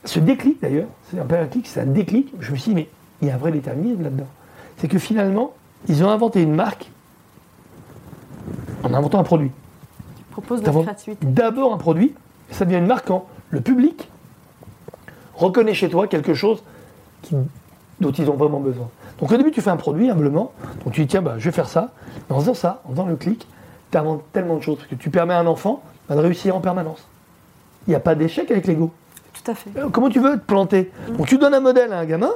ce 0.06 0.20
déclic 0.20 0.62
d'ailleurs, 0.62 0.88
c'est 1.10 1.20
un 1.20 1.26
peu 1.26 1.36
un 1.38 1.46
clic, 1.48 1.66
c'est 1.68 1.80
un 1.82 1.86
déclic. 1.86 2.32
Je 2.40 2.52
me 2.52 2.58
suis 2.58 2.70
dit, 2.72 2.76
mais 2.76 2.90
il 3.22 3.28
y 3.28 3.32
a 3.32 3.36
un 3.36 3.38
vrai 3.38 3.52
déterminisme 3.52 4.04
là-dedans. 4.04 4.28
C'est 4.78 4.88
que 4.88 4.98
finalement, 5.00 5.54
ils 5.88 6.04
ont 6.04 6.10
inventé 6.10 6.42
une 6.42 6.54
marque 6.56 6.90
en 8.84 8.94
inventant 8.94 9.20
un 9.20 9.24
produit. 9.24 9.52
Propose 10.32 10.62
de 10.62 10.66
D'abord- 10.66 11.74
un 11.74 11.78
produit, 11.78 12.16
et 12.50 12.54
ça 12.54 12.66
devient 12.66 12.78
une 12.78 12.88
marque 12.88 13.08
quand 13.08 13.26
le 13.50 13.62
public 13.62 14.10
reconnaît 15.36 15.74
chez 15.74 15.90
toi 15.90 16.08
quelque 16.08 16.34
chose 16.34 16.64
qui- 17.22 17.36
dont 18.00 18.12
ils 18.12 18.30
ont 18.30 18.36
vraiment 18.36 18.60
besoin. 18.60 18.90
Donc 19.20 19.32
au 19.32 19.38
début, 19.38 19.52
tu 19.52 19.62
fais 19.62 19.70
un 19.70 19.76
produit 19.78 20.10
humblement, 20.10 20.54
donc 20.86 20.94
tu 20.94 21.02
dis 21.02 21.08
tiens, 21.08 21.22
bah, 21.22 21.36
je 21.38 21.46
vais 21.46 21.52
faire 21.52 21.68
ça. 21.68 21.92
Mais 22.30 22.36
en 22.36 22.40
faisant 22.40 22.54
ça, 22.54 22.82
en 22.86 22.92
faisant 22.92 23.06
le 23.06 23.16
clic, 23.18 23.48
tu 23.92 23.98
inventes 23.98 24.24
tellement 24.32 24.56
de 24.56 24.62
choses, 24.62 24.78
parce 24.78 24.88
que 24.88 24.96
tu 24.96 25.10
permets 25.10 25.34
à 25.34 25.40
un 25.40 25.48
enfant 25.48 25.82
bah, 26.08 26.16
de 26.16 26.22
réussir 26.22 26.56
en 26.56 26.62
permanence. 26.62 27.06
Il 27.88 27.92
n'y 27.92 27.96
a 27.96 28.00
pas 28.00 28.16
d'échec 28.16 28.50
avec 28.52 28.68
Lego. 28.68 28.92
Tout 29.34 29.52
à 29.52 29.56
fait. 29.56 29.72
Euh, 29.78 29.90
Comment 29.92 30.10
tu 30.10 30.20
veux 30.20 30.34
te 30.40 30.46
planter? 30.46 30.92
Donc 31.18 31.28
tu 31.28 31.38
donnes 31.38 31.54
un 31.54 31.60
modèle 31.60 31.92
à 31.92 32.00
un 32.00 32.06
gamin, 32.06 32.32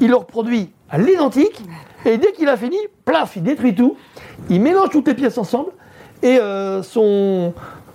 il 0.00 0.08
le 0.08 0.16
reproduit 0.16 0.70
à 0.90 0.98
l'identique, 0.98 1.62
et 2.04 2.16
dès 2.18 2.32
qu'il 2.32 2.48
a 2.48 2.56
fini, 2.56 2.76
plaf, 3.04 3.36
il 3.36 3.42
détruit 3.42 3.74
tout, 3.74 3.96
il 4.48 4.60
mélange 4.60 4.90
toutes 4.90 5.08
les 5.08 5.14
pièces 5.14 5.38
ensemble, 5.38 5.70
et 6.22 6.38
euh, 6.38 6.82
son 6.82 7.52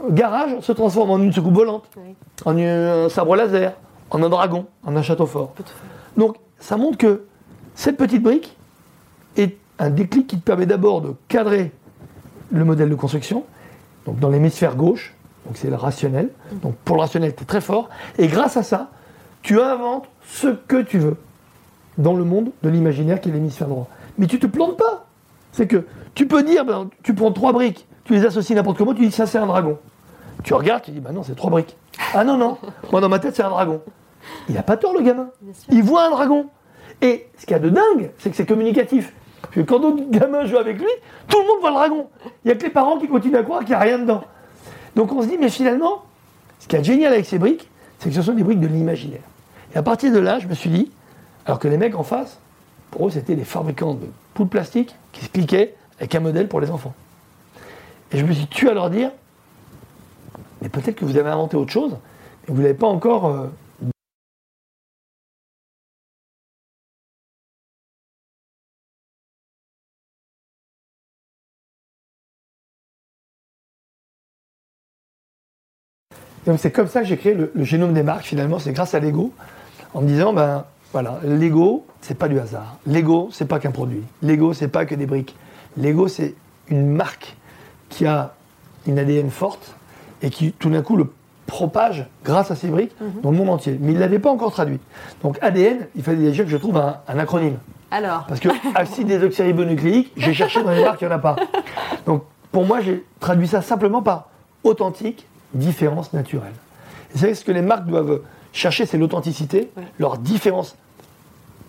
garage 0.09 0.59
se 0.61 0.71
transforme 0.71 1.11
en 1.11 1.19
une 1.19 1.31
soucoupe 1.33 1.53
volante, 1.55 1.85
Oui. 1.97 2.15
en 2.45 2.57
un 2.57 3.09
sabre 3.09 3.35
laser, 3.35 3.73
en 4.09 4.21
un 4.21 4.29
dragon, 4.29 4.65
en 4.85 4.95
un 4.95 5.01
château 5.01 5.25
fort. 5.25 5.53
Donc 6.17 6.35
ça 6.59 6.77
montre 6.77 6.97
que 6.97 7.23
cette 7.75 7.97
petite 7.97 8.21
brique 8.21 8.55
est 9.37 9.57
un 9.79 9.89
déclic 9.89 10.27
qui 10.27 10.37
te 10.37 10.43
permet 10.43 10.65
d'abord 10.65 11.01
de 11.01 11.13
cadrer 11.27 11.71
le 12.51 12.63
modèle 12.65 12.89
de 12.89 12.95
construction, 12.95 13.43
donc 14.05 14.19
dans 14.19 14.29
l'hémisphère 14.29 14.75
gauche, 14.75 15.15
donc 15.45 15.57
c'est 15.57 15.69
le 15.69 15.75
rationnel. 15.75 16.29
Donc 16.61 16.75
pour 16.85 16.95
le 16.97 17.01
rationnel, 17.01 17.33
tu 17.35 17.43
es 17.43 17.45
très 17.45 17.61
fort. 17.61 17.89
Et 18.17 18.27
grâce 18.27 18.55
à 18.57 18.63
ça, 18.63 18.91
tu 19.41 19.59
inventes 19.59 20.05
ce 20.25 20.47
que 20.47 20.81
tu 20.81 20.99
veux 20.99 21.17
dans 21.97 22.13
le 22.13 22.23
monde 22.23 22.51
de 22.63 22.69
l'imaginaire 22.69 23.21
qui 23.21 23.29
est 23.29 23.31
l'hémisphère 23.31 23.67
droit. 23.67 23.87
Mais 24.17 24.27
tu 24.27 24.39
te 24.39 24.47
plantes 24.47 24.77
pas. 24.77 25.05
C'est 25.51 25.67
que 25.67 25.85
tu 26.15 26.27
peux 26.27 26.43
dire, 26.43 26.65
ben, 26.65 26.89
tu 27.03 27.13
prends 27.13 27.31
trois 27.31 27.53
briques, 27.53 27.87
tu 28.05 28.13
les 28.13 28.25
associes 28.25 28.55
n'importe 28.55 28.77
comment, 28.77 28.93
tu 28.93 29.05
dis 29.05 29.11
ça 29.11 29.27
c'est 29.27 29.37
un 29.37 29.45
dragon. 29.45 29.77
Tu 30.43 30.53
regardes, 30.53 30.83
tu 30.83 30.91
dis, 30.91 30.99
bah 30.99 31.11
non, 31.11 31.23
c'est 31.23 31.35
trois 31.35 31.51
briques. 31.51 31.77
Ah 32.13 32.23
non, 32.23 32.37
non, 32.37 32.57
moi 32.91 33.01
dans 33.01 33.09
ma 33.09 33.19
tête 33.19 33.35
c'est 33.35 33.43
un 33.43 33.49
dragon. 33.49 33.81
Il 34.49 34.55
n'a 34.55 34.63
pas 34.63 34.77
tort 34.77 34.93
le 34.93 35.01
gamin. 35.01 35.29
Il 35.69 35.83
voit 35.83 36.05
un 36.07 36.09
dragon. 36.09 36.47
Et 37.01 37.27
ce 37.37 37.45
qu'il 37.45 37.51
y 37.51 37.55
a 37.55 37.59
de 37.59 37.69
dingue, 37.69 38.11
c'est 38.17 38.29
que 38.29 38.35
c'est 38.35 38.45
communicatif. 38.45 39.13
Parce 39.41 39.55
que 39.55 39.61
quand 39.61 39.79
d'autres 39.79 40.09
gamins 40.09 40.45
jouent 40.45 40.57
avec 40.57 40.77
lui, 40.77 40.87
tout 41.27 41.39
le 41.39 41.47
monde 41.47 41.59
voit 41.59 41.69
le 41.69 41.75
dragon. 41.75 42.07
Il 42.23 42.47
n'y 42.47 42.51
a 42.51 42.55
que 42.55 42.63
les 42.63 42.69
parents 42.69 42.97
qui 42.97 43.07
continuent 43.07 43.35
à 43.35 43.43
croire 43.43 43.59
qu'il 43.59 43.69
n'y 43.69 43.75
a 43.75 43.79
rien 43.79 43.99
dedans. 43.99 44.23
Donc 44.95 45.11
on 45.11 45.21
se 45.21 45.27
dit, 45.27 45.37
mais 45.37 45.49
finalement, 45.49 46.03
ce 46.59 46.67
qui 46.67 46.75
est 46.75 46.83
génial 46.83 47.13
avec 47.13 47.25
ces 47.25 47.37
briques, 47.39 47.69
c'est 47.99 48.09
que 48.09 48.15
ce 48.15 48.21
sont 48.21 48.33
des 48.33 48.43
briques 48.43 48.59
de 48.59 48.67
l'imaginaire. 48.67 49.21
Et 49.75 49.77
à 49.77 49.83
partir 49.83 50.13
de 50.13 50.19
là, 50.19 50.39
je 50.39 50.47
me 50.47 50.53
suis 50.53 50.69
dit, 50.69 50.91
alors 51.45 51.59
que 51.59 51.67
les 51.67 51.77
mecs 51.77 51.95
en 51.95 52.03
face, 52.03 52.39
pour 52.91 53.07
eux, 53.07 53.11
c'était 53.11 53.35
des 53.35 53.43
fabricants 53.43 53.95
de 53.95 54.07
poules 54.33 54.47
plastiques 54.47 54.95
qui 55.11 55.25
se 55.25 55.29
cliquaient 55.29 55.75
avec 55.97 56.13
un 56.15 56.19
modèle 56.19 56.47
pour 56.47 56.61
les 56.61 56.69
enfants. 56.69 56.93
Et 58.11 58.17
je 58.17 58.25
me 58.25 58.31
suis 58.31 58.47
tué 58.47 58.69
à 58.69 58.73
leur 58.73 58.89
dire, 58.89 59.11
mais 60.61 60.69
peut-être 60.69 60.95
que 60.95 61.05
vous 61.05 61.17
avez 61.17 61.29
inventé 61.29 61.57
autre 61.57 61.71
chose, 61.71 61.97
mais 62.47 62.55
vous 62.55 62.61
n'avez 62.61 62.73
pas 62.73 62.87
encore 62.87 63.27
euh, 63.27 63.47
c'est 76.57 76.71
comme 76.71 76.87
ça 76.87 77.01
que 77.01 77.07
j'ai 77.07 77.17
créé 77.17 77.33
le 77.33 77.63
génome 77.63 77.93
des 77.93 78.03
marques 78.03 78.25
finalement, 78.25 78.59
c'est 78.59 78.73
grâce 78.73 78.93
à 78.93 78.99
Lego, 78.99 79.33
en 79.93 80.01
me 80.01 80.07
disant 80.07 80.33
ben 80.33 80.65
voilà, 80.93 81.19
Lego 81.23 81.85
c'est 82.01 82.17
pas 82.17 82.27
du 82.29 82.39
hasard. 82.39 82.77
Lego 82.87 83.29
c'est 83.31 83.47
pas 83.47 83.59
qu'un 83.59 83.71
produit. 83.71 84.03
Lego 84.21 84.53
c'est 84.53 84.67
pas 84.69 84.85
que 84.85 84.95
des 84.95 85.05
briques. 85.05 85.35
Lego 85.77 86.07
c'est 86.07 86.35
une 86.69 86.87
marque 86.87 87.35
qui 87.89 88.05
a 88.05 88.33
une 88.87 88.97
ADN 88.99 89.29
forte 89.29 89.75
et 90.21 90.29
qui 90.29 90.51
tout 90.53 90.69
d'un 90.69 90.81
coup 90.81 90.95
le 90.95 91.11
propage 91.47 92.07
grâce 92.23 92.51
à 92.51 92.55
ces 92.55 92.67
briques 92.69 92.95
dans 93.21 93.31
le 93.31 93.37
monde 93.37 93.49
entier. 93.49 93.77
Mais 93.81 93.91
il 93.91 93.95
ne 93.95 93.99
l'avait 93.99 94.19
pas 94.19 94.31
encore 94.31 94.51
traduit. 94.51 94.79
Donc 95.23 95.37
ADN, 95.41 95.87
il 95.95 96.03
fallait 96.03 96.17
déjà 96.17 96.43
que 96.43 96.49
je 96.49 96.57
trouve 96.57 96.77
un, 96.77 96.97
un 97.07 97.19
acronyme. 97.19 97.57
Alors, 97.91 98.25
Parce 98.27 98.39
que 98.39 98.49
acide 98.75 99.07
désoxyribonucléique, 99.07 100.11
j'ai 100.15 100.33
cherché 100.33 100.63
dans 100.63 100.71
les 100.71 100.83
marques, 100.83 101.01
il 101.01 101.07
n'y 101.07 101.13
en 101.13 101.17
a 101.17 101.19
pas. 101.19 101.35
Donc 102.05 102.23
pour 102.51 102.65
moi, 102.65 102.81
j'ai 102.81 103.03
traduit 103.19 103.47
ça 103.47 103.61
simplement 103.61 104.01
par 104.01 104.29
authentique, 104.63 105.27
différence 105.53 106.13
naturelle. 106.13 106.53
Et 107.13 107.17
c'est 107.17 107.33
ce 107.35 107.43
que 107.43 107.51
les 107.51 107.61
marques 107.61 107.85
doivent 107.85 108.21
chercher, 108.53 108.85
c'est 108.85 108.97
l'authenticité, 108.97 109.69
Ouais. 109.75 109.83
leur 109.99 110.17
différence 110.17 110.75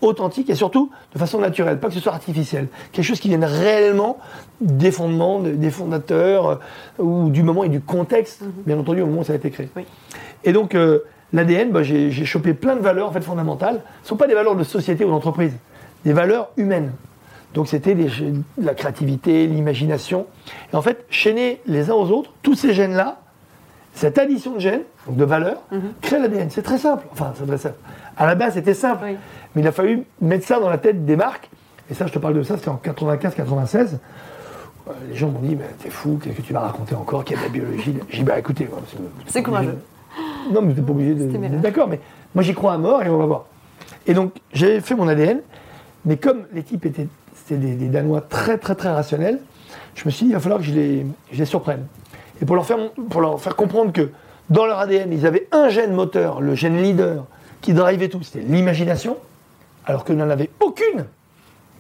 authentique 0.01 0.51
et 0.51 0.55
surtout 0.55 0.91
de 1.15 1.19
façon 1.19 1.39
naturelle, 1.41 1.79
pas 1.81 1.89
que 1.89 1.95
ce 1.95 2.01
soit 2.01 2.13
artificiel. 2.13 2.69
Quelque 2.93 3.05
chose 3.05 3.21
qui 3.21 3.29
vienne 3.29 3.45
réellement 3.45 4.19
des 4.61 4.91
fondements, 4.91 5.41
de- 5.41 5.51
des 5.53 5.71
fondateurs, 5.71 6.49
euh, 6.49 7.03
ou 7.03 7.31
du 7.31 7.43
moment 7.43 7.65
et 7.65 7.69
du 7.69 7.81
contexte, 7.81 8.43
bien 8.67 8.79
entendu, 8.79 9.01
au 9.03 9.07
moment 9.07 9.21
où 9.21 9.25
ça 9.25 9.33
a 9.33 9.37
été 9.37 9.51
créé. 9.51 9.69
Oui. 9.77 9.85
Et 10.45 10.53
donc, 10.53 10.75
euh, 10.75 11.01
l'ADN, 11.33 11.71
bah, 11.73 11.83
j'ai 11.83 12.11
chopé 12.25 12.55
plein 12.55 12.77
de 12.77 12.81
valeurs 12.83 13.09
en 13.09 13.13
fait, 13.13 13.23
fondamentales. 13.23 13.81
Ce 14.03 14.07
ne 14.07 14.09
sont 14.11 14.17
pas 14.17 14.27
des 14.27 14.35
valeurs 14.35 14.57
de 14.57 14.65
société 14.65 15.05
ou 15.05 15.11
d'entreprise, 15.11 15.53
des 16.05 16.13
valeurs 16.13 16.51
humaines. 16.57 16.93
Donc 17.55 17.69
c'était 17.69 17.97
la 18.59 18.75
créativité, 18.75 19.47
l'imagination. 19.47 20.27
Et 20.73 20.77
en 20.77 20.83
fait, 20.83 21.05
chaîner 21.09 21.61
les 21.67 21.89
uns 21.89 21.95
aux 21.95 22.11
autres, 22.11 22.31
tous 22.43 22.55
ces 22.57 22.75
gènes-là, 22.75 23.21
cette 23.95 24.19
addition 24.19 24.55
de 24.55 24.59
gènes, 24.61 24.83
donc 25.07 25.17
de 25.17 25.25
valeurs, 25.25 25.63
crée 26.03 26.19
l'ADN. 26.19 26.51
C'est 26.51 26.63
très 26.63 26.79
simple. 26.79 27.07
Enfin, 27.13 27.33
c'est 27.37 27.47
très 27.47 27.59
simple. 27.59 27.77
À 28.17 28.27
la 28.27 28.35
base, 28.35 28.55
c'était 28.55 28.75
simple. 28.75 29.03
Oui. 29.05 29.17
Mais 29.55 29.63
il 29.63 29.69
a 29.69 29.73
fallu 29.73 30.03
mettre 30.21 30.47
ça 30.47 30.59
dans 30.61 30.69
la 30.69 30.79
tête 30.79 31.05
des 31.05 31.17
marques. 31.17 31.49
Et 31.91 31.95
ça, 31.95 32.07
je 32.07 32.13
te 32.13 32.19
parle 32.19 32.35
de 32.35 32.43
ça, 32.43 32.57
c'était 32.57 32.71
en 32.71 32.81
95-96. 32.83 33.99
Euh, 34.89 34.93
Les 35.09 35.17
gens 35.17 35.29
m'ont 35.29 35.39
dit, 35.41 35.55
mais 35.57 35.65
t'es 35.83 35.91
fou, 35.91 36.19
qu'est-ce 36.23 36.37
que 36.37 36.43
tu 36.43 36.53
vas 36.53 36.61
raconter 36.61 36.95
encore, 36.95 37.25
qu'il 37.25 37.37
y 37.37 37.39
a 37.39 37.43
de 37.43 37.47
la 37.47 37.53
biologie? 37.53 37.95
J'ai 38.09 38.19
dit, 38.19 38.25
bah 38.25 38.39
écoutez, 38.39 38.69
c'est- 39.27 39.43
courageux. 39.43 39.79
Non, 40.53 40.61
mais 40.63 40.75
n'êtes 40.75 40.85
pas 40.85 40.93
obligé 40.93 41.15
de. 41.15 41.57
D'accord, 41.59 41.89
mais 41.89 42.01
moi 42.35 42.43
j'y 42.45 42.55
crois 42.55 42.75
à 42.75 42.79
mort 42.79 43.03
et 43.03 43.09
on 43.09 43.17
va 43.19 43.27
voir. 43.27 43.45
Et 44.07 44.13
donc, 44.15 44.33
j'avais 44.53 44.81
fait 44.81 44.95
mon 44.95 45.09
ADN, 45.09 45.41
mais 46.05 46.17
comme 46.19 46.43
les 46.53 46.63
types 46.63 46.85
étaient 46.87 47.09
c'était 47.35 47.57
des, 47.61 47.75
des 47.75 47.89
Danois 47.89 48.21
très, 48.23 48.57
très, 48.59 48.75
très 48.75 48.91
rationnels, 48.91 49.39
je 49.95 50.03
me 50.07 50.11
suis 50.11 50.25
dit, 50.27 50.31
il 50.31 50.35
va 50.35 50.41
falloir 50.41 50.61
que 50.61 50.67
je 50.67 50.73
les, 50.73 51.07
je 51.33 51.39
les 51.39 51.45
surprenne. 51.45 51.87
Et 52.43 52.45
pour 52.45 52.57
leur, 52.57 52.67
faire, 52.67 52.79
pour 53.11 53.21
leur 53.21 53.41
faire 53.41 53.57
comprendre 53.57 53.93
que 53.93 54.11
dans 54.51 54.67
leur 54.67 54.79
ADN, 54.79 55.13
ils 55.13 55.27
avaient 55.27 55.49
un 55.53 55.69
gène 55.69 55.93
moteur, 55.95 56.41
le 56.41 56.55
gène 56.55 56.83
leader, 56.83 57.25
qui 57.61 57.73
drivait 57.73 58.09
tout, 58.09 58.23
c'était 58.23 58.41
l'imagination, 58.47 59.17
alors 59.87 60.05
que 60.05 60.13
n'en 60.13 60.29
avait 60.29 60.51
aucune, 60.61 61.07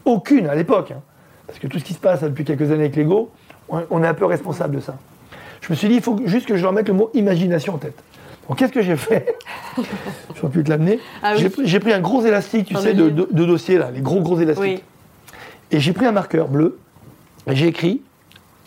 aucune 0.04 0.46
à 0.48 0.54
l'époque. 0.54 0.92
hein. 0.92 1.00
Parce 1.46 1.58
que 1.58 1.66
tout 1.66 1.78
ce 1.78 1.84
qui 1.84 1.92
se 1.92 1.98
passe 1.98 2.22
là, 2.22 2.28
depuis 2.28 2.44
quelques 2.44 2.70
années 2.70 2.84
avec 2.84 2.96
l'ego, 2.96 3.30
on, 3.68 4.02
est 4.02 4.06
un 4.06 4.14
peu 4.14 4.24
responsable 4.24 4.76
de 4.76 4.80
ça. 4.80 4.96
Je 5.60 5.70
me 5.70 5.74
suis 5.76 5.88
dit, 5.88 5.94
il 5.96 6.02
faut 6.02 6.18
juste 6.26 6.46
que 6.46 6.56
je 6.56 6.62
leur 6.62 6.72
mette 6.72 6.88
le 6.88 6.94
mot 6.94 7.10
imagination 7.14 7.74
en 7.74 7.78
tête. 7.78 8.02
Donc 8.48 8.58
qu'est-ce 8.58 8.72
que 8.72 8.82
j'ai 8.82 8.96
fait? 8.96 9.36
J'aurais 10.36 10.52
pu 10.52 10.64
te 10.64 10.70
l'amener. 10.70 11.00
Ah 11.22 11.34
oui. 11.36 11.48
J'ai 11.64 11.80
pris- 11.80 11.92
un 11.92 12.00
gros 12.00 12.22
élastique, 12.24 12.66
tu 12.68 12.76
sais, 12.76 12.92
de, 12.94 13.04
livre. 13.04 13.26
de, 13.26 13.28
de 13.30 13.44
dossier 13.44 13.78
là, 13.78 13.90
les 13.90 14.00
gros 14.02 14.20
gros 14.20 14.38
élastiques. 14.38 14.64
Oui. 14.64 14.82
Et 15.70 15.80
j'ai 15.80 15.92
pris 15.94 16.04
un 16.06 16.12
marqueur 16.12 16.48
bleu 16.48 16.78
et 17.46 17.56
j'ai 17.56 17.66
écrit 17.66 18.02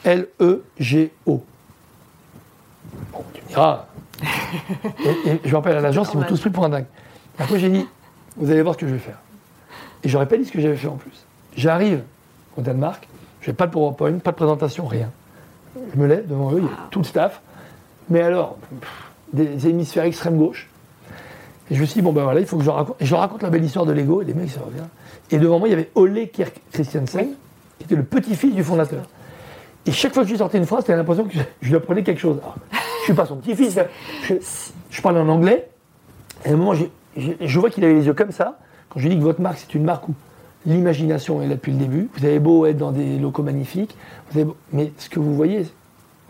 L-E-G-O. 0.04 1.44
Diras. 3.48 3.86
et, 5.26 5.30
et 5.30 5.42
je 5.44 5.50
me 5.50 5.56
rappelle 5.56 5.78
à 5.78 5.82
l'agence, 5.82 6.12
ils 6.14 6.20
m'ont 6.20 6.26
tous 6.26 6.40
pris 6.40 6.50
pour 6.50 6.66
un 6.66 6.70
dingue. 6.70 6.86
Après, 7.40 7.60
j'ai 7.60 7.70
dit, 7.70 7.88
vous 8.36 8.50
allez 8.52 8.62
voir 8.62 8.76
ce 8.76 8.80
que 8.80 8.88
je 8.88 8.94
vais 8.94 9.00
faire. 9.00 9.18
Et 10.04 10.10
j'aurais 10.10 10.28
pas 10.28 10.38
dit 10.38 10.46
ce 10.46 10.52
que 10.52 10.62
j'avais 10.62 10.76
fait 10.76 10.88
en 10.88 10.96
plus. 10.96 11.26
J'arrive 11.56 12.02
au 12.58 12.62
Danemark, 12.62 13.08
je 13.42 13.50
n'ai 13.50 13.56
pas 13.56 13.68
de 13.68 13.72
PowerPoint, 13.72 14.20
pas 14.20 14.32
de 14.32 14.36
présentation, 14.36 14.86
rien. 14.86 15.12
Je 15.94 16.00
me 16.00 16.08
lève 16.08 16.28
devant 16.28 16.52
eux, 16.54 16.60
il 16.60 16.66
y 16.66 16.68
a 16.68 16.88
tout 16.90 17.00
le 17.00 17.06
staff. 17.06 17.42
Mais 18.10 18.22
alors, 18.22 18.58
pff, 18.80 18.90
des 19.34 19.68
hémisphères 19.68 20.06
extrême 20.06 20.38
gauche. 20.38 20.70
Et 21.70 21.76
je 21.76 21.82
me 21.82 21.86
suis 21.86 21.96
dit, 21.96 22.02
bon 22.02 22.14
ben 22.14 22.24
voilà, 22.24 22.40
il 22.40 22.46
faut 22.46 22.58
que 22.58 22.64
je 22.64 22.68
leur 22.68 22.78
raconte. 22.78 22.96
Et 23.02 23.06
je 23.06 23.12
leur 23.12 23.20
raconte 23.20 23.44
la 23.44 23.50
belle 23.50 23.64
histoire 23.64 23.86
de 23.86 23.92
Lego, 23.92 24.22
et 24.22 24.26
les 24.26 24.34
mecs, 24.34 24.50
ça 24.50 24.62
revient. 24.66 24.86
Et 25.30 25.38
devant 25.38 25.60
moi, 25.60 25.68
il 25.68 25.72
y 25.72 25.74
avait 25.74 25.92
Ole 25.96 26.30
Kirk 26.32 26.62
Christiansen, 26.72 27.28
qui 27.78 27.84
était 27.84 27.96
le 27.96 28.04
petit-fils 28.04 28.56
du 28.56 28.64
fondateur. 28.64 29.04
Et 29.86 29.92
chaque 29.92 30.14
fois 30.14 30.24
que 30.24 30.28
je 30.28 30.34
lui 30.34 30.40
sortais 30.40 30.58
une 30.58 30.66
phrase, 30.66 30.86
j'avais 30.88 30.98
l'impression 30.98 31.26
que 31.26 31.34
je, 31.34 31.40
je 31.62 31.70
lui 31.70 31.76
apprenais 31.76 32.04
quelque 32.04 32.20
chose. 32.20 32.38
Alors, 32.42 32.56
je 32.72 32.77
suis 33.08 33.14
pas 33.14 33.26
son 33.26 33.38
petit-fils, 33.38 33.80
je, 34.24 34.34
je 34.90 35.02
parlais 35.02 35.20
en 35.20 35.28
anglais. 35.30 35.70
Et 36.46 36.50
à 36.50 36.54
un 36.54 36.58
moment, 36.58 36.74
j'ai- 36.74 37.38
je 37.42 37.60
vois 37.60 37.70
qu'il 37.70 37.84
avait 37.84 37.94
les 37.96 38.06
yeux 38.06 38.14
comme 38.14 38.32
ça. 38.32 38.60
Quand 38.90 39.00
je 39.00 39.08
lui 39.08 39.16
dis 39.16 39.20
que 39.20 39.24
votre 39.26 39.42
marque, 39.42 39.58
c'est 39.60 39.74
une 39.76 39.84
marque 39.84 40.08
où 40.08 40.14
l'imagination 40.66 41.42
est 41.42 41.48
là 41.48 41.56
depuis 41.56 41.72
le 41.72 41.78
début. 41.80 42.10
Vous 42.18 42.26
avez 42.26 42.40
beau 42.40 42.66
être 42.66 42.78
dans 42.78 42.92
des 42.92 43.18
locaux 43.18 43.44
magnifiques, 43.44 43.96
vous 44.32 44.38
avez 44.40 44.46
beau- 44.46 44.56
mais 44.74 44.92
ce 44.98 45.10
que 45.10 45.20
vous 45.20 45.34
voyez, 45.34 45.66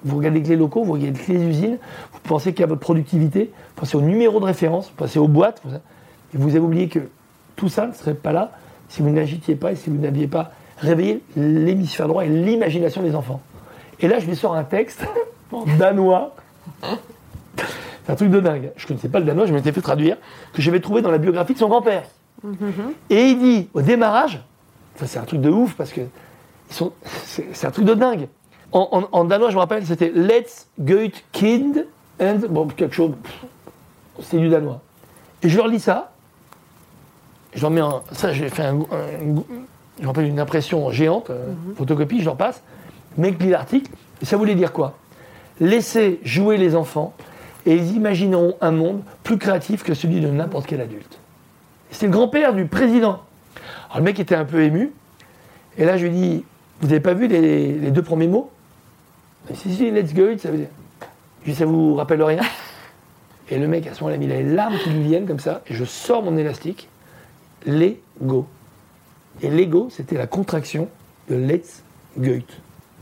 vous 0.03 0.17
regardez 0.17 0.41
que 0.41 0.47
les 0.49 0.55
locaux, 0.55 0.83
vous 0.83 0.93
regardez 0.93 1.19
que 1.19 1.31
les 1.31 1.41
usines, 1.43 1.77
vous 2.13 2.19
pensez 2.23 2.53
qu'à 2.53 2.65
votre 2.65 2.81
productivité, 2.81 3.51
vous 3.53 3.73
pensez 3.81 3.97
au 3.97 4.01
numéro 4.01 4.39
de 4.39 4.45
référence, 4.45 4.87
vous 4.89 4.95
pensez 4.95 5.19
aux 5.19 5.27
boîtes, 5.27 5.61
vous- 5.65 5.75
et 5.75 5.79
vous 6.33 6.49
avez 6.49 6.59
oublié 6.59 6.87
que 6.87 6.99
tout 7.55 7.69
ça 7.69 7.87
ne 7.87 7.93
serait 7.93 8.13
pas 8.13 8.31
là 8.31 8.51
si 8.89 9.01
vous 9.01 9.09
n'agitiez 9.09 9.55
pas 9.55 9.71
et 9.71 9.75
si 9.75 9.89
vous 9.89 9.97
n'aviez 9.97 10.27
pas 10.27 10.51
réveillé 10.77 11.21
l'hémisphère 11.35 12.07
droit 12.07 12.23
et 12.25 12.29
l'imagination 12.29 13.01
des 13.01 13.15
enfants. 13.15 13.41
Et 13.99 14.07
là, 14.07 14.19
je 14.19 14.27
lui 14.27 14.35
sors 14.35 14.55
un 14.55 14.63
texte 14.63 15.03
en 15.51 15.65
danois. 15.79 16.35
C'est 18.05 18.13
un 18.13 18.15
truc 18.15 18.29
de 18.29 18.39
dingue. 18.39 18.71
Je 18.77 18.83
ne 18.83 18.87
connaissais 18.87 19.09
pas 19.09 19.19
le 19.19 19.25
danois, 19.25 19.45
je 19.45 19.53
m'étais 19.53 19.71
fait 19.73 19.81
traduire, 19.81 20.15
que 20.53 20.61
j'avais 20.61 20.79
trouvé 20.79 21.01
dans 21.01 21.11
la 21.11 21.17
biographie 21.17 21.53
de 21.53 21.59
son 21.59 21.67
grand-père. 21.67 22.03
Et 23.09 23.29
il 23.31 23.39
dit, 23.39 23.69
au 23.73 23.81
démarrage, 23.81 24.41
ça 24.95 25.07
c'est 25.07 25.19
un 25.19 25.23
truc 25.23 25.41
de 25.41 25.49
ouf 25.49 25.73
parce 25.75 25.91
que 25.91 26.01
c'est, 26.69 27.65
un 27.65 27.71
truc 27.71 27.85
de 27.85 27.93
dingue. 27.95 28.27
En, 28.71 28.87
en- 29.11 29.17
en 29.19 29.23
danois, 29.25 29.49
je 29.49 29.55
me 29.55 29.59
rappelle, 29.59 29.85
c'était 29.85 30.11
Let's 30.13 30.67
get 30.83 31.11
kind 31.31 31.85
and 32.21 32.39
bon 32.49 32.67
quelque 32.67 32.95
chose, 32.95 33.11
c'est 34.21 34.37
du 34.37 34.49
danois. 34.49 34.79
Et 35.43 35.49
je 35.49 35.57
leur 35.57 35.67
lis 35.67 35.79
ça. 35.79 36.11
Je 37.53 37.61
leur 37.61 37.71
mets 37.71 37.81
un, 37.81 38.01
ça, 38.11 38.31
j'ai 38.33 38.49
fait 38.49 38.63
un, 38.63 38.75
un- 38.75 38.81
un- 38.81 39.43
je 39.97 40.03
me 40.03 40.07
rappelle 40.07 40.25
une 40.27 40.39
impression 40.39 40.91
géante, 40.91 41.29
euh, 41.29 41.53
photocopie, 41.75 42.19
je 42.19 42.25
leur 42.25 42.35
passe. 42.37 42.61
Le 43.17 43.23
mec 43.23 43.41
lit 43.41 43.49
l'article. 43.49 43.91
Et 44.21 44.25
ça 44.25 44.37
voulait 44.37 44.55
dire 44.55 44.71
quoi? 44.71 44.93
Laissez 45.59 46.19
jouer 46.23 46.57
les 46.57 46.75
enfants 46.75 47.13
et 47.65 47.75
ils 47.75 47.95
imagineront 47.95 48.55
un 48.61 48.71
monde 48.71 49.01
plus 49.23 49.37
créatif 49.37 49.83
que 49.83 49.93
celui 49.93 50.21
de 50.21 50.27
n'importe 50.27 50.67
quel 50.67 50.81
adulte. 50.81 51.19
C'était 51.91 52.07
le 52.07 52.11
grand-père 52.11 52.53
du 52.53 52.65
président. 52.65 53.21
Alors 53.89 53.97
le 53.97 54.03
mec 54.03 54.19
était 54.19 54.35
un 54.35 54.45
peu 54.45 54.61
ému. 54.61 54.91
Et 55.77 55.85
là, 55.85 55.97
je 55.97 56.05
lui 56.05 56.13
dis 56.13 56.43
Vous 56.81 56.87
n'avez 56.87 56.99
pas 56.99 57.13
vu 57.13 57.27
les, 57.27 57.91
deux 57.91 58.03
premiers 58.03 58.27
mots? 58.27 58.51
Dit, 59.49 59.55
Si, 59.55 59.73
si, 59.73 59.91
let's 59.91 60.13
go, 60.13 60.37
ça 60.37 60.51
veut 60.51 60.57
dire. 60.57 60.67
Je 61.41 61.45
lui 61.45 61.51
dis 61.53 61.57
Ça 61.57 61.65
vous 61.65 61.95
rappelle 61.95 62.21
rien? 62.21 62.41
Et 63.49 63.57
le 63.57 63.67
mec, 63.67 63.87
à 63.87 63.93
ce 63.93 64.03
moment-là, 64.03 64.21
il 64.21 64.31
a 64.31 64.35
les 64.35 64.43
larmes 64.43 64.77
qui 64.83 64.89
lui 64.89 65.03
viennent 65.03 65.25
comme 65.25 65.39
ça. 65.39 65.61
Et 65.67 65.73
je 65.73 65.85
sors 65.85 66.21
mon 66.21 66.37
élastique 66.37 66.89
Lego. 67.65 68.47
Et 69.41 69.49
Lego, 69.49 69.87
c'était 69.89 70.17
la 70.17 70.27
contraction 70.27 70.89
de 71.29 71.35
Let's 71.35 71.83
Goit 72.17 72.41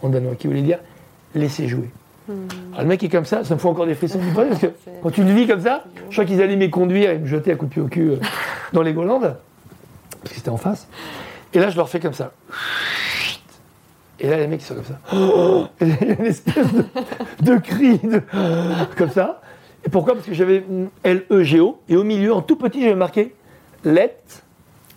en 0.01 0.09
danois, 0.09 0.35
qui 0.35 0.47
voulait 0.47 0.61
dire 0.61 0.79
laisser 1.33 1.67
jouer. 1.67 1.89
Alors 2.27 2.81
le 2.81 2.85
mec 2.87 3.03
est 3.03 3.09
comme 3.09 3.25
ça, 3.25 3.43
ça 3.43 3.53
me 3.53 3.59
fait 3.59 3.67
encore 3.67 3.85
des 3.85 3.95
frissons 3.95 4.19
du 4.19 4.27
parce 4.33 4.59
que 4.59 4.67
quand 5.03 5.11
tu 5.11 5.23
le 5.23 5.31
vis 5.31 5.47
comme 5.47 5.61
ça, 5.61 5.83
je 6.09 6.15
crois 6.15 6.25
qu'ils 6.25 6.41
allaient 6.41 6.55
me 6.55 6.67
conduire 6.69 7.11
et 7.11 7.19
me 7.19 7.27
jeter 7.27 7.51
à 7.51 7.55
coup 7.55 7.65
de 7.65 7.71
pied 7.71 7.81
au 7.81 7.87
cul 7.87 8.09
euh, 8.11 8.17
dans 8.73 8.81
les 8.81 8.93
Golandes, 8.93 9.35
parce 10.21 10.29
que 10.29 10.35
c'était 10.35 10.49
en 10.49 10.57
face. 10.57 10.87
Et 11.53 11.59
là, 11.59 11.69
je 11.69 11.77
leur 11.77 11.87
fais 11.89 11.99
comme 11.99 12.13
ça. 12.13 12.31
Et 14.19 14.29
là, 14.29 14.37
les 14.37 14.47
mecs, 14.47 14.61
ils 14.61 14.65
sont 14.65 14.75
comme 14.75 14.83
ça. 14.85 14.99
Et 15.81 15.85
il 15.85 16.07
y 16.07 16.11
a 16.11 16.19
une 16.19 16.25
espèce 16.25 16.73
de, 16.73 16.85
de 17.41 17.57
cri, 17.57 17.97
de- 17.99 18.21
comme 18.97 19.09
ça. 19.11 19.41
Et 19.85 19.89
pourquoi? 19.89 20.15
Parce 20.15 20.25
que 20.25 20.33
j'avais 20.33 20.63
L-E-G-O, 21.03 21.79
et 21.89 21.95
au 21.95 22.03
milieu, 22.03 22.33
en 22.33 22.41
tout 22.41 22.55
petit, 22.55 22.81
j'avais 22.81 22.95
marqué 22.95 23.35
Let 23.83 24.17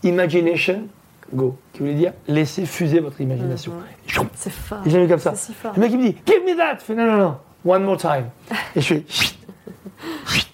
Imagination 0.03 0.85
Go, 1.33 1.57
qui 1.73 1.81
voulait 1.81 1.95
dire 1.95 2.13
laissez 2.27 2.65
fuser 2.67 3.01
votre 3.01 3.21
imagination. 3.21 3.73
Et 4.07 4.11
je- 4.11 4.21
C'est 4.35 4.51
fort. 4.53 4.79
j'ai 4.87 5.07
comme 5.07 5.19
ça. 5.19 5.35
C'est 5.35 5.47
si 5.49 5.55
fort. 5.55 5.73
Le 5.75 5.81
mec 5.81 5.91
il 5.93 5.99
me 5.99 6.03
dit 6.05 6.17
Give 6.27 6.43
me 6.47 6.57
that 6.57 6.79
Je 6.79 6.85
fais 6.85 6.95
non, 6.95 7.07
non, 7.07 7.17
non, 7.19 7.37
one 7.65 7.85
more 7.85 7.97
time. 7.99 8.27
Et 8.75 8.81
je 8.81 8.95
fais 8.95 9.05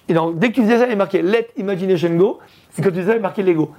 Et 0.09 0.13
donc 0.13 0.37
dès 0.37 0.49
que 0.49 0.55
tu 0.55 0.61
disais 0.61 0.79
ça, 0.79 0.87
il 0.87 0.97
marquait 0.97 1.21
Let 1.21 1.49
Imagination 1.57 2.09
Go. 2.15 2.39
Et 2.77 2.81
quand 2.81 2.89
tu 2.89 2.95
disais 2.95 3.07
ça, 3.11 3.15
il 3.15 3.21
marquait 3.21 3.43
Lego. 3.43 3.71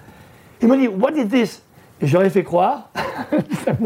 Il 0.63 0.69
m'a 0.69 0.77
dit 0.77 0.89
What 0.89 1.13
is 1.17 1.27
this? 1.29 1.63
Et 2.01 2.07
ai 2.15 2.31
fait 2.31 2.45
croire. 2.45 2.91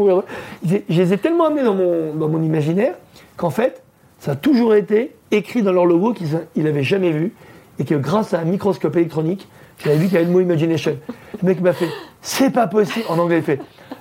Je 0.65 0.77
les 0.89 1.13
ai 1.13 1.17
tellement 1.17 1.45
amenés 1.47 1.63
dans 1.63 1.75
mon, 1.75 2.13
dans 2.13 2.27
mon 2.27 2.41
imaginaire 2.41 2.95
qu'en 3.37 3.49
fait, 3.49 3.83
ça 4.19 4.31
a 4.31 4.35
toujours 4.35 4.75
été 4.75 5.15
écrit 5.31 5.63
dans 5.63 5.71
leur 5.71 5.85
logo 5.85 6.13
qu'ils 6.13 6.37
n'avaient 6.63 6.83
jamais 6.83 7.11
vu. 7.11 7.33
Et 7.79 7.85
que 7.85 7.95
grâce 7.95 8.33
à 8.33 8.39
un 8.39 8.43
microscope 8.43 8.95
électronique, 8.97 9.47
j'avais 9.83 9.97
vu 9.97 10.05
qu'il 10.05 10.13
y 10.13 10.17
avait 10.17 10.25
le 10.25 10.31
mot 10.31 10.39
imagination. 10.39 10.97
Le 11.41 11.47
mec 11.47 11.61
m'a 11.61 11.73
fait 11.73 11.89
C'est 12.21 12.51
pas 12.51 12.67
possible. 12.67 13.05
En 13.09 13.17
anglais, 13.17 13.37
il 13.37 13.43
fait 13.43 13.59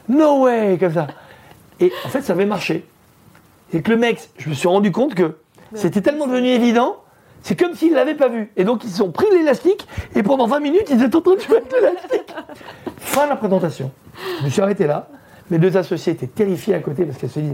No 0.08 0.44
way 0.44 0.76
Comme 0.78 0.92
ça. 0.92 1.06
Et 1.80 1.92
en 2.04 2.08
fait, 2.08 2.22
ça 2.22 2.34
avait 2.34 2.46
marché. 2.46 2.86
Et 3.72 3.82
que 3.82 3.90
le 3.90 3.96
mec, 3.96 4.28
je 4.38 4.48
me 4.48 4.54
suis 4.54 4.68
rendu 4.68 4.92
compte 4.92 5.14
que 5.14 5.36
c'était 5.74 6.00
tellement 6.00 6.26
devenu 6.26 6.48
évident, 6.48 6.96
c'est 7.42 7.58
comme 7.58 7.74
s'ils 7.74 7.90
ne 7.90 7.96
l'avaient 7.96 8.16
pas 8.16 8.28
vu. 8.28 8.50
Et 8.56 8.64
donc, 8.64 8.84
ils 8.84 9.02
ont 9.02 9.10
pris 9.10 9.26
l'élastique, 9.32 9.86
et 10.14 10.22
pendant 10.22 10.46
20 10.46 10.60
minutes, 10.60 10.86
ils 10.90 11.02
étaient 11.02 11.16
en 11.16 11.20
train 11.20 11.36
de 11.36 11.40
jouer 11.40 11.58
avec 11.58 11.72
l'élastique. 11.72 12.34
Fin 12.98 13.24
de 13.24 13.30
la 13.30 13.36
présentation. 13.36 13.90
Je 14.40 14.44
me 14.44 14.50
suis 14.50 14.60
arrêté 14.60 14.86
là. 14.86 15.08
Mes 15.50 15.58
deux 15.58 15.76
associés 15.76 16.12
étaient 16.12 16.26
terrifiés 16.26 16.74
à 16.74 16.80
côté 16.80 17.04
parce 17.04 17.18
qu'elles 17.18 17.30
se 17.30 17.40
disent, 17.40 17.52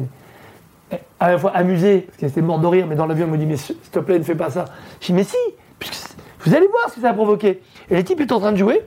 à 1.20 1.30
la 1.30 1.38
fois 1.38 1.50
amusées, 1.52 2.00
parce 2.00 2.18
qu'elles 2.18 2.30
étaient 2.30 2.42
mortes 2.42 2.62
de 2.62 2.66
rire, 2.66 2.86
mais 2.86 2.96
dans 2.96 3.06
l'avion, 3.06 3.26
elles 3.26 3.32
me 3.32 3.38
dit, 3.38 3.46
mais 3.46 3.56
s'il 3.56 3.76
te 3.76 3.98
plaît, 4.00 4.18
ne 4.18 4.24
fais 4.24 4.34
pas 4.34 4.50
ça. 4.50 4.64
Je 5.00 5.06
dis, 5.06 5.12
mais 5.12 5.24
si, 5.24 5.36
puisque 5.78 6.16
vous 6.46 6.54
allez 6.54 6.68
voir 6.68 6.88
ce 6.90 6.96
que 6.96 7.00
ça 7.00 7.10
a 7.10 7.12
provoqué. 7.12 7.60
Et 7.90 7.94
les 7.94 8.04
types 8.04 8.20
étaient 8.20 8.32
en 8.32 8.40
train 8.40 8.52
de 8.52 8.56
jouer, 8.56 8.82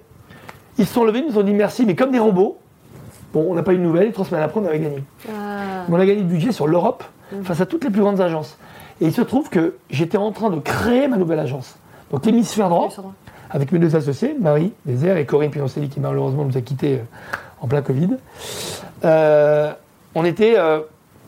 ils 0.78 0.86
se 0.86 0.94
sont 0.94 1.04
levés, 1.04 1.20
ils 1.20 1.32
nous 1.32 1.38
ont 1.38 1.44
dit 1.44 1.54
merci, 1.54 1.86
mais 1.86 1.96
comme 1.96 2.12
des 2.12 2.20
robots. 2.20 2.58
Bon, 3.34 3.46
on 3.50 3.54
n'a 3.54 3.64
pas 3.64 3.74
eu 3.74 3.78
de 3.78 3.84
nouvelles, 3.84 4.12
trois 4.12 4.26
semaines 4.26 4.44
après, 4.44 4.60
on 4.60 4.66
avait 4.66 4.80
gagné. 4.80 5.04
Ah. 5.30 5.86
On 5.90 5.96
a 5.96 6.06
gagné 6.06 6.22
du 6.22 6.28
budget 6.28 6.52
sur 6.52 6.68
l'Europe 6.68 7.04
face 7.44 7.62
à 7.62 7.66
toutes 7.66 7.84
les 7.84 7.90
plus 7.90 8.02
grandes 8.02 8.22
agences. 8.22 8.58
Et 9.02 9.06
il 9.06 9.14
se 9.14 9.22
trouve 9.22 9.50
que 9.50 9.76
j'étais 9.90 10.18
en 10.18 10.32
train 10.32 10.50
de 10.50 10.60
créer 10.60 11.08
ma 11.08 11.18
nouvelle 11.18 11.40
agence. 11.40 11.76
Donc 12.12 12.26
l'hémisphère 12.26 12.70
droit, 12.70 12.90
avec 13.52 13.72
mes 13.72 13.80
deux 13.80 13.96
associés, 13.96 14.36
Marie 14.40 14.74
Désert 14.86 15.18
et 15.18 15.26
Corinne 15.26 15.52
Pinocelli, 15.52 15.90
qui 15.90 16.00
malheureusement 16.00 16.44
nous 16.44 16.58
a 16.58 16.62
quittés 16.62 16.96
euh, 16.96 17.62
en 17.62 17.68
plein 17.68 17.82
Covid. 17.82 18.18
Euh, 19.06 19.72
on 20.16 20.26
était 20.26 20.56
euh, 20.58 20.82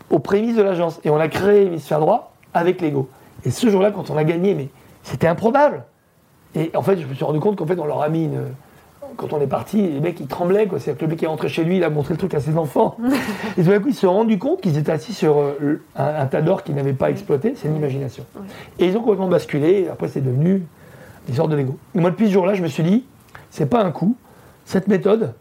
aux 0.09 0.19
prémices 0.19 0.55
de 0.55 0.63
l'agence 0.63 0.99
et 1.03 1.09
on 1.09 1.17
a 1.17 1.27
créé 1.27 1.65
l'hémisphère 1.65 1.99
droit 1.99 2.33
avec 2.53 2.81
Lego. 2.81 3.09
Et 3.45 3.51
ce 3.51 3.69
jour-là, 3.69 3.91
quand 3.91 4.09
on 4.09 4.17
a 4.17 4.23
gagné, 4.23 4.55
mais 4.55 4.69
c'était 5.03 5.27
improbable. 5.27 5.83
Et 6.55 6.71
en 6.75 6.81
fait, 6.81 6.99
je 6.99 7.07
me 7.07 7.13
suis 7.13 7.23
rendu 7.23 7.39
compte 7.39 7.55
qu'en 7.55 7.65
fait, 7.65 7.79
on 7.79 7.85
leur 7.85 8.01
a 8.01 8.09
mis 8.09 8.25
une, 8.25 8.41
quand 9.17 9.33
on 9.33 9.41
est 9.41 9.47
parti, 9.47 9.87
les 9.87 9.99
mecs 9.99 10.19
ils 10.19 10.27
tremblaient. 10.27 10.67
quoi. 10.67 10.79
C'est-à-dire 10.79 10.99
que 10.99 11.05
le 11.05 11.11
mec 11.11 11.23
est 11.23 11.27
rentré 11.27 11.47
chez 11.47 11.63
lui, 11.63 11.77
il 11.77 11.83
a 11.83 11.89
montré 11.89 12.13
le 12.13 12.17
truc 12.17 12.33
à 12.33 12.39
ses 12.39 12.57
enfants. 12.57 12.97
et 13.57 13.63
tout 13.63 13.69
d'un 13.69 13.79
coup, 13.79 13.89
ils 13.89 13.93
se 13.93 14.01
sont 14.01 14.13
rendus 14.13 14.37
compte 14.37 14.61
qu'ils 14.61 14.77
étaient 14.77 14.91
assis 14.91 15.13
sur 15.13 15.39
euh, 15.39 15.81
un, 15.95 16.21
un 16.21 16.25
tas 16.25 16.41
d'or 16.41 16.63
qu'ils 16.63 16.75
n'avaient 16.75 16.93
pas 16.93 17.09
exploité. 17.09 17.53
C'est 17.55 17.67
une 17.67 17.75
imagination. 17.77 18.25
Ouais. 18.35 18.41
Et 18.79 18.87
ils 18.87 18.97
ont 18.97 19.01
complètement 19.01 19.27
basculé. 19.27 19.83
Et 19.83 19.89
après, 19.89 20.07
c'est 20.07 20.21
devenu 20.21 20.63
des 21.27 21.33
sortes 21.33 21.51
de 21.51 21.55
Lego. 21.55 21.77
Et 21.95 21.99
moi, 21.99 22.09
depuis 22.09 22.27
ce 22.27 22.33
jour-là, 22.33 22.53
je 22.53 22.63
me 22.63 22.67
suis 22.67 22.83
dit, 22.83 23.05
c'est 23.49 23.67
pas 23.67 23.83
un 23.83 23.91
coup. 23.91 24.15
Cette 24.65 24.87
méthode, 24.87 25.33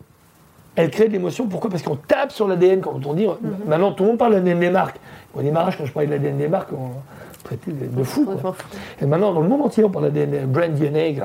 elle 0.76 0.90
crée 0.90 1.08
de 1.08 1.12
l'émotion. 1.12 1.46
Pourquoi? 1.46 1.70
Parce 1.70 1.82
qu'on 1.82 1.96
tape 1.96 2.32
sur 2.32 2.48
l'ADN 2.48 2.80
quand 2.80 3.04
on 3.06 3.14
dit. 3.14 3.26
Maintenant, 3.66 3.92
tout 3.92 4.04
le 4.04 4.10
monde 4.10 4.18
parle 4.18 4.32
de 4.32 4.38
l'ADN 4.38 4.60
des 4.60 4.70
marques. 4.70 4.98
Au 5.34 5.42
démarrage, 5.42 5.78
quand 5.78 5.86
je 5.86 5.92
parlais 5.92 6.08
de 6.08 6.12
l'ADN 6.12 6.38
des 6.38 6.48
marques, 6.48 6.72
on 6.72 6.90
traitait 7.56 7.72
de 7.72 8.02
fou. 8.02 8.24
quoi. 8.24 8.54
Et 9.00 9.06
maintenant, 9.06 9.32
dans 9.32 9.40
le 9.40 9.48
monde 9.48 9.62
entier, 9.62 9.84
on 9.84 9.90
parle 9.90 10.10
d'ADN, 10.10 10.46
brand 10.46 10.72
DNA. 10.72 11.06
etc. 11.06 11.22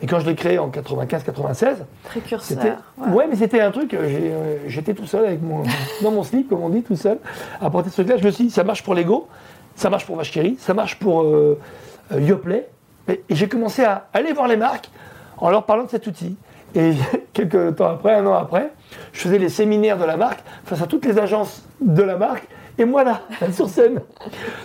Mais 0.00 0.08
quand 0.08 0.20
je 0.20 0.26
l'ai 0.26 0.34
créé 0.34 0.58
en 0.58 0.68
95-96, 0.68 1.76
Précurseur. 2.04 2.40
c'était. 2.42 2.74
Ouais. 2.98 3.12
Ouais, 3.12 3.26
mais 3.28 3.36
c'était 3.36 3.60
un 3.60 3.70
truc, 3.70 3.94
euh, 3.94 3.98
euh, 4.02 4.56
j'étais 4.66 4.94
tout 4.94 5.06
seul 5.06 5.26
avec 5.26 5.42
mon, 5.42 5.62
dans 6.02 6.10
mon 6.10 6.22
slip, 6.22 6.48
comme 6.48 6.62
on 6.62 6.68
dit, 6.68 6.82
tout 6.82 6.96
seul, 6.96 7.18
à 7.60 7.70
porter 7.70 7.90
ce 7.90 7.96
truc-là. 7.96 8.16
Je 8.18 8.24
me 8.24 8.30
suis 8.30 8.44
dit, 8.44 8.50
ça 8.50 8.64
marche 8.64 8.82
pour 8.82 8.94
Lego, 8.94 9.28
ça 9.76 9.90
marche 9.90 10.06
pour 10.06 10.16
Vacherie, 10.16 10.56
ça 10.58 10.74
marche 10.74 10.98
pour 10.98 11.22
euh, 11.22 11.58
euh, 12.12 12.20
Yoplait. 12.20 12.68
Et 13.08 13.22
j'ai 13.30 13.48
commencé 13.48 13.84
à 13.84 14.06
aller 14.12 14.32
voir 14.32 14.48
les 14.48 14.56
marques 14.56 14.90
en 15.38 15.50
leur 15.50 15.64
parlant 15.64 15.84
de 15.84 15.90
cet 15.90 16.06
outil. 16.06 16.36
Et 16.74 16.92
quelques 17.32 17.76
temps 17.76 17.90
après, 17.90 18.14
un 18.14 18.26
an 18.26 18.34
après, 18.34 18.70
je 19.12 19.20
faisais 19.20 19.38
les 19.38 19.48
séminaires 19.48 19.98
de 19.98 20.04
la 20.04 20.16
marque 20.16 20.40
face 20.64 20.80
à 20.82 20.86
toutes 20.86 21.04
les 21.04 21.18
agences 21.18 21.62
de 21.80 22.02
la 22.02 22.16
marque. 22.16 22.46
Et 22.78 22.84
moi 22.84 23.04
là, 23.04 23.22
sur 23.52 23.68
scène. 23.68 24.00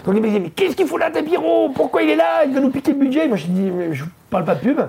Donc 0.05 0.15
les 0.15 0.21
mecs 0.21 0.31
disaient, 0.31 0.39
mais 0.39 0.49
qu'est-ce 0.49 0.75
qu'il 0.75 0.87
faut 0.87 0.97
là, 0.97 1.11
Tapiro 1.11 1.69
Pourquoi 1.69 2.03
il 2.03 2.09
est 2.09 2.15
là? 2.15 2.45
Il 2.45 2.53
va 2.53 2.59
nous 2.59 2.69
piquer 2.69 2.93
le 2.93 2.99
budget. 2.99 3.27
Moi 3.27 3.37
je 3.37 3.47
dis, 3.47 3.69
mais 3.71 3.93
je 3.93 4.05
parle 4.29 4.45
pas 4.45 4.55
de 4.55 4.61
pub. 4.61 4.79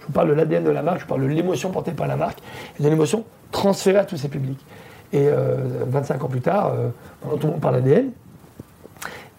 Je 0.00 0.06
vous 0.06 0.12
parle 0.12 0.28
de 0.28 0.34
l'ADN 0.34 0.64
de 0.64 0.70
la 0.70 0.82
marque, 0.82 1.00
je 1.00 1.06
parle 1.06 1.22
de 1.22 1.26
l'émotion 1.26 1.70
portée 1.70 1.92
par 1.92 2.06
la 2.06 2.16
marque 2.16 2.38
et 2.78 2.82
de 2.82 2.88
l'émotion 2.88 3.24
transférée 3.52 3.98
à 3.98 4.04
tous 4.04 4.16
ces 4.16 4.28
publics. 4.28 4.60
Et 5.12 5.28
euh, 5.28 5.56
25 5.86 6.24
ans 6.24 6.28
plus 6.28 6.40
tard, 6.40 6.72
euh, 6.72 7.36
tout 7.36 7.46
le 7.46 7.52
monde 7.52 7.60
parle 7.60 7.82
d'ADN. 7.82 8.10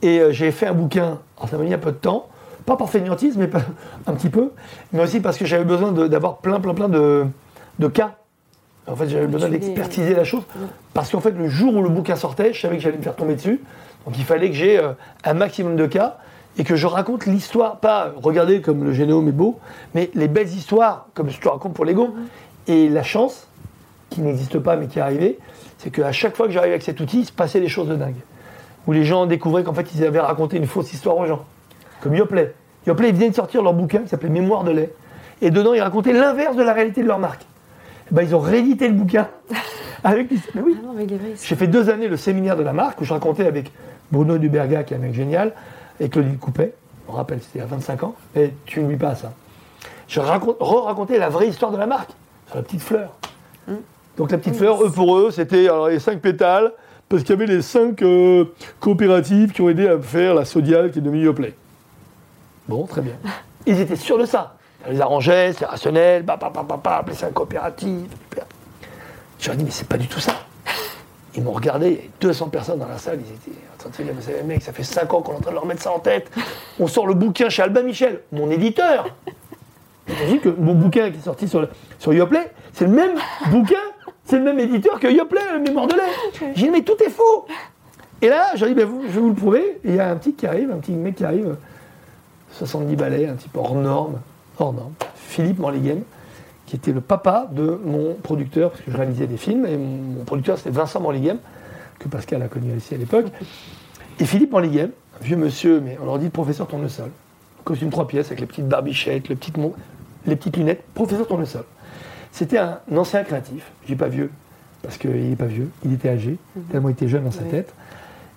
Et 0.01 0.19
euh, 0.19 0.31
j'ai 0.31 0.51
fait 0.51 0.67
un 0.67 0.73
bouquin, 0.73 1.19
ça 1.49 1.57
m'a 1.57 1.63
mis 1.63 1.73
un 1.73 1.77
peu 1.77 1.91
de 1.91 1.97
temps, 1.97 2.27
pas 2.65 2.75
par 2.75 2.89
fainéantise, 2.89 3.37
mais 3.37 3.49
un 4.07 4.13
petit 4.13 4.29
peu, 4.29 4.51
mais 4.93 5.01
aussi 5.01 5.19
parce 5.19 5.37
que 5.37 5.45
j'avais 5.45 5.65
besoin 5.65 5.91
d'avoir 5.91 6.37
plein, 6.37 6.59
plein, 6.59 6.73
plein 6.73 6.89
de 6.89 7.87
cas. 7.87 8.20
En 8.87 8.95
fait, 8.95 9.07
j'avais 9.09 9.27
besoin 9.27 9.49
les- 9.49 9.59
d'expertiser 9.59 10.15
la 10.15 10.23
chose, 10.23 10.43
parce 10.93 11.11
qu'en 11.11 11.19
fait, 11.19 11.31
le 11.31 11.47
jour 11.47 11.75
où 11.75 11.81
le 11.83 11.89
bouquin 11.89 12.15
sortait, 12.15 12.51
je 12.53 12.61
savais 12.61 12.77
que 12.77 12.81
j'allais 12.83 12.97
me 12.97 13.03
faire 13.03 13.15
tomber 13.15 13.35
dessus. 13.35 13.61
Donc 14.05 14.17
il 14.17 14.23
fallait 14.25 14.49
que 14.49 14.55
j'ai 14.55 14.79
euh, 14.79 14.93
un 15.23 15.33
maximum 15.35 15.75
de 15.75 15.85
cas 15.85 16.17
et 16.57 16.63
que 16.63 16.75
je 16.75 16.87
raconte 16.87 17.27
l'histoire, 17.27 17.77
pas 17.77 18.11
regardez 18.21 18.59
comme 18.61 18.83
le 18.83 18.91
génome 18.91 19.27
est 19.27 19.31
beau, 19.33 19.59
mais 19.93 20.09
les 20.15 20.27
belles 20.27 20.49
histoires, 20.49 21.05
comme 21.13 21.29
je 21.29 21.39
te 21.39 21.47
raconte 21.47 21.73
pour 21.73 21.85
Lego. 21.85 22.15
Et 22.67 22.89
la 22.89 23.03
chance, 23.03 23.47
qui 24.09 24.21
n'existe 24.21 24.57
pas 24.59 24.75
mais 24.75 24.87
qui 24.87 24.97
est 24.99 25.01
arrivée, 25.01 25.37
c'est 25.77 25.91
qu'à 25.91 26.11
chaque 26.11 26.35
fois 26.35 26.47
que 26.47 26.51
j'arrivais 26.51 26.73
avec 26.73 26.83
cet 26.83 26.99
outil, 26.99 27.19
il 27.21 27.25
se 27.25 27.31
passait 27.31 27.59
des 27.61 27.69
choses 27.69 27.87
de 27.87 27.95
dingue. 27.95 28.15
Où 28.87 28.91
les 28.91 29.05
gens 29.05 29.27
découvraient 29.27 29.63
qu'en 29.63 29.73
fait, 29.75 29.87
ils 29.95 30.03
avaient 30.03 30.19
raconté 30.19 30.57
une 30.57 30.65
fausse 30.65 30.91
histoire 30.91 31.15
aux 31.17 31.25
gens. 31.27 31.45
Comme 32.01 32.15
Yoplait. 32.15 32.55
Yoplait, 32.87 33.09
ils 33.09 33.15
venaient 33.15 33.29
de 33.29 33.35
sortir 33.35 33.61
leur 33.61 33.73
bouquin 33.73 33.99
qui 33.99 34.09
s'appelait 34.09 34.29
Mémoire 34.29 34.63
de 34.63 34.71
lait. 34.71 34.91
Et 35.41 35.51
dedans, 35.51 35.73
ils 35.73 35.81
racontaient 35.81 36.13
l'inverse 36.13 36.55
de 36.55 36.63
la 36.63 36.73
réalité 36.73 37.03
de 37.03 37.07
leur 37.07 37.19
marque. 37.19 37.45
Ben, 38.11 38.23
ils 38.23 38.35
ont 38.35 38.39
réédité 38.39 38.87
le 38.87 38.93
bouquin. 38.93 39.27
avec 40.03 40.29
l'histoire. 40.29 40.55
Mais 40.55 40.61
oui, 40.61 40.77
Ah 40.83 41.35
j'ai 41.41 41.55
fait 41.55 41.67
deux 41.67 41.89
années 41.89 42.07
le 42.07 42.17
séminaire 42.17 42.55
de 42.55 42.63
la 42.63 42.73
marque 42.73 43.01
où 43.01 43.05
je 43.05 43.13
racontais 43.13 43.45
avec 43.45 43.71
Bruno 44.11 44.37
Duberga, 44.37 44.83
qui 44.83 44.93
est 44.93 44.97
un 44.97 44.99
mec 44.99 45.13
génial, 45.13 45.53
et 45.99 46.09
Claudine 46.09 46.37
Coupet. 46.37 46.73
On 47.07 47.13
rappelle, 47.13 47.39
c'était 47.41 47.61
à 47.61 47.65
25 47.65 48.03
ans. 48.03 48.15
Et 48.35 48.53
tu 48.65 48.81
n'oublies 48.81 48.97
pas 48.97 49.15
ça. 49.15 49.33
Je 50.07 50.19
raconte, 50.19 50.57
re-racontais 50.59 51.17
la 51.17 51.29
vraie 51.29 51.47
histoire 51.47 51.71
de 51.71 51.77
la 51.77 51.85
marque, 51.85 52.11
sur 52.47 52.57
la 52.57 52.63
petite 52.63 52.81
fleur. 52.81 53.11
Donc 54.17 54.31
la 54.31 54.37
petite 54.37 54.55
fleur, 54.55 54.83
eux 54.83 54.91
pour 54.91 55.17
eux, 55.17 55.31
c'était 55.31 55.67
les 55.89 55.99
cinq 55.99 56.19
pétales, 56.19 56.71
parce 57.07 57.23
qu'il 57.23 57.31
y 57.31 57.41
avait 57.41 57.45
les 57.45 57.61
cinq 57.61 58.01
euh, 58.01 58.45
coopératives 58.79 59.51
qui 59.51 59.61
ont 59.61 59.69
aidé 59.69 59.87
à 59.87 59.97
faire 59.99 60.35
la 60.35 60.45
Sodial 60.45 60.91
qui 60.91 60.99
est 60.99 61.01
devenue 61.01 61.23
Yoplait. 61.23 61.55
Bon, 62.67 62.85
très 62.85 63.01
bien. 63.01 63.13
Ils 63.65 63.79
étaient 63.79 63.95
sûrs 63.95 64.17
de 64.17 64.25
ça. 64.25 64.55
Ils 64.87 64.93
les 64.93 65.01
arrangeaient, 65.01 65.53
c'était 65.53 65.65
rationnel, 65.65 66.23
bah, 66.23 66.37
bah, 66.39 66.51
bah, 66.53 66.65
bah, 66.67 66.79
bah, 66.83 67.03
les 67.07 67.13
cinq 67.13 67.33
coopératives. 67.33 68.09
Je 69.39 69.47
leur 69.47 69.55
ai 69.55 69.57
dit, 69.57 69.63
mais 69.65 69.71
c'est 69.71 69.87
pas 69.87 69.97
du 69.97 70.07
tout 70.07 70.19
ça. 70.19 70.33
Ils 71.35 71.43
m'ont 71.43 71.51
regardé, 71.51 71.87
il 71.87 71.93
y 71.93 71.97
avait 71.97 72.09
200 72.19 72.49
personnes 72.49 72.79
dans 72.79 72.87
la 72.87 72.97
salle, 72.97 73.19
ils 73.25 73.33
étaient 73.33 73.57
en 73.75 73.77
train 73.77 73.89
de 73.89 74.03
dire, 74.03 74.13
mais 74.15 74.21
c'est- 74.21 74.43
mec, 74.43 74.61
ça 74.61 74.73
fait 74.73 74.83
5 74.83 75.13
ans 75.13 75.21
qu'on 75.21 75.33
est 75.33 75.37
en 75.37 75.39
train 75.39 75.51
de 75.51 75.55
leur 75.55 75.65
mettre 75.65 75.81
ça 75.81 75.91
en 75.91 75.99
tête. 75.99 76.29
On 76.79 76.87
sort 76.87 77.07
le 77.07 77.13
bouquin 77.13 77.49
chez 77.49 77.61
Albin 77.61 77.83
Michel, 77.83 78.21
mon 78.31 78.49
éditeur. 78.51 79.07
J'ai 80.07 80.25
dit 80.27 80.39
que 80.39 80.49
mon 80.49 80.73
bouquin 80.73 81.09
qui 81.09 81.17
est 81.19 81.23
sorti 81.23 81.47
sur, 81.47 81.67
sur 81.99 82.13
Yoplait, 82.13 82.51
c'est 82.73 82.85
le 82.85 82.91
même 82.91 83.15
bouquin, 83.49 83.79
c'est 84.25 84.37
le 84.37 84.43
même 84.43 84.59
éditeur 84.59 84.99
que 84.99 85.07
Yoplait, 85.07 85.39
le 85.53 85.59
mémoire 85.59 85.87
de 85.87 85.93
lait. 85.95 86.51
J'ai 86.55 86.63
dit, 86.65 86.69
mais 86.69 86.81
tout 86.81 87.01
est 87.01 87.09
faux. 87.09 87.45
Et 88.21 88.27
là, 88.29 88.47
j'ai 88.55 88.67
dit, 88.67 88.73
ben, 88.73 88.85
vous- 88.85 89.03
je 89.03 89.11
vais 89.13 89.21
vous 89.21 89.29
le 89.29 89.35
prouver. 89.35 89.79
Et 89.85 89.89
il 89.89 89.95
y 89.95 89.99
a 89.99 90.09
un 90.09 90.15
petit 90.17 90.33
qui 90.33 90.45
arrive, 90.45 90.69
un 90.71 90.77
petit 90.77 90.91
mec 90.91 91.15
qui 91.15 91.23
arrive, 91.23 91.55
70 92.57 92.95
balais, 92.97 93.25
un 93.27 93.35
type 93.35 93.55
hors 93.55 93.73
norme, 93.73 94.19
hors 94.59 94.73
norme, 94.73 94.93
Philippe 95.15 95.59
Morlighem, 95.59 96.01
qui 96.65 96.75
était 96.75 96.91
le 96.91 97.01
papa 97.01 97.47
de 97.51 97.79
mon 97.83 98.13
producteur, 98.15 98.71
parce 98.71 98.83
que 98.83 98.91
je 98.91 98.97
réalisais 98.97 99.27
des 99.27 99.37
films, 99.37 99.65
et 99.65 99.77
mon, 99.77 100.23
producteur 100.25 100.57
c'était 100.57 100.69
Vincent 100.69 100.99
Morlighem, 101.01 101.37
que 101.99 102.07
Pascal 102.07 102.41
a 102.41 102.47
connu 102.47 102.75
ici 102.75 102.93
à 102.95 102.97
l'époque. 102.97 103.25
Et 104.19 104.25
Philippe 104.25 104.51
Morlighem, 104.51 104.91
un 105.19 105.23
vieux 105.23 105.35
monsieur, 105.37 105.79
mais 105.81 105.97
on 106.01 106.05
leur 106.05 106.19
dit 106.19 106.29
professeur 106.29 106.67
tournesol, 106.67 107.09
costume 107.63 107.89
trois 107.89 108.07
pièces 108.07 108.27
avec 108.27 108.39
les 108.39 108.45
petites 108.45 108.67
barbichettes, 108.67 109.29
le 109.29 109.35
petit 109.35 109.51
mon- 109.57 109.73
les 110.25 110.35
petites 110.35 110.57
lunettes, 110.57 110.83
professeur 110.93 111.27
tournesol. 111.27 111.63
C'était 112.31 112.57
un 112.57 112.79
ancien 112.95 113.23
créatif, 113.23 113.71
je 113.83 113.87
dis 113.87 113.95
pas 113.95 114.07
vieux, 114.07 114.31
parce 114.83 114.97
qu'il 114.97 115.11
n'est 115.29 115.35
pas 115.35 115.45
vieux, 115.45 115.69
il 115.83 115.93
était 115.93 116.09
âgé, 116.09 116.37
tellement 116.71 116.89
il 116.89 116.93
était 116.93 117.07
jeune 117.07 117.23
dans 117.25 117.31
sa 117.31 117.43
Oui. 117.43 117.49
tête. 117.49 117.73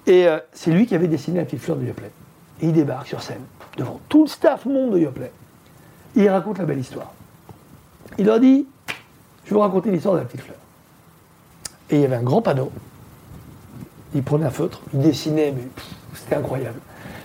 Et 0.07 0.27
euh, 0.27 0.39
c'est 0.53 0.71
lui 0.73 0.87
qui 0.87 0.95
avait 0.95 1.09
dessiné 1.09 1.39
la 1.39 1.45
petite 1.45 1.61
fleur 1.61 1.77
de 1.77 1.87
Yoplait. 1.87 2.11
Et 2.61 2.67
il 2.67 2.73
débarque 2.73 3.07
sur 3.07 3.23
scène, 3.23 3.41
devant 3.79 4.01
tout 4.09 4.23
le 4.25 4.29
staff 4.29 4.67
monde 4.67 4.93
de 4.95 4.99
Yoplait. 4.99 5.33
Et 6.17 6.23
il 6.23 6.29
raconte 6.29 6.59
la 6.59 6.65
belle 6.65 6.79
histoire. 6.79 7.13
Il 8.19 8.27
leur 8.27 8.41
dit, 8.41 8.67
je 9.45 9.51
vais 9.51 9.55
vous 9.55 9.61
raconter 9.61 9.91
l'histoire 9.91 10.15
de 10.15 10.21
la 10.21 10.25
petite 10.27 10.43
fleur. 10.43 10.57
Et 11.91 11.97
il 11.97 12.01
y 12.03 12.05
avait 12.05 12.17
un 12.17 12.23
grand 12.23 12.43
panneau. 12.43 12.71
Il 14.15 14.23
prenait 14.23 14.47
un 14.47 14.51
feutre, 14.51 14.81
il 14.93 15.01
dessinait, 15.01 15.53
mais 15.53 15.65
c'était 16.15 16.37
incroyable, 16.37 16.79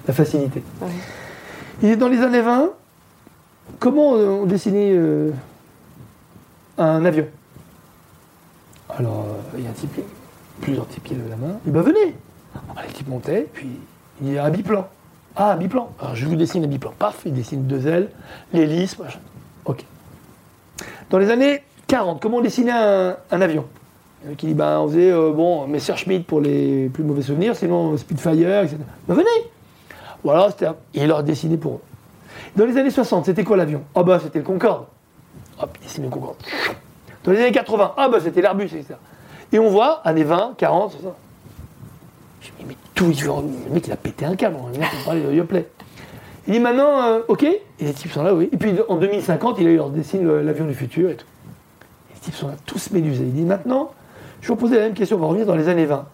la 0.07 0.13
facilité. 0.13 0.63
Ouais. 0.81 0.89
Il 1.83 1.89
est 1.89 1.95
dans 1.95 2.07
les 2.07 2.21
années 2.21 2.41
20, 2.41 2.71
comment 3.79 4.09
on 4.13 4.45
dessinait 4.45 4.91
euh, 4.93 5.31
un 6.79 7.05
avion? 7.05 7.27
Alors, 8.89 9.27
euh, 9.29 9.57
il 9.57 9.63
y 9.63 9.67
a 9.67 9.69
un 9.69 9.73
type, 9.73 10.01
plusieurs 10.61 10.87
qui 10.87 11.13
lèvent 11.13 11.29
la 11.29 11.35
main. 11.35 11.59
Il 11.65 11.71
dit, 11.71 11.77
bah 11.77 11.83
venez 11.83 12.15
Alors, 12.71 12.83
Les 12.87 12.93
types 12.93 13.07
montaient, 13.07 13.47
puis 13.53 13.69
il 14.21 14.33
y 14.33 14.37
a 14.37 14.45
un 14.45 14.49
biplan. 14.49 14.87
Ah, 15.41 15.55
biplan. 15.55 15.89
Alors, 16.01 16.15
je 16.17 16.25
vous 16.25 16.35
dessine 16.35 16.65
un 16.65 16.67
biplan. 16.67 16.91
Paf, 16.99 17.21
il 17.25 17.33
dessine 17.33 17.65
deux 17.65 17.87
ailes, 17.87 18.09
l'hélice, 18.51 18.99
machin. 18.99 19.19
Ok. 19.63 19.85
Dans 21.09 21.17
les 21.17 21.29
années 21.29 21.63
40, 21.87 22.21
comment 22.21 22.37
on 22.37 22.41
dessinait 22.41 22.73
un, 22.73 23.15
avion? 23.31 23.65
Qui 24.37 24.47
dit, 24.47 24.53
ben, 24.53 24.79
on 24.79 24.89
faisait, 24.89 25.11
euh, 25.11 25.31
bon, 25.31 25.65
Messerschmitt 25.65 26.27
pour 26.27 26.41
les 26.41 26.89
plus 26.89 27.05
mauvais 27.05 27.21
souvenirs, 27.21 27.55
sinon 27.55 27.95
Spitfire, 27.95 28.63
etc. 28.63 28.79
Ben, 29.07 29.13
venez 29.13 29.29
Voilà, 30.25 30.49
c'était 30.51 30.67
Et 30.93 31.03
il 31.03 31.07
leur 31.07 31.23
dessinait 31.23 31.55
pour 31.55 31.75
eux. 31.75 31.81
Dans 32.57 32.65
les 32.65 32.75
années 32.75 32.91
60, 32.91 33.27
c'était 33.27 33.45
quoi 33.45 33.55
l'avion? 33.55 33.83
Ah 33.95 34.03
bah 34.03 34.19
c'était 34.21 34.39
le 34.39 34.45
Concorde. 34.45 34.87
Hop, 35.61 35.69
il 35.79 35.87
dessine 35.87 36.03
le 36.03 36.09
Concorde. 36.09 36.35
Dans 37.23 37.31
les 37.31 37.39
années 37.39 37.53
80, 37.53 37.93
ah 37.95 38.09
bah 38.09 38.17
c'était 38.21 38.41
l'Airbus, 38.41 38.65
etc. 38.65 38.95
Et 39.53 39.59
on 39.59 39.69
voit, 39.69 40.01
années 40.03 40.25
20, 40.25 40.55
40, 40.57 40.91
60. 40.91 41.13
Je 42.41 42.47
me 42.51 42.57
dis, 42.57 42.65
mais 42.67 42.75
il 43.01 43.25
le 43.67 43.73
mec 43.73 43.87
il 43.87 43.93
a 43.93 43.97
pété 43.97 44.25
un 44.25 44.35
câble, 44.35 44.57
on 44.61 44.67
vient 44.67 44.81
de 44.81 45.05
parler 45.05 45.21
de. 45.21 45.65
Il 46.47 46.53
dit 46.53 46.59
maintenant, 46.59 47.01
euh, 47.03 47.19
ok, 47.27 47.43
et 47.43 47.61
les 47.79 47.93
types 47.93 48.11
sont 48.11 48.23
là, 48.23 48.33
oui. 48.33 48.49
Et 48.51 48.57
puis 48.57 48.73
en 48.87 48.97
2050, 48.97 49.57
il 49.59 49.75
leur 49.75 49.89
dessine 49.89 50.25
le- 50.25 50.41
l'avion 50.41 50.65
du 50.65 50.73
futur 50.73 51.09
et 51.11 51.15
tout. 51.15 51.25
Les 52.13 52.19
types 52.21 52.35
sont 52.35 52.47
là, 52.47 52.55
tous 52.65 52.89
médusés. 52.91 53.23
Il 53.25 53.33
dit 53.33 53.43
maintenant, 53.43 53.91
je 54.41 54.47
vais 54.47 54.53
vous 54.55 54.59
poser 54.59 54.77
la 54.77 54.83
même 54.83 54.93
question, 54.93 55.17
on 55.17 55.19
va 55.19 55.27
revenir 55.27 55.45
dans 55.45 55.55
les 55.55 55.67
années 55.69 55.85
20. 55.85 56.05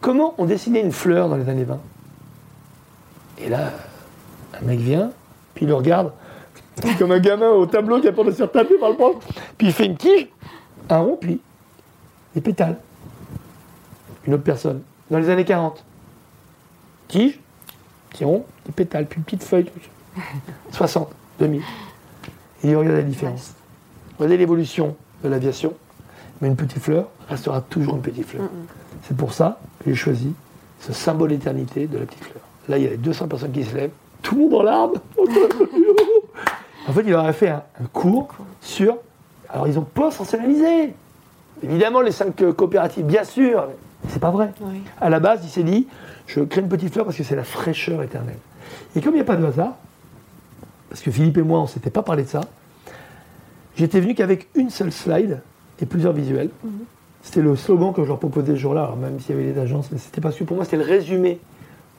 Comment 0.00 0.34
on 0.38 0.46
dessinait 0.46 0.80
une 0.80 0.92
fleur 0.92 1.28
dans 1.28 1.36
les 1.36 1.48
années 1.48 1.64
20 1.64 1.78
Et 3.44 3.48
là, 3.48 3.70
un 4.60 4.64
mec 4.64 4.78
vient, 4.80 5.10
puis 5.54 5.66
il 5.66 5.68
le 5.68 5.74
regarde, 5.74 6.12
comme 6.98 7.12
un 7.12 7.20
gamin 7.20 7.50
au 7.50 7.66
tableau 7.66 8.00
qui 8.00 8.08
a 8.08 8.12
peur 8.12 8.24
de 8.24 8.30
se 8.30 8.36
faire 8.36 8.50
taper 8.50 8.74
par 8.78 8.90
le 8.90 8.96
prof. 8.96 9.16
Puis 9.58 9.66
il 9.68 9.72
fait 9.72 9.86
une 9.86 9.96
tige, 9.96 10.28
un 10.88 10.98
rond, 11.00 11.18
puis 11.20 11.40
des 12.34 12.40
pétales. 12.40 12.78
Une 14.26 14.34
autre 14.34 14.42
personne. 14.44 14.80
Dans 15.10 15.18
les 15.18 15.28
années 15.28 15.44
40. 15.44 15.84
Petit 17.12 18.24
rond, 18.24 18.44
des 18.66 18.72
pétales, 18.72 19.06
puis 19.06 19.18
une 19.18 19.24
petite 19.24 19.42
feuille. 19.42 19.64
tout 19.64 19.80
ça. 19.80 20.76
60, 20.76 21.08
2000. 21.38 21.60
Et 22.64 22.68
il 22.68 22.76
regarde 22.76 22.96
la 22.96 23.02
différence. 23.02 23.54
Regardez 24.18 24.36
l'évolution 24.36 24.96
de 25.22 25.28
l'aviation. 25.28 25.74
Mais 26.40 26.48
une 26.48 26.56
petite 26.56 26.78
fleur 26.80 27.08
restera 27.28 27.60
toujours 27.60 27.96
une 27.96 28.02
petite 28.02 28.26
fleur. 28.26 28.48
C'est 29.02 29.16
pour 29.16 29.32
ça 29.32 29.60
que 29.78 29.90
j'ai 29.90 29.96
choisi 29.96 30.32
ce 30.80 30.92
symbole 30.92 31.30
d'éternité 31.30 31.86
de 31.86 31.98
la 31.98 32.06
petite 32.06 32.24
fleur. 32.24 32.42
Là, 32.68 32.78
il 32.78 32.84
y 32.84 32.86
a 32.86 32.90
les 32.90 32.96
200 32.96 33.28
personnes 33.28 33.52
qui 33.52 33.64
se 33.64 33.74
lèvent, 33.74 33.90
tout 34.22 34.34
le 34.34 34.40
monde 34.42 34.54
en 34.54 34.62
larmes. 34.62 34.92
en 36.88 36.92
fait, 36.92 37.02
il 37.06 37.14
aurait 37.14 37.32
fait 37.32 37.48
un, 37.48 37.62
un 37.80 37.86
cours 37.92 38.28
sur 38.60 38.96
Alors 39.48 39.68
ils 39.68 39.78
ont 39.78 39.82
post-rationalisé. 39.82 40.94
Évidemment, 41.62 42.00
les 42.00 42.10
cinq 42.10 42.34
coopératives, 42.56 43.04
bien 43.04 43.22
sûr, 43.22 43.66
mais 43.68 44.10
c'est 44.10 44.18
pas 44.18 44.30
vrai. 44.30 44.52
Oui. 44.60 44.82
À 45.00 45.08
la 45.08 45.20
base, 45.20 45.40
il 45.44 45.50
s'est 45.50 45.62
dit, 45.62 45.86
je 46.34 46.40
crée 46.40 46.60
une 46.60 46.68
petite 46.68 46.92
fleur 46.92 47.04
parce 47.04 47.16
que 47.16 47.22
c'est 47.24 47.36
la 47.36 47.44
fraîcheur 47.44 48.02
éternelle. 48.02 48.38
Et 48.96 49.00
comme 49.00 49.12
il 49.14 49.16
n'y 49.16 49.22
a 49.22 49.24
pas 49.24 49.36
de 49.36 49.44
hasard, 49.44 49.74
parce 50.88 51.00
que 51.02 51.10
Philippe 51.10 51.38
et 51.38 51.42
moi, 51.42 51.58
on 51.60 51.62
ne 51.62 51.68
s'était 51.68 51.90
pas 51.90 52.02
parlé 52.02 52.22
de 52.24 52.28
ça, 52.28 52.42
j'étais 53.76 54.00
venu 54.00 54.14
qu'avec 54.14 54.48
une 54.54 54.70
seule 54.70 54.92
slide 54.92 55.40
et 55.80 55.86
plusieurs 55.86 56.12
visuels. 56.12 56.50
C'était 57.22 57.40
le 57.40 57.54
slogan 57.56 57.92
que 57.92 58.02
je 58.02 58.08
leur 58.08 58.18
proposais 58.18 58.52
ce 58.52 58.58
jour-là, 58.58 58.84
alors 58.84 58.96
même 58.96 59.20
s'il 59.20 59.36
y 59.36 59.38
avait 59.38 59.52
les 59.52 59.58
agences, 59.58 59.90
mais 59.92 59.98
c'était 59.98 60.20
parce 60.20 60.36
que 60.36 60.44
pour 60.44 60.56
moi, 60.56 60.64
c'était 60.64 60.76
le 60.76 60.84
résumé 60.84 61.38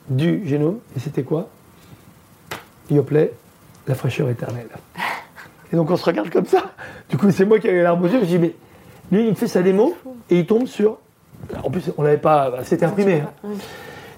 du 0.08 0.46
génome. 0.46 0.78
Et 0.96 1.00
c'était 1.00 1.22
quoi? 1.22 1.48
Yoplait, 2.90 3.32
la 3.86 3.94
fraîcheur 3.94 4.28
éternelle. 4.28 4.68
Et 5.72 5.76
donc 5.76 5.90
on 5.90 5.96
se 5.96 6.04
regarde 6.04 6.30
comme 6.30 6.44
ça. 6.46 6.72
Du 7.08 7.16
coup, 7.16 7.30
c'est 7.30 7.44
moi 7.46 7.58
qui 7.58 7.68
avais 7.68 7.82
l'arbre 7.82 8.04
aux 8.04 8.08
yeux. 8.08 8.18
Je 8.18 8.24
me 8.24 8.26
dis, 8.26 8.38
mais 8.38 8.54
lui, 9.10 9.24
il 9.24 9.30
me 9.30 9.34
fait 9.34 9.48
sa 9.48 9.62
démo 9.62 9.94
et 10.30 10.40
il 10.40 10.46
tombe 10.46 10.66
sur. 10.66 10.98
En 11.62 11.70
plus, 11.70 11.90
on 11.96 12.02
l'avait 12.02 12.18
pas. 12.18 12.52
C'était 12.64 12.84
imprimé. 12.86 13.22
hein. 13.22 13.48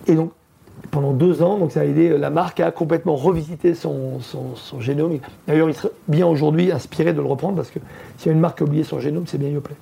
Et 0.07 0.15
donc, 0.15 0.31
pendant 0.91 1.13
deux 1.13 1.43
ans, 1.43 1.59
donc 1.59 1.73
ça 1.73 1.81
a 1.81 1.85
aidé 1.85 2.17
la 2.17 2.31
marque 2.31 2.61
à 2.61 2.71
complètement 2.71 3.17
revisiter 3.17 3.75
son, 3.75 4.21
son- 4.21 4.55
son 4.55 4.81
génome. 4.81 5.19
D'ailleurs, 5.49 5.69
il 5.69 5.75
serait 5.75 5.91
bien 6.09 6.27
aujourd'hui 6.27 6.71
inspiré 6.71 7.13
de 7.13 7.21
le 7.21 7.27
reprendre 7.27 7.57
parce 7.57 7.71
que 7.71 7.79
s'il 8.19 8.27
y 8.27 8.31
a 8.31 8.33
une 8.35 8.41
marque 8.41 8.59
qui 8.59 8.63
a 8.65 8.67
oublié 8.67 8.85
son 8.85 9.01
génome, 9.01 9.25
c'est 9.27 9.39
bien 9.39 9.49
Yoplait. 9.49 9.75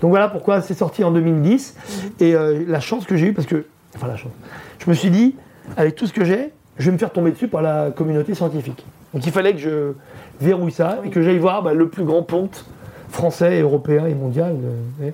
Donc 0.00 0.10
voilà 0.10 0.28
pourquoi 0.28 0.60
c'est 0.60 0.74
sorti 0.74 1.02
en 1.04 1.10
2010. 1.10 1.76
Et 2.20 2.34
euh, 2.34 2.64
la 2.68 2.80
chance 2.80 3.06
que 3.06 3.16
j'ai 3.16 3.28
eue, 3.28 3.32
parce 3.32 3.46
que. 3.46 3.64
Enfin, 3.96 4.06
la 4.06 4.16
chance. 4.16 4.32
Je 4.78 4.88
me 4.88 4.94
suis 4.94 5.10
dit, 5.10 5.34
avec 5.76 5.96
tout 5.96 6.06
ce 6.06 6.12
que 6.12 6.24
j'ai, 6.24 6.50
je 6.78 6.86
vais 6.86 6.92
me 6.92 6.98
faire 6.98 7.10
tomber 7.12 7.30
dessus 7.32 7.48
par 7.48 7.62
la 7.62 7.90
communauté 7.90 8.34
scientifique. 8.34 8.84
Donc 9.12 9.26
il 9.26 9.32
fallait 9.32 9.52
que 9.52 9.58
je 9.58 9.92
verrouille 10.40 10.72
ça 10.72 11.00
et 11.04 11.10
que 11.10 11.20
j'aille 11.22 11.38
voir 11.38 11.62
bah, 11.62 11.74
le 11.74 11.88
plus 11.88 12.04
grand 12.04 12.22
ponte 12.22 12.64
français, 13.10 13.60
européen 13.60 14.06
et 14.06 14.14
mondial 14.14 14.56
euh, 15.02 15.10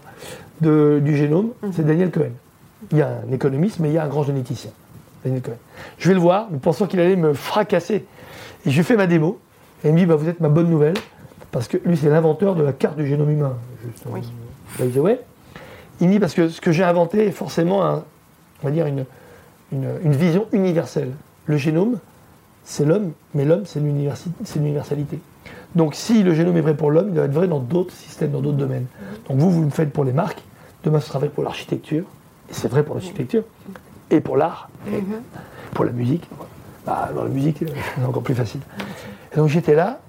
de- 0.61 1.01
du 1.01 1.17
génome, 1.17 1.51
c'est 1.73 1.85
Daniel 1.87 2.11
Cohen. 2.11 2.31
Il 2.93 2.99
y 2.99 3.03
a 3.03 3.09
un 3.29 3.33
économiste, 3.33 3.79
mais 3.81 3.89
il 3.89 3.95
y 3.95 3.99
a 3.99 4.05
un 4.05 4.09
grand 4.09 4.23
généticien. 4.23 4.71
Je 5.25 6.09
vais 6.09 6.15
le 6.15 6.21
voir, 6.21 6.51
me 6.51 6.59
pensant 6.59 6.87
qu'il 6.87 7.01
allait 7.01 7.17
me 7.17 7.35
fracasser. 7.35 8.07
Et 8.65 8.71
je 8.71 8.77
lui 8.77 8.85
fais 8.85 8.97
ma 8.97 9.07
démo. 9.07 9.39
Et 9.85 9.89
il 9.89 9.95
me 9.95 9.99
dit, 9.99 10.07
bah, 10.07 10.17
vous 10.17 10.29
êtes 10.29 10.41
ma 10.41 10.49
bonne 10.49 10.71
nouvelle, 10.71 10.95
parce 11.51 11.69
que 11.69 11.77
lui, 11.85 11.97
c'est 11.97 12.09
l'inventeur 12.09 12.55
de 12.55 12.63
la 12.63 12.73
carte 12.73 12.97
du 12.97 13.07
génome 13.07 13.31
humain. 13.31 13.57
Oui. 14.07 14.21
Il 16.01 16.07
me 16.07 16.13
dit, 16.13 16.19
parce 16.21 16.35
que 16.35 16.49
ce 16.49 16.61
que 16.61 16.73
j'ai 16.73 16.85
inventé 16.85 17.27
est 17.27 17.31
forcément, 17.33 17.85
un- 17.85 18.05
on 18.63 18.67
va 18.67 18.71
dire, 18.71 18.87
une, 18.87 19.05
une, 19.73 19.89
une 20.05 20.13
vision 20.13 20.47
universelle. 20.53 21.11
Le 21.47 21.57
génome, 21.57 21.99
c'est 22.65 22.85
l'homme, 22.85 23.13
mais 23.35 23.45
l'homme, 23.45 23.63
c'est 23.67 23.81
l'universalité. 23.81 25.19
Donc 25.75 25.95
si 25.95 26.23
le 26.23 26.35
génome 26.35 26.57
est 26.57 26.61
vrai 26.63 26.75
pour 26.75 26.91
l'homme, 26.91 27.09
il 27.09 27.15
doit 27.15 27.25
être 27.25 27.33
vrai 27.33 27.49
dans 27.49 27.61
d'autres 27.61 27.93
systèmes, 27.95 28.31
dans 28.33 28.41
d'autres 28.41 28.57
domaines. 28.59 28.87
Donc 29.29 29.39
vous, 29.39 29.51
vous 29.51 29.63
le 29.65 29.71
faites 29.71 29.93
pour 29.93 30.05
les 30.05 30.13
marques, 30.13 30.43
demain 30.85 31.01
ce 31.01 31.09
sera 31.09 31.19
vrai 31.19 31.29
pour 31.29 31.43
l'architecture, 31.45 32.05
c'est 32.51 32.69
vrai 32.69 32.83
pour 32.83 32.95
l'architecture, 32.95 33.43
et 34.11 34.21
pour 34.21 34.37
l'art, 34.37 34.69
et 34.93 35.03
pour 35.75 35.85
la 35.85 35.93
musique. 35.93 36.29
Bah, 36.87 37.11
dans 37.15 37.25
la 37.25 37.29
musique, 37.29 37.63
euh, 37.63 37.67
c'est 37.97 38.05
encore 38.05 38.23
plus 38.23 38.35
facile. 38.35 38.61
Et 39.33 39.37
donc 39.37 39.49
j'étais 39.49 39.75
là, 39.75 40.01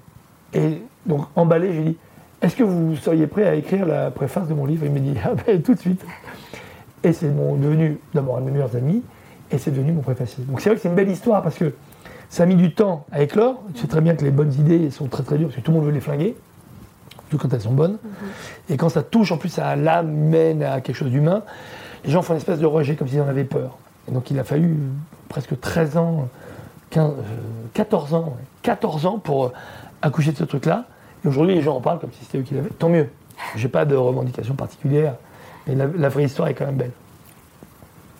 et 0.54 0.80
donc 1.06 1.26
emballé, 1.36 1.72
j'ai 1.74 1.82
dit, 1.82 1.96
est-ce 2.40 2.56
que 2.56 2.62
vous 2.62 2.96
seriez 2.96 3.26
prêt 3.26 3.46
à 3.46 3.54
écrire 3.54 3.84
la 3.84 4.10
préface 4.10 4.48
de 4.48 4.54
mon 4.54 4.64
livre? 4.64 4.86
Il 4.86 4.92
m'a 4.92 5.00
dit, 5.00 5.14
ah 5.24 5.32
ben 5.46 5.60
tout 5.60 5.74
de 5.74 5.78
suite. 5.80 6.02
Et 7.04 7.12
c'est 7.12 7.28
mon- 7.28 7.56
devenu 7.56 7.98
d'abord 8.14 8.38
un 8.38 8.40
de 8.40 8.46
mes 8.46 8.52
meilleurs 8.52 8.74
amis, 8.76 9.02
et 9.50 9.58
c'est 9.58 9.70
devenu 9.70 9.92
mon 9.92 10.00
préfacier. 10.00 10.42
Donc 10.44 10.60
c'est 10.60 10.70
vrai 10.70 10.76
que 10.76 10.82
c'est 10.82 10.88
une 10.88 10.94
belle 10.94 11.10
histoire, 11.10 11.42
parce 11.42 11.56
que 11.56 11.74
ça 12.30 12.44
a 12.44 12.46
mis 12.46 12.56
du 12.56 12.72
temps 12.72 13.04
à 13.12 13.22
éclore. 13.22 13.62
Tu 13.74 13.82
sais 13.82 13.86
très 13.88 14.00
bien 14.00 14.14
que 14.14 14.24
les 14.24 14.30
bonnes 14.30 14.52
idées 14.54 14.90
sont 14.90 15.06
très 15.08 15.22
très 15.22 15.36
dures, 15.36 15.48
parce 15.48 15.56
que 15.56 15.60
tout 15.62 15.72
le 15.72 15.76
monde 15.78 15.86
veut 15.86 15.92
les 15.92 16.00
flinguer, 16.00 16.34
surtout 17.28 17.36
quand 17.46 17.52
elles 17.54 17.60
sont 17.60 17.72
bonnes. 17.72 17.98
Et 18.70 18.76
quand 18.78 18.88
ça 18.88 19.02
touche 19.02 19.32
en 19.32 19.36
plus 19.36 19.58
à 19.58 19.76
l'âme 19.76 20.10
humaine, 20.16 20.62
à 20.62 20.80
quelque 20.80 20.96
chose 20.96 21.10
d'humain, 21.10 21.42
les 22.04 22.10
gens 22.10 22.22
font 22.22 22.34
une 22.34 22.38
espèce 22.38 22.58
de 22.58 22.66
rejet, 22.66 22.96
comme 22.96 23.08
s'ils 23.08 23.20
en 23.20 23.28
avaient 23.28 23.44
peur. 23.44 23.78
Et 24.08 24.12
donc 24.12 24.30
il 24.30 24.38
a 24.38 24.44
fallu 24.44 24.70
euh, 24.70 24.88
presque 25.28 25.58
13 25.58 25.96
ans, 25.96 26.28
15, 26.90 27.10
euh, 27.10 27.12
14 27.74 28.14
ans, 28.14 28.24
ouais, 28.24 28.44
14 28.62 29.06
ans 29.06 29.18
pour 29.18 29.46
euh, 29.46 29.52
accoucher 30.02 30.32
de 30.32 30.36
ce 30.36 30.44
truc-là. 30.44 30.84
Et 31.24 31.28
aujourd'hui, 31.28 31.54
les 31.54 31.62
gens 31.62 31.76
en 31.76 31.80
parlent 31.80 31.98
comme 31.98 32.12
si 32.12 32.24
c'était 32.24 32.38
eux 32.38 32.42
qui 32.42 32.54
l'avaient. 32.54 32.70
Tant 32.70 32.88
mieux. 32.88 33.08
J'ai 33.56 33.68
pas 33.68 33.84
de 33.84 33.94
revendication 33.96 34.54
particulière. 34.54 35.14
Mais 35.66 35.74
la, 35.74 35.86
la 35.86 36.08
vraie 36.08 36.24
histoire 36.24 36.48
est 36.48 36.54
quand 36.54 36.66
même 36.66 36.76
belle. 36.76 36.92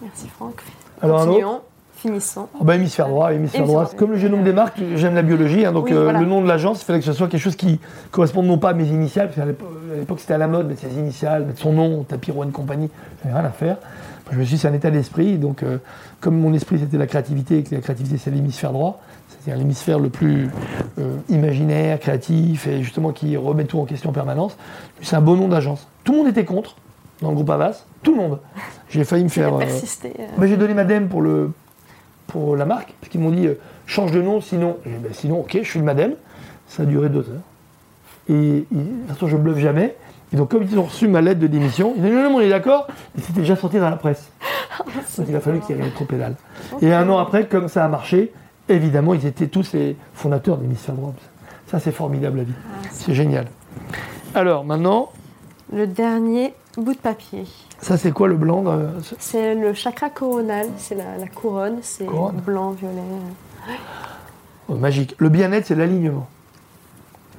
Merci 0.03 0.29
Franck. 0.29 0.63
Alors 1.03 1.21
un 1.21 1.29
autre? 1.29 1.63
Finissons. 2.01 2.49
Oh 2.59 2.65
bah, 2.65 2.77
hémisphère 2.77 3.09
droit, 3.09 3.33
hémisphère 3.33 3.67
droit. 3.67 3.91
Comme 3.95 4.13
le 4.13 4.17
génome 4.17 4.43
des 4.43 4.55
marques, 4.55 4.81
j'aime 4.97 5.15
la 5.15 5.21
biologie, 5.23 5.67
hein, 5.67 5.73
donc 5.73 5.85
Oui, 5.87 5.93
euh, 5.93 6.05
voilà. 6.05 6.21
le 6.21 6.25
nom 6.25 6.41
de 6.41 6.49
l'agence, 6.49 6.81
il 6.81 6.85
fallait 6.87 6.99
que 6.99 7.05
ce 7.05 7.13
soit 7.13 7.29
quelque 7.29 7.43
chose 7.43 7.57
qui 7.57 7.79
corresponde 8.11 8.47
non 8.47 8.57
pas 8.57 8.71
à 8.71 8.73
mes 8.73 8.87
initiales, 8.87 9.27
parce 9.27 9.37
qu'à 9.37 9.45
l'époque 9.45 9.69
à 9.93 9.97
l'époque, 9.97 10.21
c'était 10.21 10.35
à 10.35 10.39
la 10.39 10.49
mode, 10.49 10.69
mettre 10.69 10.81
ses 10.81 10.99
initiales, 10.99 11.45
mettre 11.45 11.61
son 11.61 11.73
nom, 11.73 12.05
tapis 12.05 12.31
Rouen 12.31 12.51
compagnie, 12.51 12.89
j'avais 13.23 13.35
rien 13.35 13.45
à 13.45 13.51
faire. 13.51 13.77
Je 14.33 14.39
me 14.39 14.45
suis 14.45 14.55
dit, 14.55 14.61
c'est 14.61 14.69
un 14.69 14.73
état 14.73 14.91
d'esprit, 14.91 15.37
donc 15.37 15.63
euh, 15.63 15.79
comme 16.21 16.39
mon 16.39 16.55
esprit 16.55 16.79
c'était 16.79 16.97
la 16.97 17.07
créativité, 17.07 17.59
et 17.59 17.63
que 17.65 17.75
la 17.75 17.81
créativité 17.81 18.17
c'est 18.17 18.31
l'hémisphère 18.31 18.73
droit, 18.73 19.01
c'est-à-dire 19.29 19.59
l'hémisphère 19.59 19.99
le 19.99 20.09
plus 20.09 20.49
euh, 20.99 21.17
imaginaire, 21.29 21.99
créatif, 21.99 22.67
et 22.67 22.83
justement 22.83 23.11
qui 23.11 23.37
remet 23.37 23.65
tout 23.65 23.79
en 23.81 23.85
question 23.85 24.11
en 24.11 24.13
permanence, 24.15 24.57
c'est 25.03 25.17
un 25.17 25.21
beau 25.21 25.37
nom 25.37 25.49
d'agence. 25.49 25.89
Tout 26.05 26.13
le 26.13 26.19
monde 26.19 26.29
était 26.29 26.45
contre, 26.45 26.77
dans 27.21 27.29
le 27.31 27.35
groupe 27.35 27.51
Avas, 27.51 27.85
tout 28.03 28.13
le 28.13 28.19
monde. 28.19 28.39
J'ai 28.89 29.05
failli 29.05 29.25
me 29.25 29.29
faire... 29.29 29.55
euh, 29.57 29.65
bah, 30.39 30.47
j'ai 30.47 30.57
donné 30.57 30.75
ma 30.75 30.85
dème 30.85 31.09
pour, 31.09 31.23
le, 31.23 31.51
pour 32.31 32.57
la 32.57 32.65
marque, 32.65 32.95
parce 33.01 33.11
qu'ils 33.11 33.21
m'ont 33.21 33.31
dit 33.31 33.47
euh, 33.47 33.55
change 33.87 34.13
de 34.13 34.23
nom, 34.23 34.41
sinon, 34.41 34.79
ben, 34.85 35.13
sinon, 35.13 35.41
ok, 35.41 35.59
je 35.63 35.69
suis 35.69 35.79
le 35.79 35.85
madame. 35.85 36.13
Ça 36.69 36.85
a 36.85 36.87
duré 36.87 37.09
deux 37.09 37.21
heures. 37.31 37.43
Et 38.29 38.65
ils- 38.71 38.79
de 38.79 39.07
toute 39.07 39.09
façon, 39.15 39.27
je 39.29 39.37
bluffe 39.37 39.59
jamais. 39.59 39.97
Et 40.33 40.37
donc, 40.37 40.51
comme 40.51 40.63
ils 40.63 40.79
ont 40.79 40.85
reçu 40.85 41.09
ma 41.09 41.21
lettre 41.21 41.41
de 41.41 41.49
démission, 41.49 41.95
ils 41.97 42.03
ont 42.05 42.09
dit 42.09 42.13
non, 42.15 42.31
non, 42.31 42.37
on 42.37 42.41
est 42.41 42.49
d'accord, 42.49 42.87
et 43.19 43.21
c'était 43.21 43.41
déjà 43.41 43.57
sorti 43.57 43.79
dans 43.79 43.91
la 43.91 43.97
presse. 43.97 44.31
Donc, 45.19 45.27
il 45.29 45.35
a 45.35 45.41
fallu 45.41 45.59
qu'il 45.61 45.77
y 45.77 45.81
ait 45.81 45.91
trop 45.91 46.05
pédale. 46.05 46.37
Et 46.81 46.93
un 46.95 47.09
an 47.11 47.19
après, 47.19 47.47
comme 47.47 47.67
ça 47.69 47.85
a 47.85 47.89
marché, 47.89 48.33
évidemment, 48.69 49.13
ils 49.15 49.27
étaient 49.27 49.49
tous 49.49 49.73
les 49.73 49.97
fondateurs 50.15 50.57
d'Hémisphère 50.57 50.95
Droit. 50.95 51.13
Ça, 51.67 51.81
c'est 51.81 51.91
formidable, 51.93 52.39
la 52.39 52.45
vie. 52.45 52.53
Ah, 52.57 52.89
C'est 52.93 53.13
génial. 53.15 53.47
Alors, 54.35 54.65
maintenant, 54.65 55.11
Le 55.73 55.87
dernier 55.87 56.55
bout 56.83 56.95
de 56.95 56.99
papier. 56.99 57.45
ça, 57.81 57.97
c'est 57.97 58.13
quoi 58.13 58.29
le 58.29 58.37
blanc 58.37 58.65
euh, 58.67 58.89
ce- 59.03 59.15
C'est 59.19 59.55
le 59.55 59.73
chakra 59.75 60.11
coronal, 60.11 60.67
c'est 60.77 60.95
la, 60.95 61.17
la 61.19 61.27
couronne, 61.27 61.79
c'est 61.83 62.07
blanc, 62.47 62.71
violet. 62.73 63.03
Oh, 64.69 64.75
magique. 64.75 65.15
Le 65.19 65.29
bien-être, 65.29 65.67
c'est 65.67 65.75
l'alignement. 65.75 66.27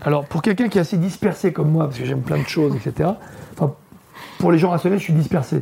Alors, 0.01 0.25
pour 0.25 0.41
quelqu'un 0.41 0.67
qui 0.67 0.77
est 0.77 0.81
assez 0.81 0.97
dispersé 0.97 1.53
comme 1.53 1.69
moi, 1.69 1.85
parce 1.85 1.97
que 1.97 2.05
j'aime 2.05 2.21
plein 2.21 2.39
de 2.39 2.47
choses, 2.47 2.75
etc., 2.75 3.11
enfin, 3.53 3.73
pour 4.39 4.51
les 4.51 4.57
gens 4.57 4.69
rationnels, 4.71 4.99
je 4.99 5.03
suis 5.03 5.13
dispersé. 5.13 5.61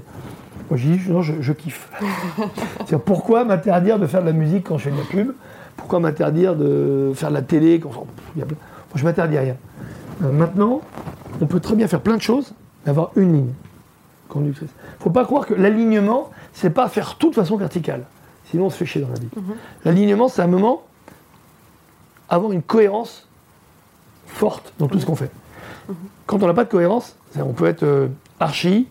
Moi, 0.69 0.77
je 0.77 0.87
dis, 0.87 1.09
non, 1.11 1.21
je, 1.21 1.33
je 1.41 1.51
kiffe. 1.53 1.89
C'est-à-dire, 2.77 3.01
pourquoi 3.01 3.43
m'interdire 3.43 3.99
de 3.99 4.07
faire 4.07 4.21
de 4.21 4.27
la 4.27 4.33
musique 4.33 4.67
quand 4.67 4.77
je 4.77 4.85
fais 4.85 4.91
de 4.91 4.97
la 4.97 5.03
pub? 5.03 5.33
Pourquoi 5.75 5.99
m'interdire 5.99 6.55
de 6.55 7.11
faire 7.15 7.29
de 7.29 7.33
la 7.35 7.41
télé 7.41 7.79
quand 7.79 7.89
plein- 7.89 8.05
Moi, 8.35 8.45
je 8.95 9.03
m'interdis 9.03 9.37
rien. 9.37 9.55
Euh, 10.23 10.31
maintenant, 10.31 10.81
on 11.41 11.45
peut 11.45 11.59
très 11.59 11.75
bien 11.75 11.87
faire 11.87 12.01
plein 12.01 12.17
de 12.17 12.21
choses, 12.21 12.53
mais 12.85 12.91
avoir 12.91 13.11
une 13.15 13.33
ligne 13.33 13.53
conductrice. 14.29 14.69
Il 14.71 14.97
ne 14.99 15.03
faut 15.03 15.09
pas 15.09 15.25
croire 15.25 15.45
que 15.45 15.53
l'alignement, 15.53 16.29
c'est 16.53 16.69
pas 16.69 16.87
faire 16.87 17.15
tout 17.15 17.29
de 17.29 17.35
façon 17.35 17.57
verticale. 17.57 18.05
Sinon, 18.45 18.65
on 18.67 18.69
se 18.69 18.77
fait 18.77 18.85
chier 18.85 19.01
dans 19.01 19.09
la 19.09 19.19
vie. 19.19 19.27
L'alignement, 19.85 20.27
c'est 20.29 20.41
un 20.41 20.47
moment 20.47 20.83
avoir 22.29 22.51
une 22.51 22.61
cohérence 22.61 23.27
forte 24.27 24.73
dans 24.79 24.87
tout 24.87 24.99
ce 24.99 25.05
qu'on 25.05 25.15
fait. 25.15 25.31
Quand 26.27 26.41
on 26.43 26.47
n'a 26.47 26.53
pas 26.53 26.63
de 26.63 26.69
cohérence, 26.69 27.15
on 27.37 27.53
peut 27.53 27.65
être 27.65 27.83
euh, 27.83 28.07
archi, 28.39 28.87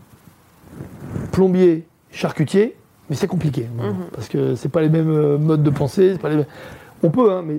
plombier, 1.32 1.86
charcutier, 2.10 2.76
mais 3.08 3.16
c'est 3.16 3.28
compliqué. 3.28 3.66
Parce 4.12 4.28
que 4.28 4.54
c'est 4.56 4.68
pas 4.68 4.80
les 4.80 4.88
mêmes 4.88 5.10
euh, 5.10 5.38
modes 5.38 5.62
de 5.62 5.70
pensée. 5.70 6.16
Pas 6.18 6.28
les 6.30 6.36
mêmes- 6.36 6.46
On 7.02 7.10
peut, 7.10 7.32
hein, 7.32 7.42
mais 7.46 7.58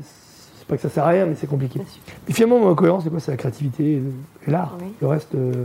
c'est 0.57 0.67
pas 0.67 0.75
que 0.75 0.81
ça 0.81 0.89
sert 0.89 1.05
à 1.05 1.09
rien, 1.09 1.25
mais 1.25 1.35
c'est 1.35 1.47
compliqué. 1.47 1.79
Et 2.27 2.33
finalement, 2.33 2.67
la 2.67 2.75
cohérence, 2.75 3.03
c'est 3.05 3.09
quoi? 3.09 3.19
C'est 3.19 3.31
la 3.31 3.37
créativité 3.37 3.93
et 3.93 4.03
et 4.47 4.51
l'art. 4.51 4.75
Oui. 4.81 4.87
Le 5.01 5.07
reste, 5.07 5.33
euh, 5.35 5.63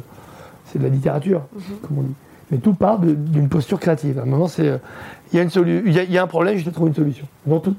c'est 0.67 0.79
de 0.79 0.85
la 0.85 0.89
littérature, 0.91 1.43
comme 1.83 1.99
on 1.99 2.03
dit. 2.03 2.15
Mais 2.51 2.59
tout 2.59 2.75
part 2.75 2.99
d'une 2.99 3.49
posture 3.49 3.81
créative. 3.81 4.19
À 4.19 4.23
un 4.23 4.27
moment, 4.27 4.49
c'est. 4.49 4.69
euh, 4.69 4.79
Il 5.33 5.41
y, 5.41 5.43
il 5.43 5.93
y, 5.93 5.99
a- 5.99 6.03
il 6.05 6.12
y 6.12 6.19
a 6.19 6.23
un 6.23 6.27
problème, 6.27 6.57
je 6.59 6.65
vais 6.65 6.71
trouver 6.71 6.89
une 6.91 6.95
solution. 6.95 7.27
Dans 7.47 7.59
tout. 7.61 7.75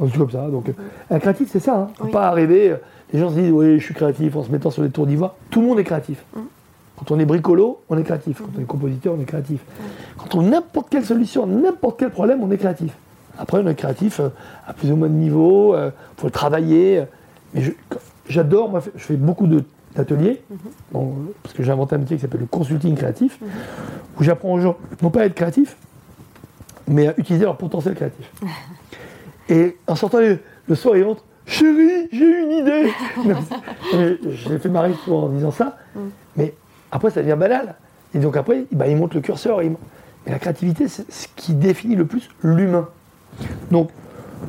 Dans 0.00 0.06
tout 0.08 0.18
comme 0.18 0.30
ça. 0.30 0.48
Donc, 0.48 0.68
euh, 0.68 0.72
un 1.10 1.18
créatif, 1.20 1.48
c'est 1.50 1.60
ça. 1.60 1.76
Hein. 1.76 1.88
Faut 1.96 2.04
Oui. 2.06 2.10
pas 2.10 2.26
arriver. 2.28 2.70
euh, 2.70 2.76
Les 3.12 3.20
gens 3.20 3.30
se 3.30 3.34
disent, 3.36 3.52
oui, 3.52 3.78
je 3.78 3.84
suis 3.84 3.94
créatif 3.94 4.34
en 4.34 4.42
se 4.42 4.50
mettant 4.50 4.70
sur 4.70 4.82
des 4.82 4.90
tours 4.90 5.06
d'ivoire. 5.06 5.34
Tout 5.50 5.60
le 5.60 5.68
monde 5.68 5.78
est 5.78 5.84
créatif. 5.84 6.24
Quand 6.96 7.10
on 7.12 7.18
est 7.20 7.24
bricolo, 7.24 7.80
on 7.88 7.96
est 7.96 8.02
créatif. 8.02 8.38
Quand 8.42 8.50
on 8.56 8.60
est 8.60 8.64
compositeur, 8.64 9.14
on 9.16 9.20
est 9.20 9.24
créatif. 9.24 9.60
Quand 10.18 10.34
on 10.34 10.40
a 10.40 10.50
n'importe 10.50 10.88
quelle 10.90 11.04
solution, 11.04 11.46
n'importe 11.46 11.98
quel 12.00 12.10
problème, 12.10 12.40
on 12.42 12.50
est 12.50 12.56
créatif. 12.58 12.92
Après, 13.38 13.58
on 13.62 13.66
est 13.68 13.74
créatif 13.76 14.18
euh, 14.20 14.28
à 14.66 14.72
plus 14.72 14.90
ou 14.90 14.96
moins 14.96 15.08
de 15.08 15.14
niveau, 15.14 15.76
il 15.76 15.90
faut 16.16 16.26
le 16.26 16.32
travailler. 16.32 16.98
euh, 16.98 17.04
Mais 17.54 17.60
je- 17.62 17.72
j'adore, 18.28 18.68
moi, 18.70 18.80
je 18.96 19.04
fais 19.04 19.14
beaucoup 19.16 19.46
de- 19.46 19.62
bon, 20.92 21.08
euh, 21.08 21.32
parce 21.42 21.54
que 21.54 21.62
j'ai 21.62 21.70
inventé 21.72 21.94
un 21.94 21.98
métier 21.98 22.16
qui 22.16 22.22
s'appelle 22.22 22.40
le 22.40 22.46
consulting 22.46 22.94
créatif, 22.96 23.38
où 24.18 24.22
j'apprends 24.22 24.52
aux 24.52 24.60
gens, 24.60 24.76
non 25.02 25.10
pas 25.10 25.20
à 25.22 25.24
être 25.26 25.34
créatifs, 25.34 25.76
mais 26.88 27.08
à 27.08 27.14
utiliser 27.18 27.44
leur 27.44 27.56
potentiel 27.56 27.94
créatif. 27.94 28.30
Et 29.48 29.76
en 29.86 29.94
sortant 29.94 30.18
le, 30.20 30.38
le 30.68 30.74
soir, 30.74 30.96
ils 30.96 31.04
rentrent, 31.04 31.24
Chérie, 31.46 32.08
j'ai 32.10 32.42
une 32.42 32.52
idée 32.52 32.90
mais 33.94 34.16
J'ai 34.30 34.58
fait 34.58 34.68
marrer 34.70 34.92
en 35.08 35.28
disant 35.28 35.50
ça, 35.50 35.76
Mm. 35.94 36.00
mais 36.36 36.54
après 36.90 37.10
ça 37.10 37.20
devient 37.22 37.36
banal. 37.38 37.76
Et 38.14 38.18
donc 38.18 38.36
après, 38.36 38.64
bah, 38.72 38.88
il 38.88 38.96
monte 38.96 39.14
le 39.14 39.20
curseur. 39.20 39.58
Mais 39.58 40.32
la 40.32 40.38
créativité, 40.40 40.88
c'est 40.88 41.08
ce 41.12 41.28
qui 41.36 41.52
définit 41.54 41.94
le 41.94 42.04
plus 42.06 42.30
l'humain. 42.42 42.88
Donc 43.70 43.90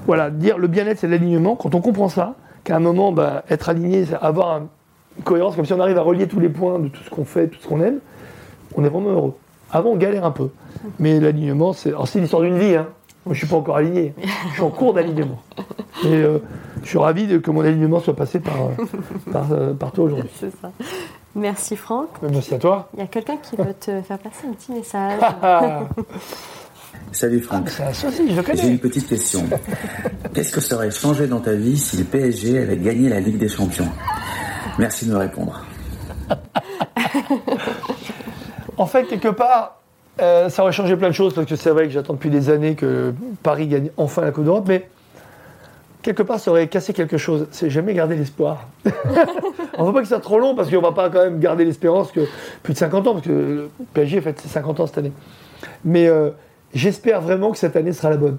voilà, 0.08 0.30
dire 0.32 0.58
le 0.58 0.68
bien-être, 0.68 0.98
c'est 1.00 1.08
l'alignement. 1.08 1.56
Quand 1.56 1.76
on 1.76 1.82
comprend 1.82 2.10
ça, 2.10 2.36
qu'à 2.64 2.78
un 2.78 2.80
moment, 2.80 3.12
bah, 3.12 3.44
être 3.50 3.70
aligné, 3.70 4.06
c'est 4.06 4.16
avoir 4.16 4.54
un- 4.56 4.68
cohérence, 5.24 5.56
comme 5.56 5.66
si 5.66 5.74
on 5.74 5.80
arrive 5.80 5.98
à 5.98 6.02
relier 6.02 6.28
tous 6.28 6.40
les 6.40 6.50
points 6.50 6.80
de 6.80 6.88
tout 6.88 7.02
ce 7.04 7.10
qu'on 7.10 7.26
fait, 7.26 7.48
tout 7.48 7.60
ce 7.62 7.68
qu'on 7.68 7.82
aime, 7.82 8.00
on 8.76 8.84
est 8.84 8.90
vraiment 8.90 9.12
heureux. 9.12 9.34
Avant, 9.72 9.92
on 9.92 9.96
galère 9.96 10.26
un 10.26 10.32
peu. 10.32 10.50
Mais 11.00 11.20
l'alignement, 11.20 11.74
c'est 11.74 11.90
alors, 11.90 12.08
c'est 12.08 12.20
l'histoire 12.20 12.42
d'une 12.42 12.58
vie. 12.58 12.76
Hein. 12.76 12.88
Moi, 13.26 13.34
je 13.34 13.42
ne 13.42 13.46
suis 13.46 13.48
pas 13.48 13.56
encore 13.56 13.78
aligné. 13.78 14.14
Je 14.50 14.54
suis 14.54 14.62
en 14.62 14.70
cours 14.70 14.94
d'alignement. 14.94 15.42
Et 16.04 16.08
euh, 16.08 16.40
je 16.84 16.90
suis 16.90 16.98
ravi 16.98 17.26
de, 17.26 17.40
que 17.40 17.50
mon 17.50 17.62
alignement 17.62 18.00
soit 18.00 18.16
passé 18.16 18.40
par, 18.40 18.56
euh, 18.56 18.86
par, 19.32 19.52
euh, 19.52 19.74
par 19.74 19.92
toi 19.92 20.06
aujourd'hui. 20.06 20.30
C'est 20.40 20.52
ça. 20.62 20.72
Merci 21.34 21.76
Franck. 21.76 22.10
Merci 22.22 22.54
à 22.54 22.60
toi. 22.60 22.90
Il 22.94 23.00
y 23.00 23.04
a 23.04 23.08
quelqu'un 23.08 23.38
qui 23.38 23.56
veut 23.56 23.74
te 23.74 24.02
faire 24.02 24.20
passer 24.20 24.48
un 24.48 24.54
petit 24.54 24.72
message. 24.72 25.20
Ah, 25.42 25.88
Salut 27.12 27.42
Franck. 27.42 27.70
un 27.80 27.94
saucisse, 27.94 28.32
je 28.32 28.42
le 28.42 28.58
J'ai 28.58 28.68
une 28.68 28.80
petite 28.80 29.08
question. 29.08 29.44
Qu'est-ce 30.34 30.52
que 30.52 30.62
ça 30.62 30.76
aurait 30.76 30.92
changé 30.92 31.28
dans 31.28 31.40
ta 31.40 31.54
vie 31.54 31.78
si 31.78 31.98
le 31.98 32.04
PSG 32.04 32.60
avait 32.60 32.78
gagné 32.78 33.10
la 33.10 33.20
Ligue 33.20 33.38
des 33.38 33.48
Champions? 33.48 33.90
Merci 34.78 35.06
de 35.06 35.12
me 35.12 35.18
répondre. 35.18 35.64
En 38.78 38.86
fait, 38.86 39.06
quelque 39.06 39.30
part, 39.30 39.80
euh, 40.22 40.50
ça 40.50 40.64
aurait 40.64 40.72
changé 40.72 40.96
plein 40.96 41.10
de 41.10 41.14
choses 41.14 41.34
parce 41.34 41.48
que 41.48 41.56
c'est 41.56 41.70
vrai 41.70 41.86
que 41.86 41.92
j'attends 41.92 42.14
depuis 42.14 42.30
des 42.30 42.50
années 42.50 42.76
que 42.76 43.14
Paris 43.44 43.68
gagne 43.68 43.90
enfin 43.98 44.22
la 44.22 44.32
Coupe 44.32 44.46
d'Europe, 44.46 44.66
mais 44.68 44.90
quelque 46.02 46.24
part, 46.24 46.40
ça 46.40 46.52
aurait 46.52 46.68
cassé 46.68 46.94
quelque 46.94 47.18
chose. 47.18 47.48
C'est 47.52 47.70
jamais 47.70 47.94
garder 47.94 48.16
l'espoir. 48.16 48.68
on 49.78 49.84
ne 49.84 49.88
veut 49.88 49.94
pas 49.94 50.02
que 50.02 50.08
ça 50.08 50.16
soit 50.16 50.24
trop 50.24 50.40
long 50.40 50.56
parce 50.56 50.70
qu'on 50.70 50.82
va 50.82 50.92
pas 50.92 51.10
quand 51.10 51.24
même 51.24 51.40
garder 51.40 51.66
l'espérance 51.66 52.12
que 52.12 52.22
plus 52.64 52.74
de 52.74 52.78
50 52.78 53.08
ans, 53.08 53.14
parce 53.14 53.26
que 53.26 53.32
le 53.32 53.70
PSG 53.94 54.22
fête 54.22 54.40
ses 54.40 54.50
50 54.50 54.80
ans 54.82 54.88
cette 54.88 54.98
année. 54.98 55.14
Mais 55.84 56.08
euh, 56.08 56.32
j'espère 56.74 57.22
vraiment 57.22 57.52
que 57.52 57.58
cette 57.58 57.76
année 57.76 57.94
sera 57.94 58.10
la 58.10 58.18
bonne. 58.18 58.38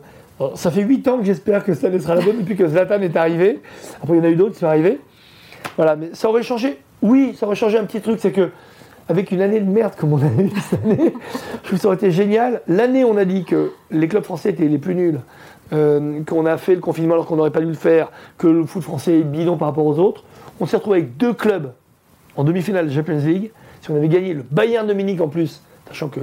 Ça 0.55 0.71
fait 0.71 0.83
8 0.83 1.09
ans 1.09 1.19
que 1.19 1.25
j'espère 1.25 1.65
que 1.65 1.73
cette 1.73 1.85
année 1.85 1.99
sera 1.99 2.15
la 2.15 2.21
bonne 2.21 2.39
depuis 2.39 2.57
que 2.57 2.69
Zlatan 2.69 3.01
est 3.01 3.17
arrivé. 3.17 3.63
Après, 4.03 4.17
il 4.17 4.19
y 4.19 4.21
en 4.21 4.25
a 4.25 4.29
eu 4.29 4.37
d'autres 4.37 4.53
qui 4.53 4.61
sont 4.61 4.67
arrivés. 4.67 5.01
Voilà, 5.77 5.97
mais 5.97 6.11
ça 6.13 6.29
aurait 6.29 6.43
changé. 6.43 6.79
Oui, 7.03 7.37
ça 7.39 7.47
aurait 7.47 7.57
changé 7.57 7.79
un 7.79 7.85
petit 7.85 8.01
truc, 8.01 8.19
c'est 8.21 8.33
que 8.33 8.51
avec 9.09 9.31
une 9.31 9.41
année 9.41 9.61
de 9.61 9.71
merde 9.71 9.95
comme 9.97 10.13
on 10.13 10.19
a 10.19 10.27
eu 10.27 10.51
cette 10.69 10.85
année, 10.85 11.15
je 11.63 11.67
trouve 11.67 11.73
que 11.73 11.77
ça 11.77 11.89
aurait 11.89 11.97
été 11.97 12.11
génial. 12.11 12.63
L'année, 12.67 13.05
on 13.05 13.17
a 13.17 13.25
dit 13.25 13.45
que 13.45 13.73
les 13.91 14.09
clubs 14.09 14.25
français 14.25 14.51
étaient 14.51 14.67
les 14.67 14.79
plus 14.79 14.95
nuls, 14.95 15.21
euh, 15.73 16.23
qu'on 16.25 16.47
a 16.47 16.57
fait 16.57 16.75
le 16.75 16.81
confinement 16.81 17.15
alors 17.15 17.27
qu'on 17.27 17.37
n'aurait 17.37 17.51
pas 17.51 17.61
dû 17.61 17.67
le 17.67 17.75
faire, 17.75 18.11
que 18.39 18.47
le 18.47 18.65
foot 18.65 18.83
français 18.83 19.21
est 19.21 19.25
bidon 19.25 19.57
par 19.57 19.69
rapport 19.69 19.87
aux 19.87 19.99
autres. 19.99 20.25
On 20.61 20.67
s'est 20.67 20.77
retrouvé 20.77 20.99
avec 20.99 21.17
deux 21.17 21.35
clubs 21.35 21.73
en 22.37 22.45
demi-finale 22.45 22.89
de 22.89 22.93
Champions 22.93 23.19
League. 23.19 23.51
Si 23.81 23.91
on 23.91 23.97
avait 23.97 24.09
gagné 24.09 24.35
le 24.35 24.43
Bayern 24.43 24.87
de 24.87 24.95
Munich 24.95 25.21
en 25.21 25.29
plus, 25.29 25.63
sachant 25.89 26.09
que 26.09 26.21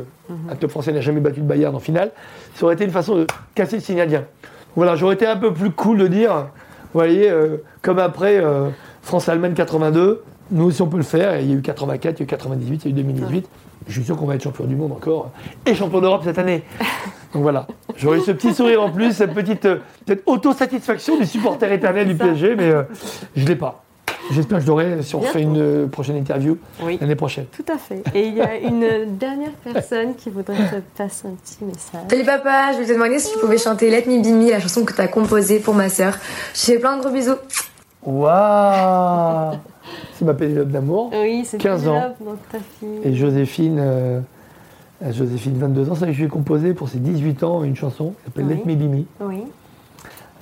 un 0.49 0.55
club 0.55 0.71
français 0.71 0.91
n'a 0.91 1.01
jamais 1.01 1.19
battu 1.21 1.39
le 1.39 1.45
Bayern 1.45 1.75
en 1.75 1.79
finale, 1.79 2.11
ça 2.55 2.65
aurait 2.65 2.75
été 2.75 2.83
une 2.83 2.91
façon 2.91 3.15
de 3.15 3.27
casser 3.55 3.77
le 3.77 4.01
indien. 4.01 4.25
Voilà, 4.75 4.95
j'aurais 4.95 5.15
été 5.15 5.27
un 5.27 5.37
peu 5.37 5.53
plus 5.53 5.71
cool 5.71 5.99
de 5.99 6.07
dire, 6.07 6.33
vous 6.33 6.99
voyez, 6.99 7.29
euh, 7.29 7.57
comme 7.81 7.99
après 7.99 8.37
euh, 8.37 8.69
France-Allemagne 9.03 9.53
82, 9.53 10.23
nous 10.51 10.65
aussi 10.65 10.81
on 10.81 10.87
peut 10.87 10.97
le 10.97 11.03
faire. 11.03 11.35
Et 11.35 11.43
il 11.43 11.49
y 11.49 11.53
a 11.53 11.55
eu 11.57 11.61
84, 11.61 12.15
il 12.15 12.19
y 12.19 12.21
a 12.21 12.23
eu 12.23 12.27
98, 12.27 12.81
il 12.85 12.85
y 12.85 12.87
a 12.87 12.91
eu 12.91 13.03
2018. 13.03 13.47
Je 13.87 13.91
suis 13.93 14.03
sûr 14.05 14.15
qu'on 14.17 14.25
va 14.25 14.35
être 14.35 14.43
champion 14.43 14.63
du 14.65 14.75
monde 14.75 14.93
encore 14.93 15.31
et 15.65 15.75
champion 15.75 15.99
d'Europe 15.99 16.21
cette 16.23 16.39
année. 16.39 16.63
Donc 17.33 17.41
voilà, 17.41 17.67
j'aurais 17.97 18.19
eu 18.19 18.21
ce 18.21 18.31
petit 18.31 18.53
sourire 18.53 18.81
en 18.81 18.89
plus, 18.91 19.11
cette 19.11 19.33
petite 19.33 19.65
euh, 19.65 19.79
cette 20.07 20.23
autosatisfaction 20.25 21.17
du 21.19 21.25
supporter 21.25 21.71
éternel 21.71 22.07
du 22.07 22.15
PSG, 22.15 22.55
mais 22.55 22.69
euh, 22.71 22.83
je 23.35 23.45
l'ai 23.45 23.55
pas. 23.55 23.83
J'espère 24.31 24.59
que 24.59 24.63
je 24.63 24.67
l'aurai 24.69 25.01
si 25.01 25.15
on 25.15 25.19
Bien. 25.19 25.31
fait 25.31 25.41
une 25.41 25.57
euh, 25.59 25.87
prochaine 25.87 26.15
interview 26.15 26.57
Oui. 26.81 26.97
l'année 27.01 27.15
prochaine. 27.15 27.45
Tout 27.47 27.65
à 27.73 27.77
fait. 27.77 28.03
Et 28.15 28.27
il 28.27 28.35
y 28.35 28.41
a 28.41 28.55
une 28.55 29.17
dernière 29.17 29.51
personne 29.51 30.15
qui 30.15 30.29
voudrait 30.29 30.55
te 30.55 30.75
passer 30.97 31.27
un 31.27 31.31
petit 31.31 31.57
message. 31.65 32.01
Salut 32.09 32.23
papa, 32.23 32.69
je 32.69 32.75
voulais 32.75 32.87
te 32.87 32.93
demander 32.93 33.19
si 33.19 33.33
tu 33.33 33.39
pouvais 33.39 33.57
chanter 33.57 33.89
Let 33.89 34.05
Me 34.07 34.21
Be 34.23 34.27
Me, 34.27 34.49
la 34.51 34.61
chanson 34.61 34.85
que 34.85 34.93
tu 34.93 35.01
as 35.01 35.09
composée 35.09 35.59
pour 35.59 35.73
ma 35.73 35.89
sœur. 35.89 36.13
Je 36.53 36.59
te 36.61 36.65
fais 36.67 36.79
plein 36.79 36.95
de 36.95 37.01
gros 37.01 37.11
bisous. 37.11 37.35
Waouh 38.05 39.53
C'est 40.13 40.25
ma 40.25 40.33
Pénélope 40.33 40.69
d'amour. 40.69 41.09
Oui, 41.13 41.43
c'est 41.45 41.57
15 41.57 41.87
ans. 41.87 42.13
Donc 42.19 42.37
ta 42.51 42.57
fille. 42.59 42.99
Et 43.03 43.13
Joséphine, 43.15 43.77
euh, 43.79 44.19
Joséphine, 45.11 45.57
22 45.57 45.89
ans, 45.89 45.93
c'est 45.95 45.99
vrai 46.01 46.07
que 46.07 46.13
je 46.13 46.19
lui 46.19 46.25
ai 46.25 46.29
composé 46.29 46.73
pour 46.73 46.89
ses 46.89 46.99
18 46.99 47.43
ans 47.43 47.63
une 47.63 47.75
chanson 47.75 48.09
qui 48.11 48.23
s'appelle 48.25 48.45
Oui. 48.45 48.61
Let 48.65 48.75
Me 48.75 48.75
Be 48.75 48.89
Me. 48.91 49.03
Oui. 49.21 49.43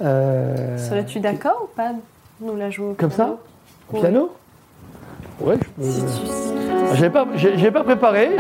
Euh, 0.01 0.77
Serais-tu 0.77 1.19
d'accord 1.19 1.61
ou 1.65 1.67
pas 1.75 1.91
nous 2.41 2.55
la 2.55 2.69
jouer 2.71 2.87
au 2.87 2.93
Comme 2.93 3.09
piano 3.11 3.37
ça 3.91 3.95
Au 3.95 3.99
piano 4.01 4.31
Ouais, 5.39 5.55
je 5.57 5.83
peux. 5.83 5.83
Si 5.89 6.01
tu- 6.01 6.07
Ah, 6.91 6.95
J'avais 6.95 7.09
pas, 7.11 7.25
j'ai- 7.35 7.57
j'avais 7.57 7.71
pas 7.71 7.83
préparé. 7.83 8.29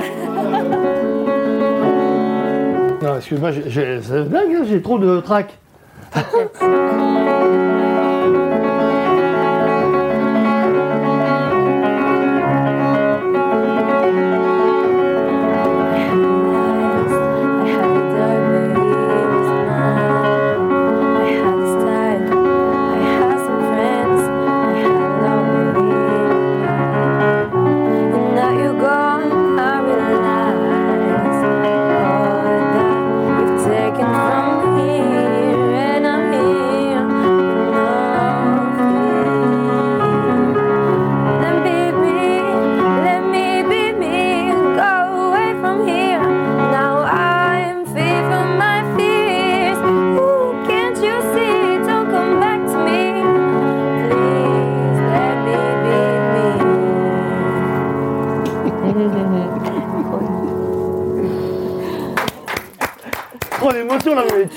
non, 3.01 3.15
excuse-moi, 3.17 3.51
j'ai- 3.51 3.69
j'ai- 3.69 4.01
c'est 4.01 4.29
dingue, 4.29 4.55
hein, 4.55 4.63
j'ai 4.67 4.81
trop 4.81 4.97
de 4.99 5.19
trac. 5.21 5.57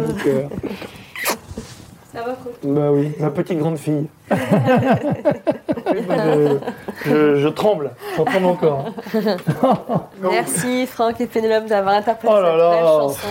Ça 2.14 2.22
va, 2.24 2.36
Bah 2.64 2.90
oui, 2.90 3.12
ma 3.20 3.30
petite 3.30 3.58
grande 3.58 3.76
fille. 3.78 4.06
Oui, 4.30 4.36
bah, 6.08 6.14
je, 6.34 6.58
je- 7.04 7.36
je 7.36 7.48
tremble, 7.48 7.90
j'en 8.16 8.24
tremble 8.24 8.46
encore. 8.46 8.86
Merci 10.22 10.86
Franck 10.86 11.20
et 11.20 11.26
Pénélope 11.26 11.66
d'avoir 11.66 11.94
interprété 11.96 12.32
Oh 12.36 12.40
là 12.40 12.48
cette 12.50 12.58
là. 12.58 12.70
belle 12.70 12.80
chanson. 12.84 13.28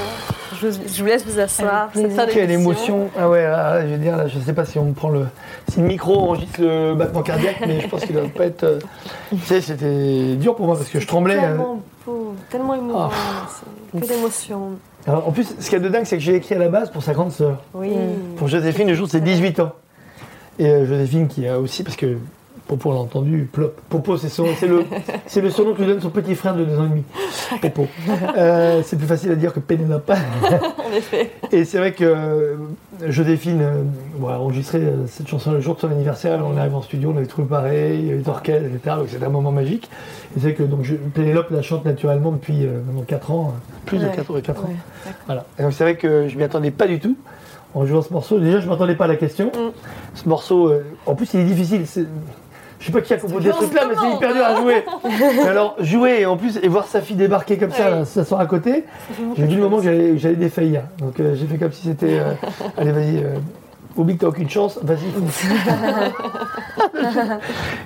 Je 0.62 0.68
vous, 0.68 0.80
je 0.88 1.02
vous 1.02 1.08
laisse 1.08 1.26
vous 1.26 1.40
asseoir. 1.40 1.90
Quelle 2.32 2.52
émotion 2.52 3.10
Ah 3.20 3.28
ouais, 3.30 3.44
là, 3.44 3.82
je 3.82 3.88
veux 3.94 3.98
dire, 3.98 4.16
là, 4.16 4.28
je 4.28 4.40
sais 4.40 4.54
pas 4.54 4.66
si 4.66 4.80
on 4.80 4.86
me 4.86 4.94
prend 4.94 5.10
le... 5.10 5.26
Si 5.70 5.80
le 5.82 5.86
micro 5.88 6.16
enregistre 6.20 6.62
le 6.62 6.94
battement 6.96 7.22
cardiaque, 7.24 7.58
mais 7.68 7.82
je 7.82 7.88
pense 7.88 8.06
qu'il 8.06 8.16
doit 8.16 8.24
pas 8.36 8.46
être... 8.46 8.64
euh, 8.64 8.80
Tu 9.32 9.38
sais, 9.40 9.60
c'était 9.62 10.36
dur 10.36 10.56
pour 10.56 10.68
moi 10.68 10.76
parce 10.78 10.90
que 10.90 11.00
je 11.00 11.08
tremblais. 11.08 11.36
euh. 11.38 11.42
Tellement 11.42 11.82
beau, 12.08 12.34
tellement 12.50 12.76
émouvant. 12.76 13.12
c'est 13.94 14.00
Que 14.00 14.08
d'émotion. 14.08 14.72
En 15.08 15.32
plus, 15.32 15.56
ce 15.60 15.70
qu'il 15.70 15.74
y 15.74 15.76
a 15.76 15.80
de 15.80 15.90
dingue, 15.90 16.06
c'est 16.06 16.18
que 16.18 16.24
j'ai 16.24 16.36
écrit 16.36 16.56
à 16.56 16.60
la 16.60 16.70
base 16.70 16.92
pour 16.92 17.04
sa 17.04 17.14
grande 17.14 17.32
sœur. 17.32 17.64
Oui. 17.74 17.92
Pour 18.38 18.48
Joséphine, 18.48 18.88
le 18.88 18.94
jour 18.94 19.08
de 19.08 19.12
ses 19.12 19.22
18 19.22 19.60
ans. 19.60 19.72
Et 20.60 20.68
euh, 20.68 20.86
Joséphine 20.86 21.28
qui 21.28 21.48
a 21.48 21.60
aussi, 21.60 21.84
parce 21.84 21.96
que 21.96 22.18
Popo 22.68 22.92
l'a 22.92 23.00
entendu, 23.00 23.48
Plop. 23.52 23.80
Popo, 23.90 24.18
c'est 24.18 24.28
le, 24.68 24.84
c'est 25.28 25.40
le 25.42 25.50
surnom 25.50 25.74
que 25.74 25.80
lui 25.82 25.88
donne 25.88 26.02
son 26.02 26.10
petit 26.10 26.36
frère 26.36 26.54
de 26.56 26.66
2 26.66 26.78
ans 26.80 26.86
et 26.86 26.90
demi. 26.90 27.04
Popo. 27.62 27.88
Euh, 28.38 28.82
c'est 28.84 28.98
plus 28.98 29.08
facile 29.08 29.32
à 29.32 29.36
dire 29.36 29.54
que 29.54 29.60
Pénélope. 29.60 30.12
En 30.88 30.96
effet. 30.96 31.32
Et 31.52 31.66
c'est 31.66 31.78
vrai 31.80 31.92
que 31.94 32.04
euh, 32.06 32.56
Joséphine 33.08 33.62
euh, 33.62 33.82
bon, 34.18 34.28
a 34.30 34.38
enregistré 34.38 34.80
euh, 34.80 35.06
cette 35.08 35.28
chanson 35.28 35.52
le 35.52 35.60
jour 35.60 35.76
de 35.76 35.80
son 35.82 35.90
anniversaire. 35.92 36.40
On 36.46 36.58
arrive 36.58 36.76
en 36.76 36.82
studio, 36.82 37.12
on 37.14 37.18
avait 37.18 37.26
trouvé 37.26 37.48
pareil, 37.48 38.00
il 38.00 38.08
y 38.08 38.12
avait 38.12 38.22
d'orchestre, 38.22 38.66
etc. 38.68 38.96
Donc 38.98 39.08
c'était 39.10 39.26
un 39.26 39.30
moment 39.30 39.52
magique. 39.52 39.90
Et 40.36 40.40
c'est 40.40 40.48
vrai 40.48 40.54
que 40.54 40.64
donc, 40.64 40.84
je- 40.84 40.96
Pénélope 40.96 41.50
la 41.52 41.62
chante 41.62 41.84
naturellement 41.86 42.32
depuis 42.32 42.66
euh, 42.66 42.82
maintenant 42.86 43.04
4 43.08 43.32
ans, 43.32 43.54
euh, 43.56 43.60
plus 43.86 43.98
de 44.00 44.06
Ouais. 44.06 44.12
4, 44.16 44.40
4 44.42 44.66
ans. 44.66 44.68
Ouais, 44.70 45.12
Voilà. 45.26 45.46
Et 45.60 45.64
donc 45.64 45.74
c'est 45.74 45.84
vrai 45.84 45.96
que 45.96 46.28
je 46.28 46.38
m'y 46.38 46.44
attendais 46.44 46.72
pas 46.72 46.88
du 46.88 47.00
tout 47.00 47.18
en 47.76 47.86
jouant 47.86 48.02
ce 48.02 48.14
morceau. 48.14 48.40
Déjà, 48.40 48.60
je 48.60 48.68
m'attendais 48.70 48.96
pas 48.96 49.06
à 49.06 49.10
la 49.10 49.16
question. 49.18 49.48
Mm. 49.48 49.72
Ce 50.16 50.30
morceau, 50.30 50.70
euh, 50.70 50.84
en 51.06 51.16
plus, 51.16 51.34
il 51.34 51.42
est 51.42 51.46
difficile. 51.46 51.86
Je 52.80 52.86
sais 52.86 52.92
pas 52.92 53.02
qui 53.02 53.14
a 53.14 53.18
composé 53.18 53.52
ce 53.52 53.56
truc-là, 53.56 53.84
mais 53.90 53.96
c'est 54.00 54.16
hyper 54.16 54.34
dur 54.34 54.44
à 54.46 54.56
jouer. 54.56 54.84
Mais 55.36 55.48
alors, 55.48 55.76
jouer 55.80 56.18
et 56.22 56.26
en 56.26 56.38
plus, 56.38 56.58
et 56.62 56.68
voir 56.68 56.86
sa 56.88 57.02
fille 57.02 57.16
débarquer 57.16 57.58
comme 57.58 57.72
ça, 57.72 57.90
là, 57.90 58.06
s'asseoir 58.06 58.40
à 58.42 58.46
côté, 58.46 58.86
j'ai 59.36 59.46
vu 59.46 59.56
le 59.56 59.62
moment 59.62 59.78
que 59.78 60.18
j'allais 60.18 60.36
défaillir. 60.36 60.84
Donc 61.00 61.20
euh, 61.20 61.36
j'ai 61.36 61.48
fait 61.48 61.58
comme 61.58 61.72
si 61.72 61.88
c'était. 61.88 62.20
euh, 62.20 62.34
allez, 62.78 62.92
vas-y. 62.92 63.24
Oublie 63.98 64.16
que 64.16 64.22
t'as 64.22 64.28
aucune 64.28 64.50
chance, 64.50 64.80
vas-y. 64.82 65.08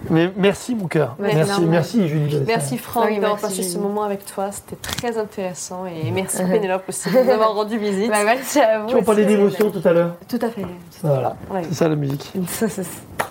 Mais 0.09 0.32
merci, 0.36 0.76
mon 0.76 0.88
cœur. 0.88 1.16
Ouais, 1.20 1.34
merci, 1.34 1.62
merci, 1.62 2.07
Julie. 2.07 2.41
Merci 2.45 2.78
Franck 2.78 3.05
Oui, 3.07 3.20
d'avoir 3.20 3.39
passé 3.39 3.64
ce 3.64 3.78
moment 3.78 4.03
avec 4.03 4.26
toi. 4.26 4.51
C'était 4.51 4.76
très 4.76 5.18
intéressant. 5.18 5.86
Et 5.86 6.12
merci 6.12 6.43
Pénélope 6.43 6.84
aussi 6.89 7.09
de 7.09 7.18
nous 7.18 7.30
avoir 7.30 7.55
rendu 7.55 7.78
visite. 7.78 8.09
Bah, 8.09 8.24
merci 8.26 8.59
à 8.59 8.80
vous. 8.80 8.88
Tu 8.89 8.95
en 8.95 9.03
parlais 9.03 9.26
d'émotion 9.26 9.72
tout 9.72 9.88
à 9.88 9.93
l'heure. 9.93 10.16
Tout 10.28 10.39
à 10.41 10.49
fait. 10.49 10.66
Voilà, 11.01 11.36
Ouais. 11.49 11.62
c'est 11.70 11.76
ça 11.76 11.88
la 11.88 11.95
musique. 11.95 12.32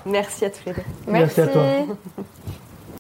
Merci 0.07 0.47
à 0.47 0.51
tous 0.51 0.61
les 0.67 0.73
deux. 0.73 0.83
Merci 1.07 1.41
à 1.43 1.47
toi. 1.47 1.63